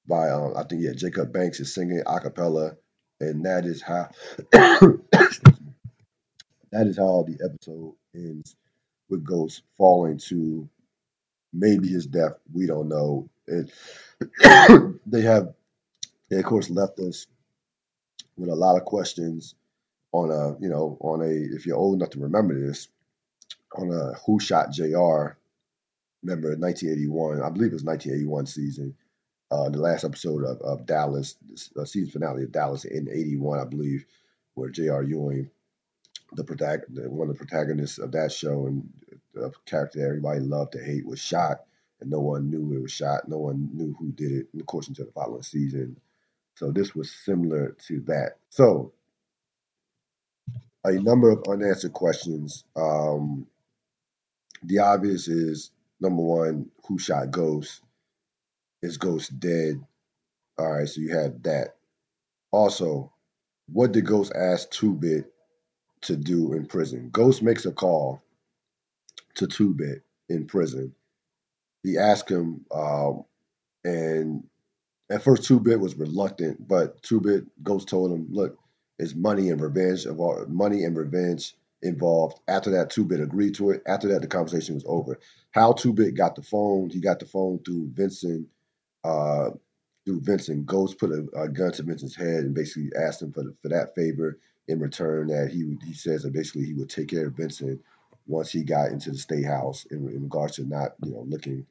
By 0.07 0.31
um, 0.31 0.55
I 0.57 0.65
think 0.65 0.83
yeah, 0.83 0.93
Jacob 0.93 1.33
Banks 1.33 1.61
is 1.61 1.75
singing 1.75 2.03
a 2.07 2.21
cappella, 2.21 2.77
and 3.21 3.45
that 3.45 3.65
is 3.65 3.83
how 3.83 4.09
that 4.53 5.01
is 6.73 6.97
how 6.97 7.25
the 7.27 7.39
episode 7.45 7.95
ends 8.15 8.57
with 9.09 9.25
Ghost 9.25 9.63
falling 9.77 10.19
to 10.29 10.69
maybe 11.53 11.89
his 11.89 12.07
death. 12.07 12.33
We 12.53 12.67
don't 12.67 12.89
know. 12.89 13.29
And 13.49 13.71
they 15.07 15.23
have, 15.23 15.55
they 16.29 16.39
of 16.39 16.45
course 16.45 16.71
left 16.71 16.99
us 17.01 17.27
with 18.37 18.49
a 18.49 18.55
lot 18.55 18.77
of 18.77 18.85
questions 18.85 19.55
on 20.13 20.31
a 20.31 20.61
you 20.61 20.69
know 20.69 20.97
on 21.01 21.21
a 21.23 21.31
if 21.55 21.67
you're 21.67 21.77
old 21.77 21.97
enough 21.97 22.11
to 22.11 22.21
remember 22.21 22.59
this 22.59 22.89
on 23.77 23.93
a 23.93 24.15
Who 24.27 24.41
Shot 24.41 24.73
J.R. 24.73 25.37
Remember 26.23 26.49
1981, 26.49 27.41
I 27.43 27.49
believe 27.49 27.71
it 27.71 27.75
was 27.75 27.85
1981 27.85 28.47
season, 28.47 28.95
uh, 29.51 29.69
the 29.69 29.81
last 29.81 30.05
episode 30.05 30.45
of, 30.45 30.61
of 30.61 30.87
Dallas, 30.87 31.37
the 31.75 31.87
season 31.87 32.11
finale 32.11 32.45
of 32.45 32.53
Dallas 32.53 32.85
in 32.85 33.09
81, 33.09 33.59
I 33.59 33.65
believe, 33.65 34.05
where 34.55 34.71
J.R. 34.71 35.03
Ewing, 35.03 35.51
the, 36.33 36.45
one 37.09 37.29
of 37.29 37.37
the 37.39 37.45
protagonists 37.45 37.99
of 37.99 38.13
that 38.13 38.33
show 38.33 38.67
and 38.67 38.89
the 39.35 39.53
character 39.67 39.99
that 39.99 40.07
everybody 40.07 40.41
loved 40.41 40.73
to 40.73 40.85
hate, 40.85 41.07
was 41.07 41.21
shot, 41.21 41.65
and 42.01 42.11
no 42.11 42.21
one 42.21 42.51
knew 42.51 42.77
it 42.77 42.83
was 42.83 42.93
shot. 42.93 43.29
No 43.29 43.39
one 43.39 43.71
knew 43.73 43.95
who 43.99 44.13
did 44.13 44.33
it, 44.33 44.47
of 44.59 44.67
course, 44.67 44.89
until 44.89 45.07
the 45.07 45.13
following 45.13 45.43
season. 45.43 45.97
So 46.55 46.71
this 46.71 46.95
was 46.95 47.11
similar 47.11 47.77
to 47.87 48.01
that. 48.07 48.37
So 48.51 48.93
a 50.85 50.93
number 50.93 51.31
of 51.31 51.45
unanswered 51.49 51.93
questions. 51.93 52.65
Um, 52.77 53.47
the 54.63 54.79
obvious 54.79 55.29
is 55.29 55.71
number 56.01 56.23
one, 56.23 56.71
who 56.87 56.99
shot 56.99 57.31
Ghost? 57.31 57.83
Is 58.83 58.97
Ghost 58.97 59.39
dead? 59.39 59.85
All 60.59 60.73
right, 60.73 60.89
so 60.89 61.01
you 61.01 61.15
have 61.17 61.43
that. 61.43 61.77
Also, 62.51 63.13
what 63.73 63.93
did 63.93 64.07
Ghost 64.07 64.33
ask 64.35 64.71
Two 64.71 64.95
Bit 64.95 65.33
to 66.03 66.17
do 66.17 66.55
in 66.55 66.67
prison? 66.67 67.11
Ghost 67.11 67.43
makes 67.43 67.67
a 67.67 67.73
call 67.73 68.23
to 69.35 69.47
Two 69.47 69.75
Bit 69.75 70.03
in 70.29 70.47
prison. 70.47 70.95
He 71.83 71.99
asked 71.99 72.31
him, 72.31 72.65
um, 72.71 73.25
and 73.85 74.45
at 75.11 75.23
first 75.23 75.45
Two 75.45 75.61
Bit 75.61 75.81
was 75.81 75.97
reluctant, 75.97 76.67
but 76.67 77.03
Two 77.03 77.21
Bit 77.21 77.45
Ghost 77.63 77.89
told 77.89 78.13
him, 78.13 78.29
"Look, 78.31 78.59
is 78.99 79.15
money 79.15 79.51
and 79.51 79.61
revenge 79.61 80.07
of 80.07 80.19
money 80.49 80.85
and 80.85 80.97
revenge 80.97 81.57
involved. 81.83 82.41
After 82.49 82.71
that, 82.73 82.91
Two 82.91 83.05
Bit 83.05 83.21
agreed 83.21 83.55
to 83.57 83.71
it. 83.71 83.83
After 83.87 84.09
that, 84.09 84.21
the 84.23 84.29
conversation 84.29 84.75
was 84.75 84.85
over. 84.87 85.19
How 85.53 85.73
Two 85.73 85.93
Bit 85.93 86.15
got 86.15 86.35
the 86.35 86.43
phone? 86.43 86.91
He 86.91 87.01
got 87.01 87.19
the 87.19 87.27
phone 87.27 87.61
through 87.61 87.91
Vincent. 87.95 88.49
Uh, 89.05 89.51
through 90.05 90.21
Vincent, 90.23 90.67
Ghost 90.67 90.99
put 90.99 91.11
a, 91.11 91.27
a, 91.37 91.49
gun 91.49 91.73
to 91.73 91.83
Vincent's 91.83 92.17
head 92.17 92.45
and 92.45 92.55
basically 92.55 92.91
asked 93.01 93.23
him 93.23 93.33
for 93.33 93.45
the, 93.45 93.55
for 93.63 93.69
that 93.69 93.95
favor 93.95 94.39
in 94.69 94.81
return. 94.81 95.29
That 95.29 95.51
he 95.51 95.77
he 95.87 95.93
says 95.93 96.23
that 96.23 96.33
basically 96.33 96.65
he 96.65 96.75
would 96.75 96.91
take 96.91 97.09
care 97.09 97.27
of 97.27 97.35
Vincent 97.35 97.81
once 98.27 98.51
he 98.51 98.63
got 98.63 98.91
into 98.91 99.11
the 99.11 99.19
state 99.19 99.45
house 99.45 99.87
in, 99.91 99.99
in 100.09 100.23
regards 100.25 100.57
to 100.57 100.65
not 100.65 100.95
you 101.05 101.13
know 101.13 101.25
looking 101.29 101.67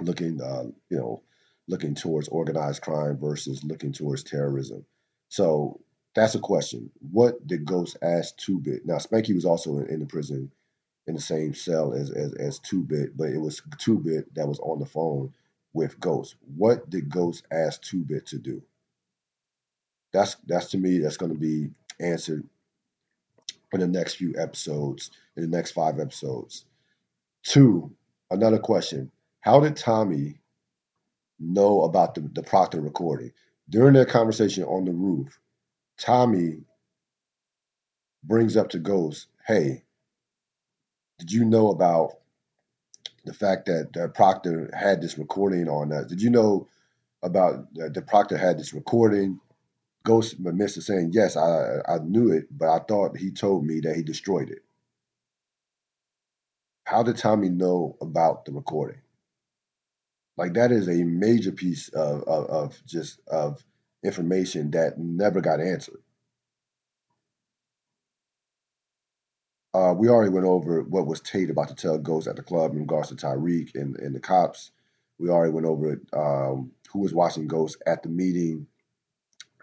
looking 0.00 0.40
uh, 0.40 0.64
you 0.88 0.96
know 0.96 1.22
looking 1.68 1.94
towards 1.94 2.28
organized 2.28 2.82
crime 2.82 3.16
versus 3.18 3.62
looking 3.64 3.92
towards 3.92 4.24
terrorism. 4.24 4.84
So 5.28 5.80
that's 6.14 6.34
a 6.34 6.40
question. 6.40 6.90
What 7.12 7.46
did 7.46 7.64
Ghost 7.64 7.96
ask 8.02 8.36
Two 8.36 8.58
Bit? 8.58 8.86
Now 8.86 8.96
Spanky 8.96 9.34
was 9.34 9.44
also 9.44 9.78
in, 9.78 9.86
in 9.88 10.00
the 10.00 10.06
prison 10.06 10.50
in 11.06 11.14
the 11.14 11.20
same 11.20 11.54
cell 11.54 11.92
as 11.92 12.10
as, 12.10 12.34
as 12.34 12.58
Two 12.58 12.82
Bit, 12.82 13.16
but 13.16 13.28
it 13.28 13.38
was 13.38 13.62
Two 13.78 13.98
Bit 13.98 14.34
that 14.34 14.48
was 14.48 14.58
on 14.60 14.78
the 14.78 14.86
phone 14.86 15.32
with 15.72 16.00
Ghost. 16.00 16.36
What 16.56 16.90
did 16.90 17.10
Ghost 17.10 17.46
ask 17.52 17.82
Two 17.82 18.04
Bit 18.04 18.26
to 18.26 18.38
do? 18.38 18.62
That's 20.12 20.36
that's 20.46 20.66
to 20.70 20.78
me 20.78 20.98
that's 20.98 21.16
going 21.16 21.32
to 21.32 21.38
be 21.38 21.70
answered 22.00 22.44
in 23.72 23.80
the 23.80 23.86
next 23.86 24.14
few 24.14 24.34
episodes, 24.38 25.10
in 25.36 25.42
the 25.48 25.56
next 25.56 25.72
five 25.72 26.00
episodes. 26.00 26.64
Two, 27.44 27.92
another 28.30 28.58
question: 28.58 29.10
How 29.40 29.60
did 29.60 29.76
Tommy 29.76 30.40
know 31.38 31.82
about 31.82 32.14
the, 32.14 32.22
the 32.34 32.42
Proctor 32.42 32.80
recording 32.80 33.32
during 33.68 33.94
their 33.94 34.06
conversation 34.06 34.64
on 34.64 34.84
the 34.84 34.92
roof? 34.92 35.38
Tommy 35.98 36.62
brings 38.24 38.56
up 38.56 38.70
to 38.70 38.78
Ghost, 38.78 39.28
"Hey, 39.46 39.84
did 41.18 41.32
you 41.32 41.44
know 41.44 41.70
about 41.70 42.19
the 43.24 43.34
fact 43.34 43.66
that, 43.66 43.92
that 43.94 44.14
Proctor 44.14 44.70
had 44.74 45.00
this 45.00 45.18
recording 45.18 45.68
on 45.68 45.90
that? 45.90 46.08
Did 46.08 46.22
you 46.22 46.30
know 46.30 46.68
about 47.22 47.66
uh, 47.80 47.88
that 47.90 48.06
Proctor 48.06 48.36
had 48.36 48.58
this 48.58 48.72
recording?" 48.74 49.40
Ghost 50.04 50.36
to 50.42 50.80
saying, 50.80 51.10
"Yes, 51.12 51.36
I 51.36 51.80
I 51.86 51.98
knew 51.98 52.32
it, 52.32 52.46
but 52.50 52.68
I 52.68 52.78
thought 52.80 53.16
he 53.16 53.30
told 53.30 53.66
me 53.66 53.80
that 53.80 53.96
he 53.96 54.02
destroyed 54.02 54.50
it." 54.50 54.62
How 56.84 57.02
did 57.02 57.18
Tommy 57.18 57.50
know 57.50 57.96
about 58.00 58.46
the 58.46 58.52
recording? 58.52 59.00
Like 60.36 60.54
that 60.54 60.72
is 60.72 60.88
a 60.88 61.04
major 61.04 61.52
piece 61.52 61.88
of, 61.90 62.22
of, 62.24 62.46
of 62.46 62.86
just 62.86 63.20
of 63.28 63.62
information 64.02 64.70
that 64.70 64.98
never 64.98 65.40
got 65.40 65.60
answered. 65.60 66.02
Uh, 69.72 69.94
we 69.96 70.08
already 70.08 70.30
went 70.30 70.46
over 70.46 70.82
what 70.82 71.06
was 71.06 71.20
Tate 71.20 71.50
about 71.50 71.68
to 71.68 71.74
tell 71.74 71.98
Ghost 71.98 72.26
at 72.26 72.36
the 72.36 72.42
club 72.42 72.72
in 72.72 72.80
regards 72.80 73.08
to 73.08 73.14
Tariq 73.14 73.74
and, 73.74 73.96
and 73.96 74.14
the 74.14 74.20
cops. 74.20 74.72
We 75.18 75.28
already 75.28 75.52
went 75.52 75.66
over 75.66 75.92
it. 75.92 76.00
Um, 76.12 76.72
who 76.92 77.00
was 77.00 77.14
watching 77.14 77.46
Ghost 77.46 77.80
at 77.86 78.02
the 78.02 78.08
meeting 78.08 78.66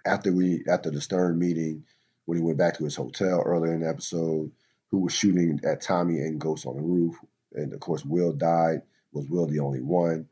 after 0.06 0.32
we 0.32 0.64
after 0.70 0.90
the 0.90 1.02
Stern 1.02 1.38
meeting 1.38 1.84
when 2.26 2.38
he 2.38 2.44
went 2.44 2.58
back 2.58 2.78
to 2.78 2.84
his 2.84 2.96
hotel 2.96 3.42
earlier 3.46 3.74
in 3.74 3.82
the 3.82 3.90
episode. 3.90 4.52
Who 4.90 5.00
was 5.00 5.14
shooting 5.14 5.60
at 5.66 5.82
Tommy 5.82 6.20
and 6.20 6.40
Ghost 6.40 6.66
on 6.66 6.78
the 6.78 6.82
roof? 6.82 7.16
And 7.54 7.74
of 7.74 7.82
course, 7.82 8.06
Will 8.06 8.32
died. 8.32 8.84
Was 9.12 9.28
Will 9.28 9.46
the 9.46 9.60
only 9.60 9.82
one? 9.82 10.30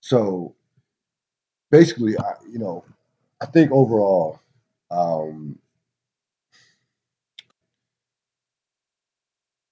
So 0.00 0.54
basically, 1.70 2.16
I, 2.16 2.34
you 2.48 2.60
know, 2.60 2.84
I 3.40 3.46
think 3.46 3.72
overall, 3.72 4.38
um, 4.90 5.58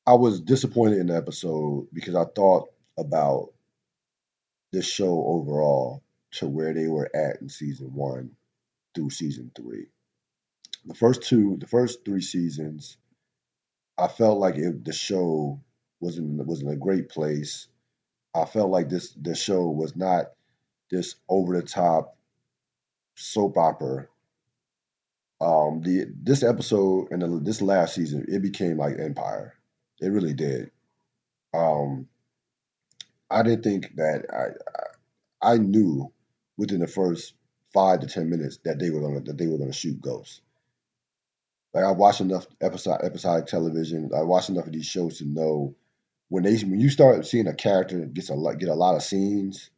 I 0.07 0.15
was 0.15 0.41
disappointed 0.41 0.99
in 0.99 1.07
the 1.07 1.17
episode 1.17 1.89
because 1.93 2.15
I 2.15 2.25
thought 2.25 2.69
about 2.99 3.53
this 4.73 4.87
show 4.87 5.25
overall 5.27 6.03
to 6.33 6.47
where 6.47 6.75
they 6.75 6.89
were 6.89 7.11
at 7.15 7.41
in 7.41 7.49
season 7.49 7.95
one 7.95 8.33
through 8.95 9.11
season 9.11 9.51
three. 9.55 9.87
The 10.85 10.95
first 10.95 11.23
two, 11.23 11.57
the 11.59 11.67
first 11.67 12.05
three 12.05 12.21
seasons, 12.21 12.99
I 13.97 14.09
felt 14.09 14.39
like 14.39 14.57
it, 14.57 14.85
the 14.85 14.93
show 14.93 15.61
was 16.01 16.19
in 16.19 16.45
was 16.45 16.61
in 16.61 16.69
a 16.69 16.77
great 16.77 17.09
place. 17.09 17.69
I 18.35 18.45
felt 18.45 18.71
like 18.71 18.91
this 18.91 19.13
the 19.13 19.35
show 19.35 19.69
was 19.69 19.97
not 19.97 20.33
this 20.91 21.15
over 21.31 21.57
the 21.57 21.67
top 21.67 22.19
soap 23.17 23.57
opera. 23.57 24.09
Um, 25.41 25.81
the 25.83 26.07
this 26.23 26.43
episode 26.43 27.11
and 27.11 27.23
the, 27.23 27.41
this 27.41 27.63
last 27.63 27.95
season, 27.95 28.27
it 28.29 28.43
became 28.43 28.77
like 28.77 28.99
Empire. 28.99 29.55
It 30.05 30.09
really 30.13 30.35
did. 30.35 30.71
Um, 31.55 32.09
I 33.31 33.43
didn't 33.43 33.63
think 33.65 33.97
that 33.97 34.27
I, 34.31 35.49
I 35.49 35.55
I 35.55 35.59
knew 35.59 36.13
within 36.59 36.81
the 36.81 36.87
first 36.87 37.33
five 37.73 38.01
to 38.01 38.07
ten 38.07 38.29
minutes 38.29 38.59
that 38.65 38.79
they 38.79 38.91
were 38.91 39.01
gonna 39.01 39.21
that 39.23 39.39
they 39.39 39.47
were 39.47 39.57
gonna 39.57 39.73
shoot 39.73 40.01
ghosts. 40.03 40.43
Like 41.73 41.85
I 41.85 41.93
watched 41.93 42.21
enough 42.21 42.47
episode 42.61 43.01
episodic 43.03 43.47
television. 43.47 44.11
I 44.15 44.23
watched 44.23 44.51
enough 44.51 44.67
of 44.67 44.73
these 44.73 44.87
shows 44.87 45.19
to 45.19 45.25
know 45.25 45.75
when 46.29 46.43
they 46.43 46.57
when 46.59 46.81
you 46.81 46.91
start 46.91 47.27
seeing 47.27 47.47
a 47.47 47.55
character 47.55 48.05
gets 48.05 48.29
a 48.29 48.35
lot 48.35 48.59
get 48.59 48.69
a 48.69 48.75
lot 48.75 48.97
of 48.97 49.03
scenes, 49.03 49.71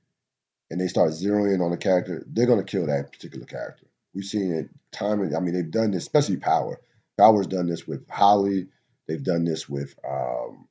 and 0.72 0.80
they 0.80 0.88
start 0.88 1.10
zeroing 1.10 1.54
in 1.54 1.60
on 1.60 1.72
a 1.72 1.76
character, 1.76 2.24
they're 2.26 2.46
gonna 2.46 2.64
kill 2.64 2.86
that 2.86 3.12
particular 3.12 3.46
character. 3.46 3.86
We've 4.12 4.24
seen 4.24 4.52
it 4.52 4.70
time 4.90 5.20
and 5.20 5.36
I 5.36 5.38
mean 5.38 5.54
they've 5.54 5.70
done 5.70 5.92
this, 5.92 6.02
especially 6.02 6.38
Power. 6.38 6.80
Power's 7.16 7.46
done 7.46 7.68
this 7.68 7.86
with 7.86 8.08
Holly. 8.10 8.66
They've 9.06 9.22
done 9.22 9.44
this 9.44 9.68
with 9.68 9.94
um, 10.08 10.68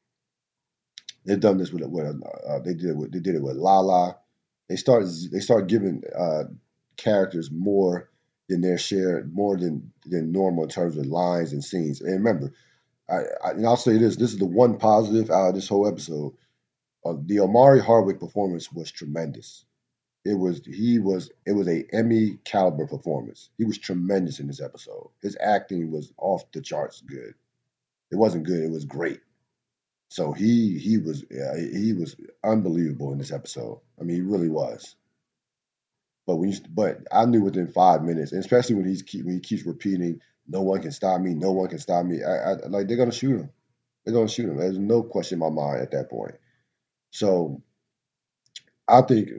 they've 1.25 1.39
done 1.39 1.57
this 1.57 1.71
with 1.71 1.83
with 1.85 2.05
uh, 2.05 2.59
they 2.59 2.73
did 2.73 2.89
it 2.91 2.97
with, 2.97 3.11
they 3.11 3.19
did 3.19 3.35
it 3.35 3.41
with 3.43 3.55
Lala. 3.55 4.17
They 4.69 4.75
start 4.75 5.05
they 5.31 5.39
start 5.39 5.67
giving 5.67 6.03
uh, 6.17 6.45
characters 6.97 7.51
more 7.51 8.09
than 8.49 8.61
their 8.61 8.77
share, 8.77 9.25
more 9.31 9.57
than 9.57 9.91
than 10.05 10.31
normal 10.31 10.63
in 10.63 10.69
terms 10.69 10.97
of 10.97 11.05
lines 11.05 11.53
and 11.53 11.63
scenes. 11.63 12.01
And 12.01 12.13
remember, 12.13 12.53
I, 13.09 13.21
I 13.43 13.51
and 13.51 13.65
I'll 13.65 13.77
say 13.77 13.97
this: 13.97 14.15
this 14.15 14.33
is 14.33 14.39
the 14.39 14.45
one 14.45 14.77
positive 14.77 15.29
out 15.31 15.49
of 15.49 15.55
this 15.55 15.69
whole 15.69 15.87
episode. 15.87 16.33
Uh, 17.05 17.13
the 17.25 17.39
Omari 17.39 17.79
Hardwick 17.79 18.19
performance 18.19 18.71
was 18.71 18.91
tremendous. 18.91 19.65
It 20.25 20.33
was 20.33 20.61
he 20.65 20.97
was 20.97 21.31
it 21.45 21.53
was 21.53 21.67
a 21.67 21.85
Emmy 21.93 22.39
caliber 22.45 22.87
performance. 22.87 23.49
He 23.57 23.63
was 23.63 23.77
tremendous 23.77 24.39
in 24.39 24.47
this 24.47 24.61
episode. 24.61 25.09
His 25.21 25.37
acting 25.39 25.91
was 25.91 26.11
off 26.17 26.51
the 26.51 26.61
charts 26.61 27.01
good. 27.01 27.35
It 28.11 28.15
wasn't 28.15 28.45
good. 28.45 28.63
It 28.63 28.71
was 28.71 28.85
great. 28.85 29.19
So 30.09 30.31
he 30.31 30.77
he 30.79 30.97
was 30.97 31.25
yeah, 31.31 31.57
he 31.57 31.93
was 31.93 32.15
unbelievable 32.43 33.11
in 33.11 33.17
this 33.17 33.31
episode. 33.31 33.81
I 33.99 34.03
mean, 34.03 34.17
he 34.17 34.21
really 34.21 34.49
was. 34.49 34.95
But 36.27 36.37
when 36.37 36.51
you, 36.51 36.57
but 36.69 36.99
I 37.11 37.25
knew 37.25 37.41
within 37.41 37.67
five 37.67 38.03
minutes, 38.03 38.31
especially 38.31 38.75
when 38.75 38.85
he's 38.85 39.01
keep, 39.03 39.25
when 39.25 39.35
he 39.35 39.39
keeps 39.39 39.65
repeating, 39.65 40.21
"No 40.47 40.61
one 40.61 40.81
can 40.81 40.91
stop 40.91 41.21
me. 41.21 41.33
No 41.33 41.51
one 41.51 41.69
can 41.69 41.79
stop 41.79 42.05
me." 42.05 42.23
I, 42.23 42.53
I 42.53 42.67
like 42.67 42.87
they're 42.87 42.97
gonna 42.97 43.11
shoot 43.11 43.39
him. 43.41 43.49
They're 44.05 44.13
gonna 44.13 44.27
shoot 44.27 44.49
him. 44.49 44.57
There's 44.57 44.79
no 44.79 45.03
question 45.03 45.35
in 45.35 45.39
my 45.39 45.49
mind 45.49 45.81
at 45.81 45.91
that 45.91 46.09
point. 46.09 46.35
So 47.11 47.61
I 48.87 49.01
think 49.01 49.29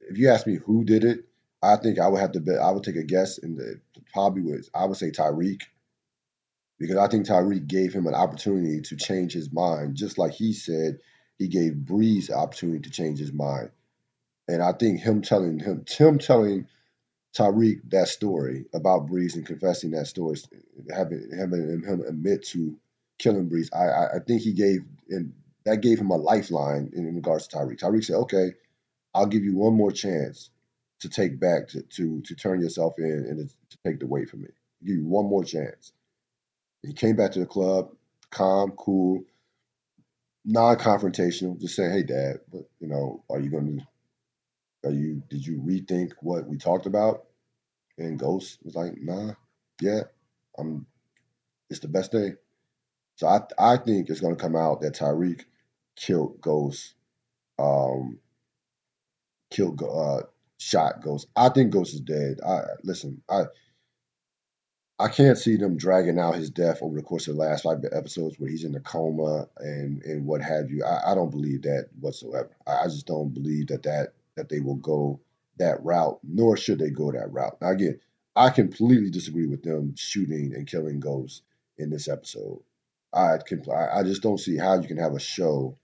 if 0.00 0.18
you 0.18 0.28
ask 0.28 0.46
me 0.46 0.56
who 0.56 0.84
did 0.84 1.04
it, 1.04 1.24
I 1.62 1.76
think 1.76 1.98
I 1.98 2.08
would 2.08 2.20
have 2.20 2.32
to 2.32 2.40
bet. 2.40 2.58
I 2.58 2.70
would 2.70 2.84
take 2.84 2.96
a 2.96 3.02
guess, 3.04 3.38
and 3.38 3.56
the 3.58 3.80
probably 4.12 4.42
was 4.42 4.70
I 4.74 4.84
would 4.86 4.96
say 4.96 5.10
Tariq 5.10 5.62
because 6.80 6.96
I 6.96 7.06
think 7.08 7.26
Tariq 7.26 7.68
gave 7.68 7.92
him 7.92 8.06
an 8.06 8.14
opportunity 8.14 8.80
to 8.80 8.96
change 8.96 9.34
his 9.34 9.52
mind, 9.52 9.96
just 9.96 10.16
like 10.16 10.32
he 10.32 10.54
said 10.54 10.98
he 11.38 11.46
gave 11.46 11.76
Breeze 11.76 12.28
the 12.28 12.36
opportunity 12.36 12.80
to 12.80 12.90
change 12.90 13.18
his 13.18 13.34
mind. 13.34 13.70
And 14.48 14.62
I 14.62 14.72
think 14.72 15.00
him 15.00 15.20
telling 15.20 15.58
him, 15.58 15.84
Tim 15.84 16.18
telling 16.18 16.66
Tariq 17.36 17.82
that 17.90 18.08
story 18.08 18.64
about 18.72 19.06
Breeze 19.06 19.36
and 19.36 19.44
confessing 19.46 19.90
that 19.90 20.06
story, 20.06 20.38
having 20.92 21.30
him 21.30 22.02
admit 22.08 22.46
to 22.46 22.76
killing 23.18 23.48
Breeze, 23.48 23.70
I, 23.74 24.16
I, 24.16 24.18
think 24.26 24.40
he 24.40 24.54
gave 24.54 24.80
and 25.10 25.34
that 25.66 25.82
gave 25.82 26.00
him 26.00 26.10
a 26.10 26.16
lifeline 26.16 26.90
in, 26.94 27.14
regards 27.14 27.46
to 27.48 27.58
Tariq. 27.58 27.78
Tariq 27.78 28.04
said, 28.04 28.16
"Okay, 28.16 28.54
I'll 29.14 29.26
give 29.26 29.44
you 29.44 29.54
one 29.54 29.74
more 29.74 29.92
chance 29.92 30.48
to 31.00 31.10
take 31.10 31.38
back 31.38 31.68
to 31.68 31.82
to, 31.82 32.22
to 32.22 32.34
turn 32.34 32.62
yourself 32.62 32.94
in 32.98 33.26
and 33.28 33.50
to 33.68 33.78
take 33.84 34.00
the 34.00 34.06
weight 34.06 34.30
from 34.30 34.42
me. 34.42 34.48
Give 34.82 34.96
you 34.96 35.06
one 35.06 35.26
more 35.26 35.44
chance." 35.44 35.92
He 36.82 36.92
came 36.94 37.16
back 37.16 37.32
to 37.32 37.40
the 37.40 37.46
club, 37.46 37.90
calm, 38.30 38.72
cool, 38.72 39.22
non-confrontational, 40.44 41.60
just 41.60 41.76
saying, 41.76 41.92
"Hey, 41.92 42.02
Dad, 42.04 42.40
but 42.52 42.62
you 42.80 42.88
know, 42.88 43.24
are 43.30 43.40
you 43.40 43.50
going 43.50 43.78
to 43.78 44.88
are 44.88 44.92
you 44.92 45.22
did 45.30 45.46
you 45.46 45.58
rethink 45.60 46.12
what 46.22 46.46
we 46.48 46.58
talked 46.58 46.86
about? 46.86 47.26
And 47.98 48.18
Ghost 48.18 48.58
was 48.64 48.74
like, 48.74 48.94
nah, 49.00 49.32
yeah, 49.80 50.02
I'm 50.58 50.86
it's 51.70 51.80
the 51.80 51.88
best 51.88 52.12
day. 52.12 52.34
So 53.16 53.28
I 53.28 53.40
I 53.58 53.76
think 53.78 54.10
it's 54.10 54.20
gonna 54.20 54.36
come 54.36 54.56
out 54.56 54.82
that 54.82 54.94
Tariq 54.96 55.42
killed 55.96 56.40
Ghost, 56.40 56.94
um, 57.58 58.18
killed 59.50 59.82
uh, 59.82 60.22
shot 60.58 61.02
Ghost. 61.02 61.28
I 61.36 61.50
think 61.50 61.72
Ghost 61.72 61.94
is 61.94 62.00
dead. 62.02 62.38
I 62.46 62.62
listen. 62.84 63.22
I 63.30 63.44
I 65.00 65.08
can't 65.08 65.38
see 65.38 65.56
them 65.56 65.78
dragging 65.78 66.18
out 66.18 66.34
his 66.34 66.50
death 66.50 66.82
over 66.82 66.94
the 66.94 67.02
course 67.02 67.26
of 67.26 67.36
the 67.36 67.40
last 67.40 67.62
five 67.62 67.82
episodes 67.90 68.38
where 68.38 68.50
he's 68.50 68.64
in 68.64 68.74
a 68.74 68.80
coma 68.80 69.48
and 69.58 70.02
and 70.02 70.26
what 70.26 70.42
have 70.42 70.70
you. 70.70 70.84
I, 70.84 71.12
I 71.12 71.14
don't 71.14 71.30
believe 71.30 71.62
that 71.62 71.88
whatsoever. 72.00 72.50
I, 72.66 72.82
I 72.82 72.84
just 72.84 73.06
don't 73.06 73.32
believe 73.32 73.68
that 73.68 73.82
that 73.84 74.12
that 74.36 74.50
they 74.50 74.60
will 74.60 74.76
go 74.76 75.18
that 75.58 75.82
route, 75.82 76.18
nor 76.22 76.56
should 76.56 76.78
they 76.78 76.90
go 76.90 77.12
that 77.12 77.32
route. 77.32 77.56
Now, 77.62 77.70
again, 77.70 77.98
I 78.36 78.50
completely 78.50 79.10
disagree 79.10 79.46
with 79.46 79.62
them 79.62 79.94
shooting 79.96 80.54
and 80.54 80.66
killing 80.66 81.00
ghosts 81.00 81.42
in 81.78 81.90
this 81.90 82.08
episode. 82.08 82.60
I 83.12 83.38
can, 83.44 83.64
I 83.70 84.02
just 84.02 84.22
don't 84.22 84.38
see 84.38 84.56
how 84.56 84.80
you 84.80 84.86
can 84.86 84.98
have 84.98 85.14
a 85.14 85.20
show 85.20 85.76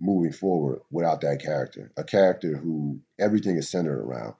moving 0.00 0.32
forward 0.32 0.80
without 0.90 1.20
that 1.20 1.40
character. 1.42 1.92
A 1.96 2.04
character 2.04 2.56
who 2.56 3.00
everything 3.18 3.56
is 3.56 3.68
centered 3.68 4.00
around. 4.00 4.34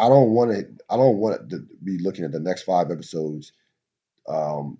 I 0.00 0.10
don't 0.10 0.32
want 0.32 0.52
to. 0.52 0.66
I 0.90 0.96
don't 0.96 1.18
want 1.18 1.50
to 1.50 1.66
be 1.84 1.98
looking 1.98 2.24
at 2.26 2.32
the 2.32 2.40
next 2.40 2.64
five 2.64 2.90
episodes, 2.92 3.52
um, 4.28 4.78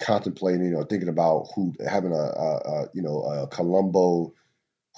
contemplating 0.00 0.74
or 0.74 0.84
thinking 0.86 1.08
about 1.10 1.48
who 1.54 1.74
having 1.88 2.12
a, 2.12 2.16
a, 2.16 2.56
a 2.58 2.86
you 2.94 3.02
know 3.02 3.22
a 3.24 3.48
Columbo 3.48 4.34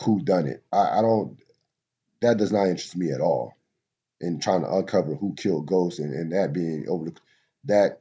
who 0.03 0.23
done 0.23 0.47
it. 0.49 0.65
I, 0.73 0.99
I 0.99 1.03
don't. 1.03 1.39
That 2.23 2.39
does 2.39 2.53
not 2.53 2.69
interest 2.69 2.97
me 2.97 3.13
at 3.13 3.21
all. 3.23 3.55
In 4.21 4.41
trying 4.41 4.63
to 4.63 4.73
uncover 4.73 5.15
who 5.17 5.35
killed 5.35 5.67
Ghost 5.67 5.99
and, 6.01 6.15
and 6.15 6.33
that 6.33 6.53
being 6.55 6.87
over 6.89 7.07
the 7.07 7.15
that 7.67 8.01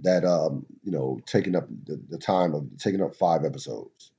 that 0.00 0.24
um 0.24 0.66
you 0.84 0.92
know 0.92 1.20
taking 1.26 1.56
up 1.56 1.68
the, 1.86 2.00
the 2.10 2.18
time 2.18 2.54
of 2.54 2.66
taking 2.78 3.02
up 3.02 3.16
five 3.16 3.44
episodes. 3.44 4.12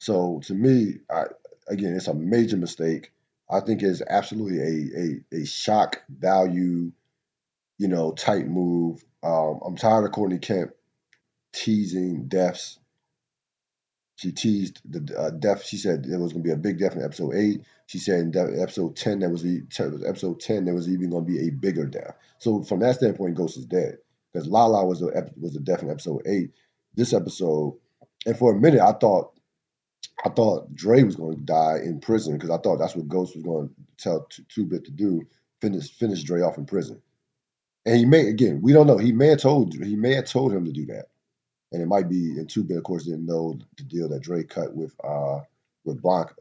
So 0.00 0.42
to 0.46 0.54
me, 0.54 0.98
I, 1.10 1.24
again, 1.68 1.94
it's 1.96 2.08
a 2.08 2.14
major 2.14 2.58
mistake. 2.58 3.12
I 3.50 3.60
think 3.60 3.82
is 3.82 4.02
absolutely 4.08 4.60
a, 4.60 5.36
a, 5.36 5.42
a 5.42 5.46
shock 5.46 6.02
value, 6.08 6.92
you 7.78 7.88
know, 7.88 8.12
type 8.12 8.46
move. 8.46 9.04
Um, 9.22 9.60
I'm 9.64 9.76
tired 9.76 10.04
of 10.04 10.12
Courtney 10.12 10.38
Kemp 10.38 10.72
teasing 11.52 12.26
deaths. 12.26 12.78
She 14.16 14.32
teased 14.32 14.80
the 14.84 15.18
uh, 15.18 15.30
death. 15.30 15.64
She 15.64 15.76
said 15.76 16.04
there 16.04 16.18
was 16.18 16.32
going 16.32 16.42
to 16.44 16.48
be 16.48 16.52
a 16.52 16.56
big 16.56 16.78
death 16.78 16.94
in 16.94 17.02
episode 17.02 17.34
eight. 17.34 17.62
She 17.86 17.98
said 17.98 18.20
in 18.20 18.60
episode 18.60 18.96
ten 18.96 19.18
there 19.18 19.30
was 19.30 19.42
the 19.42 19.62
episode 20.06 20.40
ten 20.40 20.64
there 20.64 20.74
was 20.74 20.88
even 20.88 21.10
going 21.10 21.26
to 21.26 21.30
be 21.30 21.46
a 21.46 21.50
bigger 21.50 21.84
death. 21.84 22.16
So 22.38 22.62
from 22.62 22.80
that 22.80 22.96
standpoint, 22.96 23.34
Ghost 23.34 23.58
is 23.58 23.66
dead 23.66 23.98
because 24.32 24.48
Lala 24.48 24.86
was 24.86 25.02
a 25.02 25.30
was 25.40 25.56
a 25.56 25.60
death 25.60 25.82
in 25.82 25.90
episode 25.90 26.22
eight. 26.26 26.52
This 26.94 27.12
episode, 27.12 27.76
and 28.24 28.38
for 28.38 28.52
a 28.52 28.58
minute 28.58 28.80
I 28.80 28.92
thought 28.92 29.33
I 30.22 30.28
thought 30.30 30.74
Dre 30.74 31.02
was 31.02 31.16
going 31.16 31.36
to 31.36 31.42
die 31.42 31.78
in 31.84 32.00
prison 32.00 32.34
because 32.34 32.50
I 32.50 32.58
thought 32.58 32.78
that's 32.78 32.96
what 32.96 33.08
Ghost 33.08 33.34
was 33.34 33.44
going 33.44 33.68
to 33.68 33.74
tell 33.98 34.28
Two 34.48 34.64
Bit 34.64 34.84
to 34.86 34.90
do, 34.90 35.26
finish 35.60 35.90
finish 35.92 36.22
Dre 36.22 36.42
off 36.42 36.58
in 36.58 36.66
prison. 36.66 37.00
And 37.86 37.96
he 37.96 38.04
may 38.04 38.28
again, 38.28 38.60
we 38.62 38.72
don't 38.72 38.86
know. 38.86 38.98
He 38.98 39.12
may 39.12 39.28
have 39.28 39.40
told 39.40 39.74
he 39.74 39.96
may 39.96 40.14
have 40.14 40.26
told 40.26 40.52
him 40.52 40.64
to 40.64 40.72
do 40.72 40.86
that, 40.86 41.06
and 41.72 41.82
it 41.82 41.86
might 41.86 42.08
be. 42.08 42.38
And 42.38 42.48
Two 42.48 42.64
Bit, 42.64 42.78
of 42.78 42.84
course, 42.84 43.04
didn't 43.04 43.26
know 43.26 43.58
the 43.76 43.84
deal 43.84 44.08
that 44.10 44.22
Dre 44.22 44.44
cut 44.44 44.74
with 44.74 44.94
uh 45.02 45.40
with 45.84 46.00
Blanca. 46.00 46.34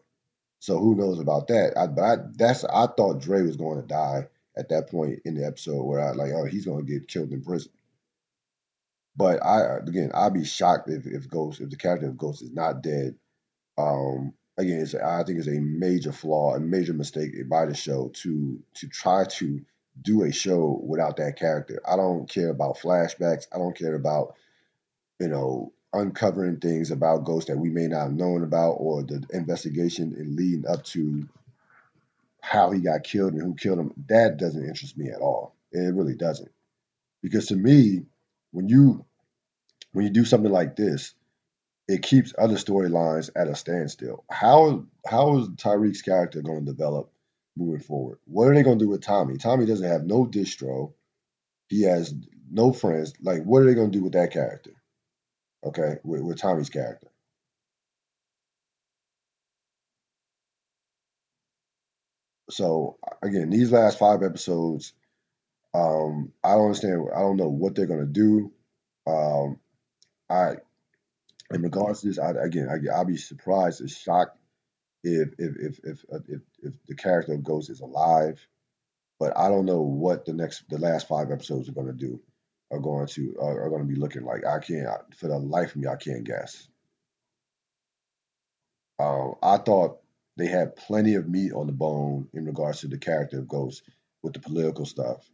So 0.60 0.78
who 0.80 0.96
knows 0.96 1.20
about 1.20 1.48
that? 1.48 1.74
I, 1.78 1.88
but 1.88 2.02
I, 2.04 2.16
that's 2.38 2.64
I 2.64 2.88
thought 2.88 3.20
Dre 3.20 3.42
was 3.42 3.58
going 3.58 3.82
to 3.82 3.88
die 3.88 4.28
at 4.56 4.70
that 4.70 4.90
point 4.90 5.20
in 5.26 5.36
the 5.36 5.46
episode 5.46 5.84
where 5.84 6.00
I 6.00 6.12
like, 6.12 6.32
oh, 6.32 6.46
he's 6.46 6.66
going 6.66 6.86
to 6.86 6.92
get 6.92 7.08
killed 7.10 7.32
in 7.32 7.44
prison. 7.44 7.72
But 9.18 9.46
I 9.46 9.80
again, 9.80 10.12
I'd 10.14 10.34
be 10.34 10.46
shocked 10.46 10.90
if, 10.90 11.06
if 11.06 11.30
Ghost, 11.30 11.60
if 11.60 11.70
the 11.70 11.76
character 11.76 12.08
of 12.08 12.18
Ghost 12.18 12.42
is 12.42 12.52
not 12.52 12.82
dead 12.82 13.16
um, 13.78 14.34
again, 14.58 14.80
it's, 14.82 14.96
I 14.96 15.24
think 15.24 15.40
it's 15.40 15.48
a 15.48 15.60
major 15.60 16.12
flaw, 16.12 16.56
a 16.56 16.60
major 16.60 16.94
mistake 16.94 17.32
by 17.50 17.66
the 17.66 17.74
show 17.74 18.10
to 18.16 18.60
to 18.76 18.88
try 18.88 19.26
to 19.26 19.62
do 20.02 20.24
a 20.24 20.32
show 20.32 20.80
without 20.84 21.18
that 21.18 21.38
character. 21.38 21.82
I 21.88 21.96
don't 21.96 22.30
care 22.30 22.50
about 22.50 22.78
flashbacks. 22.80 23.48
I 23.54 23.58
don't 23.58 23.78
care 23.78 23.96
about 23.96 24.36
you 25.20 25.28
know 25.28 25.74
uncovering 25.94 26.58
things 26.58 26.90
about 26.90 27.24
Ghost 27.24 27.48
that 27.48 27.58
we 27.58 27.70
may 27.70 27.88
not 27.88 28.04
have 28.04 28.14
known 28.14 28.44
about, 28.44 28.74
or 28.74 29.04
the 29.04 29.24
investigation 29.32 30.14
and 30.18 30.36
leading 30.36 30.68
up 30.68 30.84
to 30.86 31.28
how 32.42 32.72
he 32.72 32.82
got 32.82 33.04
killed 33.04 33.34
and 33.34 33.42
who 33.42 33.56
killed 33.56 33.80
him. 33.80 33.94
That 34.10 34.38
doesn't 34.38 34.66
interest 34.66 34.98
me 34.98 35.10
at 35.10 35.22
all. 35.22 35.56
It 35.72 35.94
really 35.94 36.16
doesn't, 36.16 36.52
because 37.22 37.48
to 37.48 37.56
me, 37.56 38.04
when 38.52 38.70
you 38.70 39.06
when 39.94 40.06
you 40.06 40.12
do 40.12 40.26
something 40.26 40.52
like 40.52 40.76
this, 40.76 41.14
it 41.88 42.02
keeps 42.02 42.34
other 42.38 42.56
storylines 42.56 43.30
at 43.36 43.48
a 43.48 43.56
standstill. 43.56 44.24
How 44.30 44.86
how 45.06 45.40
is 45.40 45.50
Tariq's 45.50 46.02
character 46.02 46.42
going 46.42 46.66
to 46.66 46.72
develop 46.72 47.12
moving 47.58 47.82
forward? 47.82 48.20
What 48.26 48.48
are 48.48 48.56
they 48.56 48.64
going 48.64 48.80
to 48.80 48.86
do 48.86 48.90
with 48.90 49.02
Tommy? 49.02 49.38
Tommy 49.38 49.66
doesn't 49.66 49.90
have 49.90 50.06
no 50.06 50.26
distro. 50.26 50.94
He 51.68 51.84
has 51.84 52.14
no 52.50 52.72
friends. 52.72 53.14
Like, 53.22 53.44
what 53.44 53.62
are 53.62 53.66
they 53.66 53.74
going 53.74 53.92
to 53.92 53.98
do 53.98 54.04
with 54.04 54.14
that 54.14 54.32
character? 54.32 54.72
Okay, 55.66 55.98
with, 56.04 56.22
with 56.22 56.40
Tommy's 56.40 56.70
character. 56.70 57.08
So 62.50 62.98
again, 63.22 63.50
these 63.50 63.72
last 63.72 63.98
five 63.98 64.22
episodes, 64.22 64.94
um, 65.74 66.32
I 66.44 66.52
don't 66.54 66.66
understand. 66.66 67.08
I 67.16 67.20
don't 67.20 67.38
know 67.38 67.50
what 67.50 67.76
they're 67.76 67.88
going 67.88 68.02
to 68.02 68.06
do. 68.06 68.52
Um, 69.08 69.60
I 70.30 70.56
in 71.54 71.62
regards 71.62 72.02
to 72.02 72.08
this, 72.08 72.20
I, 72.20 72.32
again, 72.32 72.70
I, 72.70 72.98
will 72.98 73.06
be 73.06 73.18
surprised 73.18 73.82
and 73.82 73.90
shocked 73.90 74.38
if 75.04 75.30
if 75.38 75.56
if 75.58 75.80
if, 75.84 76.06
uh, 76.12 76.20
if 76.28 76.42
if 76.62 76.74
the 76.88 76.96
character 76.96 77.34
of 77.34 77.44
Ghost 77.44 77.70
is 77.70 77.82
alive. 77.82 78.46
But 79.20 79.38
I 79.38 79.48
don't 79.50 79.66
know 79.66 79.82
what 79.82 80.26
the 80.26 80.34
next, 80.34 80.68
the 80.70 80.80
last 80.80 81.08
five 81.08 81.32
episodes 81.32 81.70
are 81.70 81.74
going 81.74 81.88
to 81.88 81.94
do, 81.94 82.20
are 82.72 82.80
going 82.80 83.08
to 83.08 83.36
are, 83.40 83.64
are 83.64 83.70
going 83.70 83.88
to 83.88 83.94
be 83.94 84.00
looking 84.00 84.24
like. 84.24 84.46
I 84.46 84.60
can't, 84.60 84.90
for 85.16 85.28
the 85.28 85.38
life 85.38 85.72
of 85.72 85.78
me, 85.78 85.88
I 85.88 85.96
can't 85.96 86.24
guess. 86.24 86.68
Um, 89.00 89.36
I 89.42 89.58
thought 89.58 90.00
they 90.38 90.48
had 90.48 90.76
plenty 90.76 91.16
of 91.16 91.30
meat 91.30 91.54
on 91.54 91.68
the 91.68 91.74
bone 91.74 92.28
in 92.34 92.46
regards 92.46 92.82
to 92.82 92.88
the 92.88 92.98
character 92.98 93.40
of 93.40 93.48
Ghost 93.48 93.84
with 94.22 94.34
the 94.34 94.40
political 94.40 94.86
stuff 94.86 95.30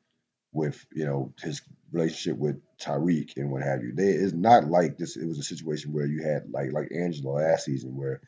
with 0.52 0.86
you 0.92 1.06
know 1.06 1.34
his 1.42 1.62
relationship 1.92 2.38
with 2.38 2.62
Tariq 2.80 3.38
and 3.38 3.52
what 3.52 3.64
have 3.64 3.84
you. 3.84 3.94
They 3.94 4.10
it's 4.10 4.34
not 4.34 4.66
like 4.66 4.98
this. 4.98 5.18
It 5.18 5.28
was 5.28 5.40
a 5.40 5.44
situation 5.44 5.94
where 5.94 6.06
you 6.06 6.24
had 6.24 6.50
like 6.52 6.72
like 6.72 6.92
Angela 6.96 7.32
last 7.32 7.66
season 7.66 7.96
where 7.96 8.22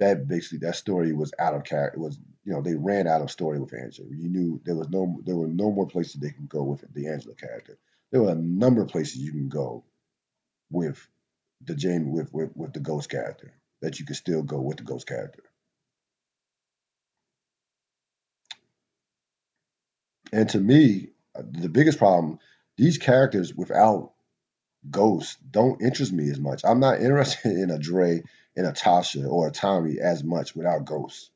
that 0.00 0.28
basically 0.28 0.58
that 0.58 0.76
story 0.76 1.12
was 1.12 1.32
out 1.38 1.54
of 1.54 1.64
character. 1.64 2.00
Was 2.00 2.18
you 2.44 2.52
know 2.52 2.62
they 2.62 2.74
ran 2.74 3.06
out 3.06 3.22
of 3.22 3.30
story 3.30 3.58
with 3.58 3.74
Angela. 3.74 4.08
You 4.10 4.28
knew 4.28 4.60
there 4.64 4.76
was 4.76 4.88
no 4.88 5.20
there 5.24 5.36
were 5.36 5.48
no 5.48 5.70
more 5.70 5.86
places 5.86 6.14
they 6.14 6.30
can 6.30 6.46
go 6.46 6.62
with 6.62 6.84
the 6.94 7.08
Angela 7.08 7.34
character. 7.34 7.78
There 8.10 8.22
were 8.22 8.32
a 8.32 8.36
number 8.36 8.82
of 8.82 8.88
places 8.88 9.18
you 9.18 9.32
can 9.32 9.48
go 9.48 9.84
with 10.70 11.06
the 11.64 11.74
Jane 11.74 12.10
with 12.10 12.32
with, 12.32 12.50
with 12.56 12.72
the 12.72 12.80
Ghost 12.80 13.10
character 13.10 13.52
that 13.82 13.98
you 14.00 14.06
could 14.06 14.16
still 14.16 14.42
go 14.42 14.60
with 14.60 14.78
the 14.78 14.84
Ghost 14.84 15.06
character. 15.06 15.42
And 20.32 20.48
to 20.50 20.58
me, 20.58 21.10
uh, 21.36 21.42
the 21.48 21.68
biggest 21.68 21.98
problem, 21.98 22.38
these 22.76 22.98
characters 22.98 23.54
without 23.54 24.12
Ghost 24.90 25.38
don't 25.50 25.80
interest 25.82 26.12
me 26.12 26.30
as 26.30 26.40
much. 26.40 26.62
I'm 26.64 26.80
not 26.80 27.00
interested 27.00 27.52
in 27.56 27.70
a 27.70 27.78
Dre 27.78 28.22
and 28.56 28.66
a 28.66 28.72
Tasha 28.72 29.28
or 29.30 29.48
a 29.48 29.52
Tommy 29.52 29.98
as 30.00 30.22
much 30.22 30.54
without 30.54 30.84
Ghost. 30.84 31.30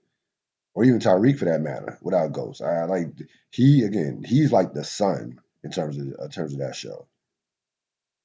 Or 0.74 0.84
even 0.84 1.00
Tariq 1.00 1.38
for 1.38 1.46
that 1.46 1.60
matter, 1.60 1.98
without 2.02 2.32
Ghost. 2.32 2.62
I 2.62 2.84
like 2.84 3.08
he 3.50 3.82
again, 3.82 4.22
he's 4.24 4.52
like 4.52 4.72
the 4.72 4.84
sun 4.84 5.40
in 5.64 5.70
terms 5.70 5.98
of 5.98 6.04
in 6.06 6.30
terms 6.30 6.52
of 6.52 6.60
that 6.60 6.76
show. 6.76 7.06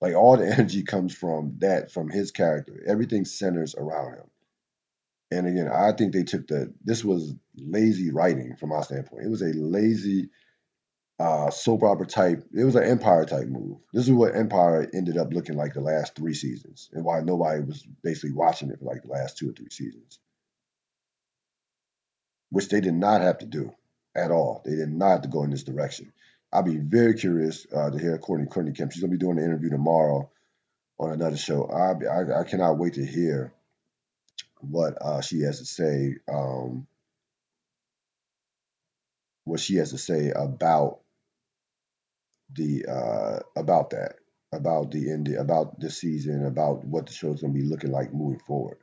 Like 0.02 0.16
all 0.16 0.38
the 0.38 0.48
energy 0.54 0.84
comes 0.84 1.16
from 1.16 1.56
that, 1.60 1.92
from 1.92 2.10
his 2.10 2.32
character. 2.32 2.84
Everything 2.86 3.26
centers 3.26 3.76
around 3.76 4.16
him. 4.16 4.30
And 5.32 5.48
again, 5.48 5.68
I 5.68 5.94
think 5.94 6.14
they 6.14 6.24
took 6.24 6.48
the 6.48 6.74
this 6.84 7.04
was 7.04 7.34
lazy 7.56 8.12
writing 8.12 8.56
from 8.56 8.70
my 8.70 8.82
standpoint. 8.82 9.26
It 9.26 9.30
was 9.30 9.42
a 9.42 9.54
lazy 9.54 10.30
uh, 11.20 11.50
soap 11.50 11.84
opera 11.84 12.08
type. 12.08 12.44
It 12.54 12.64
was 12.64 12.76
an 12.76 12.84
Empire 12.84 13.26
type 13.26 13.48
move. 13.48 13.78
This 13.94 14.06
is 14.06 14.12
what 14.12 14.36
Empire 14.36 14.90
ended 14.94 15.18
up 15.18 15.34
looking 15.34 15.56
like 15.56 15.74
the 15.74 15.82
last 15.82 16.16
three 16.16 16.34
seasons, 16.34 16.90
and 16.94 17.06
why 17.06 17.22
nobody 17.22 17.62
was 17.62 17.86
basically 18.04 18.34
watching 18.34 18.70
it 18.72 18.80
for 18.80 18.86
like 18.86 19.04
the 19.04 19.12
last 19.12 19.38
two 19.38 19.50
or 19.50 19.54
three 19.54 19.70
seasons, 19.70 20.20
which 22.50 22.70
they 22.70 22.82
did 22.82 22.96
not 22.96 23.22
have 23.22 23.40
to 23.40 23.46
do 23.46 23.74
at 24.16 24.32
all. 24.32 24.62
They 24.66 24.76
did 24.76 24.92
not 24.92 25.10
have 25.12 25.22
to 25.24 25.30
go 25.30 25.44
in 25.44 25.52
this 25.52 25.64
direction. 25.64 26.12
I'll 26.52 26.64
be 26.64 26.78
very 26.78 27.16
curious 27.16 27.66
uh, 27.76 27.90
to 27.90 27.98
hear 27.98 28.18
Courtney 28.18 28.48
Courtney 28.48 28.74
Kemp. 28.74 28.92
She's 28.92 29.02
gonna 29.02 29.12
be 29.12 29.18
doing 29.18 29.38
an 29.38 29.46
interview 29.46 29.70
tomorrow 29.70 30.30
on 31.00 31.12
another 31.12 31.38
show. 31.38 31.66
I 31.66 31.94
I, 32.06 32.42
I 32.42 32.44
cannot 32.44 32.78
wait 32.78 32.96
to 32.96 33.06
hear 33.06 33.54
what 34.62 34.98
uh, 35.02 35.22
she 35.22 35.42
has 35.42 35.60
to 35.60 35.66
say. 35.66 36.18
Um, 36.32 36.88
what 39.46 39.60
she 39.60 39.76
has 39.76 39.92
to 39.92 39.98
say 39.98 40.32
about 40.32 41.00
the 42.52 42.86
uh, 42.86 43.40
about 43.56 43.92
that, 43.92 44.16
about 44.52 44.92
the 44.92 45.12
end, 45.12 45.28
about 45.30 45.80
the 45.80 45.90
season, 45.90 46.46
about 46.46 46.86
what 46.86 47.08
the 47.08 47.14
show's 47.14 47.42
gonna 47.42 47.54
be 47.54 47.64
looking 47.64 47.92
like 47.92 48.14
moving 48.14 48.40
forward. 48.40 48.78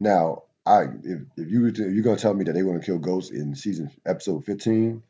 Now, 0.00 0.44
I 0.64 0.84
if, 1.02 1.20
if 1.36 1.50
you 1.50 1.70
to, 1.70 1.88
if 1.88 1.94
you're 1.94 2.04
gonna 2.04 2.16
tell 2.16 2.34
me 2.34 2.44
that 2.44 2.52
they 2.52 2.62
want 2.62 2.80
to 2.80 2.86
kill 2.86 2.98
Ghost 2.98 3.32
in 3.32 3.54
season 3.54 3.90
episode 4.06 4.44
15, 4.44 5.02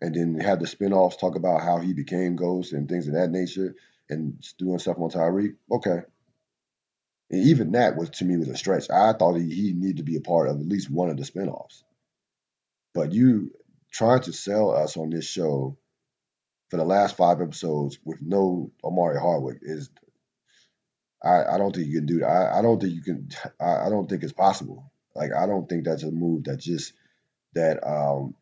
and 0.00 0.14
then 0.14 0.38
have 0.40 0.60
the 0.60 0.66
spinoffs 0.66 1.18
talk 1.18 1.36
about 1.36 1.62
how 1.62 1.78
he 1.78 1.92
became 1.92 2.36
Ghost 2.36 2.72
and 2.72 2.88
things 2.88 3.08
of 3.08 3.14
that 3.14 3.30
nature, 3.30 3.74
and 4.08 4.44
doing 4.58 4.78
stuff 4.78 4.98
on 4.98 5.10
Tariq, 5.10 5.56
okay. 5.70 6.02
And 7.30 7.44
even 7.46 7.72
that 7.72 7.96
was 7.96 8.10
to 8.10 8.24
me 8.24 8.36
was 8.36 8.48
a 8.48 8.56
stretch. 8.56 8.88
I 8.90 9.12
thought 9.12 9.34
he, 9.34 9.52
he 9.52 9.72
needed 9.72 9.98
to 9.98 10.02
be 10.04 10.16
a 10.16 10.20
part 10.20 10.48
of 10.48 10.60
at 10.60 10.66
least 10.66 10.90
one 10.90 11.10
of 11.10 11.16
the 11.16 11.24
spinoffs. 11.24 11.82
But 12.94 13.12
you 13.12 13.52
trying 13.90 14.22
to 14.22 14.32
sell 14.32 14.70
us 14.70 14.96
on 14.96 15.10
this 15.10 15.26
show 15.26 15.76
for 16.70 16.76
the 16.76 16.84
last 16.84 17.16
five 17.16 17.40
episodes 17.40 17.98
with 18.04 18.20
no 18.20 18.70
Omari 18.84 19.18
Hardwick 19.18 19.58
is 19.62 19.90
I, 21.22 21.54
I 21.54 21.58
don't 21.58 21.74
think 21.74 21.88
you 21.88 21.98
can 21.98 22.06
do 22.06 22.18
that. 22.20 22.28
I, 22.28 22.58
I 22.58 22.62
don't 22.62 22.80
think 22.80 22.94
you 22.94 23.02
can. 23.02 23.28
I, 23.60 23.86
I 23.86 23.88
don't 23.90 24.08
think 24.08 24.22
it's 24.22 24.32
possible. 24.32 24.92
Like 25.14 25.32
I 25.32 25.46
don't 25.46 25.68
think 25.68 25.84
that's 25.84 26.02
a 26.02 26.10
move 26.10 26.44
that 26.44 26.58
just 26.58 26.92
that 27.54 27.86
um 27.86 28.34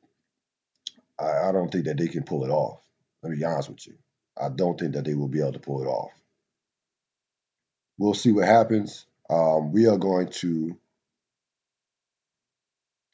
I, 1.19 1.49
I 1.49 1.53
don't 1.53 1.71
think 1.71 1.85
that 1.87 1.99
they 1.99 2.09
can 2.09 2.25
pull 2.25 2.45
it 2.45 2.51
off. 2.51 2.81
Let 3.23 3.31
me 3.31 3.39
be 3.39 3.45
honest 3.45 3.71
with 3.71 3.87
you. 3.87 3.95
I 4.41 4.49
don't 4.49 4.79
think 4.79 4.95
that 4.95 5.05
they 5.05 5.15
will 5.15 5.29
be 5.29 5.41
able 5.41 5.53
to 5.53 5.61
pull 5.61 5.83
it 5.83 5.87
off. 5.87 6.11
We'll 7.99 8.15
see 8.15 8.33
what 8.33 8.47
happens. 8.47 9.07
Um, 9.31 9.73
we 9.73 9.87
are 9.87 9.97
going 9.97 10.29
to 10.29 10.77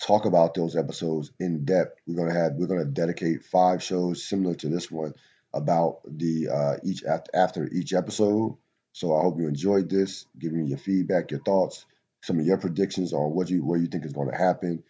talk 0.01 0.25
about 0.25 0.55
those 0.55 0.77
episodes 0.77 1.31
in 1.39 1.65
depth. 1.65 2.01
We're 2.07 2.17
gonna 2.17 2.39
have 2.39 2.55
we're 2.55 2.67
gonna 2.67 2.85
dedicate 2.85 3.45
five 3.45 3.83
shows 3.83 4.25
similar 4.25 4.55
to 4.57 4.69
this 4.69 4.91
one 4.91 5.15
about 5.53 6.01
the 6.07 6.49
uh, 6.49 6.77
each 6.85 7.05
after, 7.35 7.69
each 7.73 7.93
episode. 7.93 8.57
So 8.93 9.17
I 9.17 9.23
hope 9.23 9.39
you 9.39 9.47
enjoyed 9.47 9.89
this. 9.89 10.27
Give 10.39 10.53
me 10.53 10.67
your 10.67 10.79
feedback, 10.79 11.31
your 11.31 11.41
thoughts, 11.41 11.87
some 12.23 12.41
of 12.41 12.47
your 12.47 12.59
predictions 12.59 13.13
on 13.13 13.35
what 13.35 13.51
you 13.51 13.65
what 13.65 13.81
you 13.81 13.87
think 13.87 14.05
is 14.05 14.13
going 14.13 14.31
to 14.31 14.37
happen. 14.37 14.83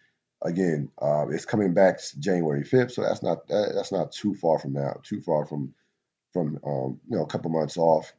Again, 0.43 0.91
uh, 1.01 1.27
it's 1.29 1.45
coming 1.45 1.75
back 1.75 2.01
January 2.19 2.65
fifth, 2.65 2.93
so 2.93 3.03
that's 3.03 3.23
not 3.23 3.47
that, 3.49 3.73
that's 3.75 3.93
not 3.93 4.13
too 4.13 4.35
far 4.35 4.59
from 4.59 4.73
now. 4.73 5.01
Too 5.03 5.21
far 5.21 5.45
from 5.45 5.75
from 6.33 6.59
um, 6.65 7.01
you 7.09 7.17
know 7.17 7.25
a 7.25 7.27
couple 7.27 7.51
months 7.51 7.77
off 7.77 8.13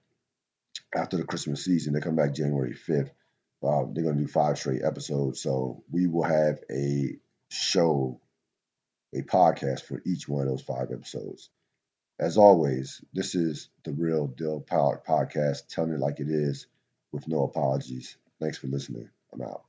after 0.95 1.17
the 1.17 1.23
Christmas 1.23 1.65
season. 1.65 1.93
They 1.93 1.99
come 1.99 2.15
back 2.15 2.35
January 2.35 2.73
fifth. 2.73 3.11
Uh, 3.63 3.85
they're 3.91 4.03
going 4.03 4.17
to 4.17 4.23
do 4.23 4.27
five 4.27 4.57
straight 4.57 4.83
episodes. 4.83 5.39
So 5.41 5.83
we 5.91 6.07
will 6.07 6.23
have 6.23 6.59
a 6.69 7.17
show, 7.49 8.19
a 9.13 9.21
podcast 9.21 9.83
for 9.83 10.01
each 10.05 10.27
one 10.27 10.43
of 10.43 10.49
those 10.49 10.61
five 10.61 10.91
episodes. 10.91 11.49
As 12.19 12.37
always, 12.37 13.03
this 13.13 13.35
is 13.35 13.69
the 13.83 13.93
Real 13.93 14.27
Deal 14.27 14.61
Podcast, 14.61 15.67
telling 15.67 15.93
it 15.93 15.99
like 15.99 16.19
it 16.19 16.29
is 16.29 16.67
with 17.11 17.27
no 17.27 17.43
apologies. 17.43 18.15
Thanks 18.39 18.57
for 18.57 18.67
listening. 18.67 19.09
I'm 19.33 19.41
out. 19.41 19.63